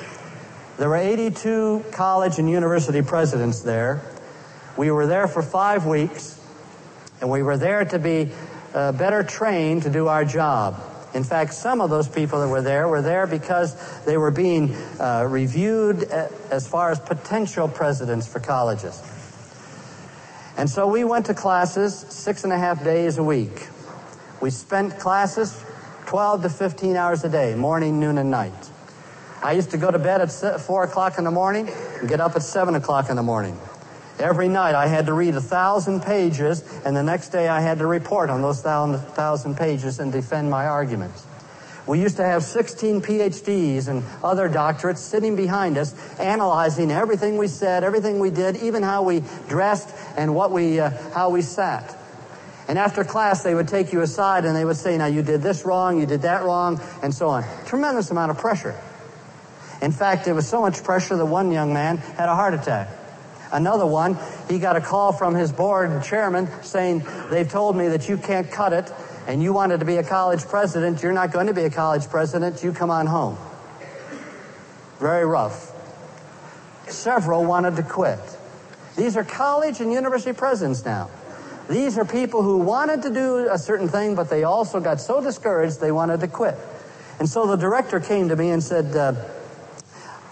There 0.78 0.88
were 0.88 0.96
82 0.96 1.84
college 1.92 2.38
and 2.38 2.50
university 2.50 3.02
presidents 3.02 3.60
there. 3.60 4.02
We 4.76 4.90
were 4.90 5.06
there 5.06 5.28
for 5.28 5.42
five 5.42 5.86
weeks, 5.86 6.40
and 7.20 7.30
we 7.30 7.42
were 7.42 7.56
there 7.56 7.84
to 7.84 7.98
be 7.98 8.32
uh, 8.74 8.92
better 8.92 9.22
trained 9.22 9.84
to 9.84 9.90
do 9.90 10.08
our 10.08 10.24
job. 10.24 10.82
In 11.16 11.24
fact, 11.24 11.54
some 11.54 11.80
of 11.80 11.88
those 11.88 12.06
people 12.06 12.40
that 12.40 12.48
were 12.48 12.60
there 12.60 12.88
were 12.88 13.00
there 13.00 13.26
because 13.26 13.74
they 14.04 14.18
were 14.18 14.30
being 14.30 14.74
uh, 15.00 15.26
reviewed 15.26 16.10
uh, 16.10 16.28
as 16.50 16.68
far 16.68 16.90
as 16.90 17.00
potential 17.00 17.68
presidents 17.68 18.28
for 18.28 18.38
colleges. 18.38 19.02
And 20.58 20.68
so 20.68 20.86
we 20.86 21.04
went 21.04 21.24
to 21.26 21.34
classes 21.34 21.98
six 22.10 22.44
and 22.44 22.52
a 22.52 22.58
half 22.58 22.84
days 22.84 23.16
a 23.16 23.22
week. 23.22 23.66
We 24.42 24.50
spent 24.50 24.98
classes 24.98 25.64
12 26.04 26.42
to 26.42 26.48
15 26.50 26.96
hours 26.96 27.24
a 27.24 27.30
day, 27.30 27.54
morning, 27.54 27.98
noon, 27.98 28.18
and 28.18 28.30
night. 28.30 28.70
I 29.42 29.52
used 29.52 29.70
to 29.70 29.78
go 29.78 29.90
to 29.90 29.98
bed 29.98 30.20
at 30.20 30.60
4 30.60 30.84
o'clock 30.84 31.16
in 31.16 31.24
the 31.24 31.30
morning 31.30 31.70
and 31.98 32.10
get 32.10 32.20
up 32.20 32.36
at 32.36 32.42
7 32.42 32.74
o'clock 32.74 33.08
in 33.08 33.16
the 33.16 33.22
morning. 33.22 33.58
Every 34.18 34.48
night 34.48 34.74
I 34.74 34.86
had 34.86 35.06
to 35.06 35.12
read 35.12 35.34
a 35.34 35.40
thousand 35.40 36.02
pages, 36.02 36.64
and 36.84 36.96
the 36.96 37.02
next 37.02 37.28
day 37.28 37.48
I 37.48 37.60
had 37.60 37.78
to 37.78 37.86
report 37.86 38.30
on 38.30 38.40
those 38.40 38.62
thousand 38.62 39.56
pages 39.56 39.98
and 39.98 40.10
defend 40.10 40.50
my 40.50 40.66
arguments. 40.66 41.26
We 41.86 42.00
used 42.00 42.16
to 42.16 42.24
have 42.24 42.42
16 42.42 43.02
PhDs 43.02 43.86
and 43.88 44.02
other 44.24 44.48
doctorates 44.48 44.98
sitting 44.98 45.36
behind 45.36 45.78
us, 45.78 45.94
analyzing 46.18 46.90
everything 46.90 47.36
we 47.36 47.46
said, 47.46 47.84
everything 47.84 48.18
we 48.18 48.30
did, 48.30 48.56
even 48.56 48.82
how 48.82 49.02
we 49.02 49.22
dressed 49.48 49.94
and 50.16 50.34
what 50.34 50.50
we, 50.50 50.80
uh, 50.80 50.90
how 51.12 51.30
we 51.30 51.42
sat. 51.42 51.96
And 52.68 52.78
after 52.78 53.04
class, 53.04 53.44
they 53.44 53.54
would 53.54 53.68
take 53.68 53.92
you 53.92 54.00
aside 54.00 54.44
and 54.44 54.56
they 54.56 54.64
would 54.64 54.76
say, 54.76 54.98
now 54.98 55.06
you 55.06 55.22
did 55.22 55.42
this 55.42 55.64
wrong, 55.64 56.00
you 56.00 56.06
did 56.06 56.22
that 56.22 56.42
wrong, 56.42 56.80
and 57.02 57.14
so 57.14 57.28
on. 57.28 57.44
Tremendous 57.66 58.10
amount 58.10 58.32
of 58.32 58.38
pressure. 58.38 58.74
In 59.80 59.92
fact, 59.92 60.24
there 60.24 60.34
was 60.34 60.48
so 60.48 60.60
much 60.60 60.82
pressure 60.82 61.16
that 61.16 61.26
one 61.26 61.52
young 61.52 61.72
man 61.72 61.98
had 61.98 62.28
a 62.28 62.34
heart 62.34 62.54
attack. 62.54 62.88
Another 63.56 63.86
one, 63.86 64.18
he 64.50 64.58
got 64.58 64.76
a 64.76 64.82
call 64.82 65.12
from 65.12 65.34
his 65.34 65.50
board 65.50 66.04
chairman 66.04 66.46
saying, 66.62 67.06
they've 67.30 67.48
told 67.48 67.74
me 67.74 67.88
that 67.88 68.06
you 68.06 68.18
can't 68.18 68.50
cut 68.50 68.74
it 68.74 68.92
and 69.26 69.42
you 69.42 69.54
wanted 69.54 69.80
to 69.80 69.86
be 69.86 69.96
a 69.96 70.02
college 70.02 70.44
president. 70.44 71.02
You're 71.02 71.14
not 71.14 71.32
going 71.32 71.46
to 71.46 71.54
be 71.54 71.62
a 71.62 71.70
college 71.70 72.06
president. 72.10 72.62
You 72.62 72.74
come 72.74 72.90
on 72.90 73.06
home. 73.06 73.38
Very 74.98 75.24
rough. 75.24 75.72
Several 76.88 77.46
wanted 77.46 77.76
to 77.76 77.82
quit. 77.82 78.20
These 78.94 79.16
are 79.16 79.24
college 79.24 79.80
and 79.80 79.90
university 79.90 80.34
presidents 80.34 80.84
now. 80.84 81.08
These 81.70 81.96
are 81.96 82.04
people 82.04 82.42
who 82.42 82.58
wanted 82.58 83.00
to 83.04 83.10
do 83.10 83.48
a 83.50 83.58
certain 83.58 83.88
thing, 83.88 84.14
but 84.14 84.28
they 84.28 84.44
also 84.44 84.80
got 84.80 85.00
so 85.00 85.22
discouraged 85.22 85.80
they 85.80 85.92
wanted 85.92 86.20
to 86.20 86.28
quit. 86.28 86.56
And 87.18 87.26
so 87.26 87.46
the 87.46 87.56
director 87.56 88.00
came 88.00 88.28
to 88.28 88.36
me 88.36 88.50
and 88.50 88.62
said, 88.62 88.94
uh, 88.94 89.14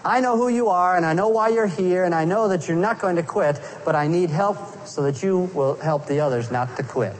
I 0.05 0.21
know 0.21 0.37
who 0.37 0.49
you 0.49 0.69
are 0.69 0.95
and 0.95 1.03
I 1.03 1.13
know 1.13 1.29
why 1.29 1.49
you're 1.49 1.65
here 1.65 2.03
and 2.03 2.13
I 2.13 2.25
know 2.25 2.47
that 2.49 2.67
you're 2.67 2.77
not 2.77 2.99
going 2.99 3.15
to 3.15 3.23
quit, 3.23 3.59
but 3.83 3.95
I 3.95 4.07
need 4.07 4.29
help 4.29 4.85
so 4.85 5.01
that 5.01 5.23
you 5.23 5.49
will 5.55 5.75
help 5.77 6.05
the 6.05 6.19
others 6.19 6.51
not 6.51 6.77
to 6.77 6.83
quit. 6.83 7.15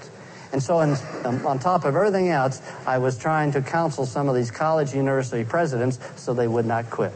And 0.53 0.61
so, 0.61 0.79
in, 0.81 0.95
um, 1.25 1.45
on 1.47 1.57
top 1.57 1.83
of 1.83 1.95
everything 1.95 2.29
else, 2.29 2.61
I 2.85 2.99
was 2.99 3.17
trying 3.17 3.51
to 3.53 3.61
counsel 3.61 4.05
some 4.05 4.29
of 4.29 4.35
these 4.35 4.51
college 4.51 4.93
university 4.93 5.43
presidents 5.43 5.99
so 6.15 6.33
they 6.35 6.47
would 6.47 6.67
not 6.67 6.91
quit. 6.91 7.11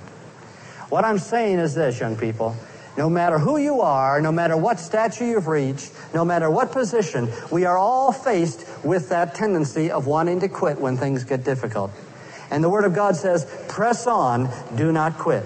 What 0.89 1.05
I'm 1.05 1.19
saying 1.19 1.59
is 1.59 1.75
this, 1.75 1.99
young 1.99 2.17
people. 2.17 2.55
No 2.97 3.07
matter 3.09 3.37
who 3.37 3.57
you 3.57 3.81
are, 3.81 4.19
no 4.19 4.31
matter 4.31 4.57
what 4.57 4.79
stature 4.79 5.25
you've 5.25 5.47
reached, 5.47 5.93
no 6.15 6.25
matter 6.25 6.49
what 6.49 6.71
position, 6.71 7.29
we 7.51 7.63
are 7.65 7.77
all 7.77 8.11
faced 8.11 8.65
with 8.83 9.09
that 9.09 9.35
tendency 9.35 9.91
of 9.91 10.07
wanting 10.07 10.39
to 10.39 10.49
quit 10.49 10.79
when 10.79 10.97
things 10.97 11.23
get 11.23 11.43
difficult. 11.43 11.91
And 12.51 12.63
the 12.63 12.69
Word 12.69 12.83
of 12.83 12.93
God 12.93 13.15
says, 13.15 13.45
press 13.67 14.07
on, 14.07 14.49
do 14.75 14.91
not 14.91 15.17
quit. 15.17 15.45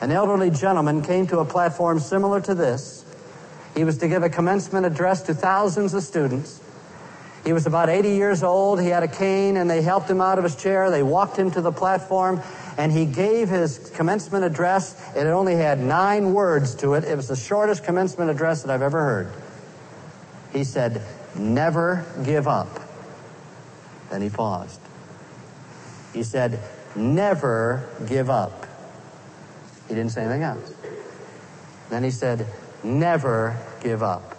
An 0.00 0.10
elderly 0.10 0.50
gentleman 0.50 1.02
came 1.02 1.26
to 1.28 1.40
a 1.40 1.44
platform 1.44 2.00
similar 2.00 2.40
to 2.40 2.54
this. 2.54 3.04
He 3.76 3.84
was 3.84 3.98
to 3.98 4.08
give 4.08 4.22
a 4.22 4.30
commencement 4.30 4.86
address 4.86 5.22
to 5.22 5.34
thousands 5.34 5.94
of 5.94 6.02
students. 6.02 6.60
He 7.44 7.52
was 7.52 7.66
about 7.66 7.88
80 7.88 8.10
years 8.10 8.42
old. 8.42 8.80
He 8.80 8.88
had 8.88 9.02
a 9.02 9.08
cane, 9.08 9.56
and 9.56 9.70
they 9.70 9.82
helped 9.82 10.10
him 10.10 10.20
out 10.20 10.38
of 10.38 10.44
his 10.44 10.56
chair. 10.56 10.90
They 10.90 11.02
walked 11.02 11.38
him 11.38 11.50
to 11.52 11.60
the 11.60 11.72
platform, 11.72 12.42
and 12.76 12.92
he 12.92 13.06
gave 13.06 13.48
his 13.48 13.90
commencement 13.94 14.44
address. 14.44 15.00
It 15.16 15.26
only 15.26 15.54
had 15.54 15.78
nine 15.78 16.34
words 16.34 16.74
to 16.76 16.94
it. 16.94 17.04
It 17.04 17.16
was 17.16 17.28
the 17.28 17.36
shortest 17.36 17.84
commencement 17.84 18.30
address 18.30 18.62
that 18.62 18.70
I've 18.70 18.82
ever 18.82 19.00
heard. 19.00 19.32
He 20.52 20.64
said, 20.64 21.02
Never 21.36 22.04
give 22.24 22.48
up. 22.48 22.80
Then 24.10 24.20
he 24.20 24.28
paused. 24.28 24.79
He 26.12 26.22
said, 26.22 26.58
never 26.96 27.88
give 28.06 28.30
up. 28.30 28.66
He 29.88 29.94
didn't 29.94 30.10
say 30.10 30.22
anything 30.22 30.42
else. 30.42 30.74
Then 31.88 32.04
he 32.04 32.10
said, 32.10 32.46
never 32.84 33.56
give 33.82 34.02
up. 34.02 34.36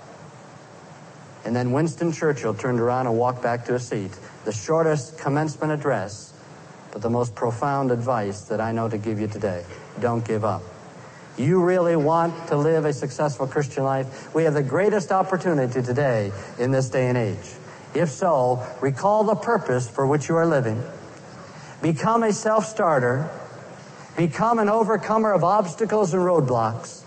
And 1.43 1.55
then 1.55 1.71
Winston 1.71 2.11
Churchill 2.11 2.53
turned 2.53 2.79
around 2.79 3.07
and 3.07 3.17
walked 3.17 3.41
back 3.41 3.65
to 3.65 3.73
his 3.73 3.87
seat. 3.87 4.11
The 4.45 4.51
shortest 4.51 5.17
commencement 5.17 5.71
address, 5.71 6.33
but 6.91 7.01
the 7.01 7.09
most 7.09 7.35
profound 7.35 7.91
advice 7.91 8.41
that 8.43 8.61
I 8.61 8.71
know 8.71 8.89
to 8.89 8.97
give 8.97 9.19
you 9.19 9.27
today. 9.27 9.65
Don't 9.99 10.23
give 10.25 10.45
up. 10.45 10.61
You 11.37 11.63
really 11.63 11.95
want 11.95 12.47
to 12.49 12.57
live 12.57 12.85
a 12.85 12.93
successful 12.93 13.47
Christian 13.47 13.83
life? 13.83 14.33
We 14.35 14.43
have 14.43 14.53
the 14.53 14.63
greatest 14.63 15.11
opportunity 15.11 15.81
today 15.81 16.31
in 16.59 16.71
this 16.71 16.89
day 16.89 17.07
and 17.07 17.17
age. 17.17 17.55
If 17.95 18.09
so, 18.09 18.65
recall 18.81 19.23
the 19.23 19.35
purpose 19.35 19.89
for 19.89 20.05
which 20.05 20.29
you 20.29 20.35
are 20.35 20.45
living. 20.45 20.81
Become 21.81 22.23
a 22.23 22.33
self 22.33 22.65
starter. 22.65 23.29
Become 24.17 24.59
an 24.59 24.69
overcomer 24.69 25.33
of 25.33 25.43
obstacles 25.43 26.13
and 26.13 26.21
roadblocks. 26.21 27.01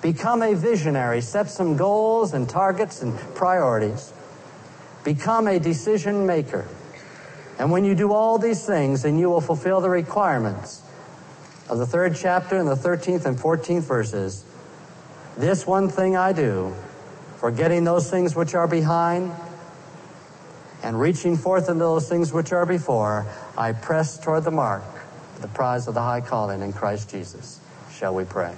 Become 0.00 0.42
a 0.42 0.54
visionary. 0.54 1.20
Set 1.20 1.50
some 1.50 1.76
goals 1.76 2.34
and 2.34 2.48
targets 2.48 3.02
and 3.02 3.18
priorities. 3.34 4.12
Become 5.02 5.48
a 5.48 5.58
decision 5.58 6.26
maker. 6.26 6.66
And 7.58 7.70
when 7.70 7.84
you 7.84 7.94
do 7.94 8.12
all 8.12 8.38
these 8.38 8.64
things, 8.64 9.02
then 9.02 9.18
you 9.18 9.28
will 9.28 9.40
fulfill 9.40 9.80
the 9.80 9.90
requirements 9.90 10.82
of 11.68 11.78
the 11.78 11.86
third 11.86 12.16
chapter 12.16 12.56
and 12.56 12.68
the 12.68 12.74
13th 12.74 13.26
and 13.26 13.38
14th 13.38 13.82
verses. 13.82 14.44
This 15.36 15.66
one 15.66 15.88
thing 15.88 16.16
I 16.16 16.32
do, 16.32 16.74
forgetting 17.36 17.84
those 17.84 18.10
things 18.10 18.34
which 18.34 18.54
are 18.54 18.68
behind 18.68 19.32
and 20.84 21.00
reaching 21.00 21.36
forth 21.36 21.68
into 21.68 21.80
those 21.80 22.08
things 22.08 22.32
which 22.32 22.52
are 22.52 22.66
before, 22.66 23.26
I 23.56 23.72
press 23.72 24.18
toward 24.18 24.44
the 24.44 24.50
mark, 24.50 24.84
the 25.40 25.48
prize 25.48 25.88
of 25.88 25.94
the 25.94 26.02
high 26.02 26.20
calling 26.20 26.60
in 26.60 26.74
Christ 26.74 27.10
Jesus. 27.10 27.58
Shall 27.90 28.14
we 28.14 28.24
pray? 28.24 28.54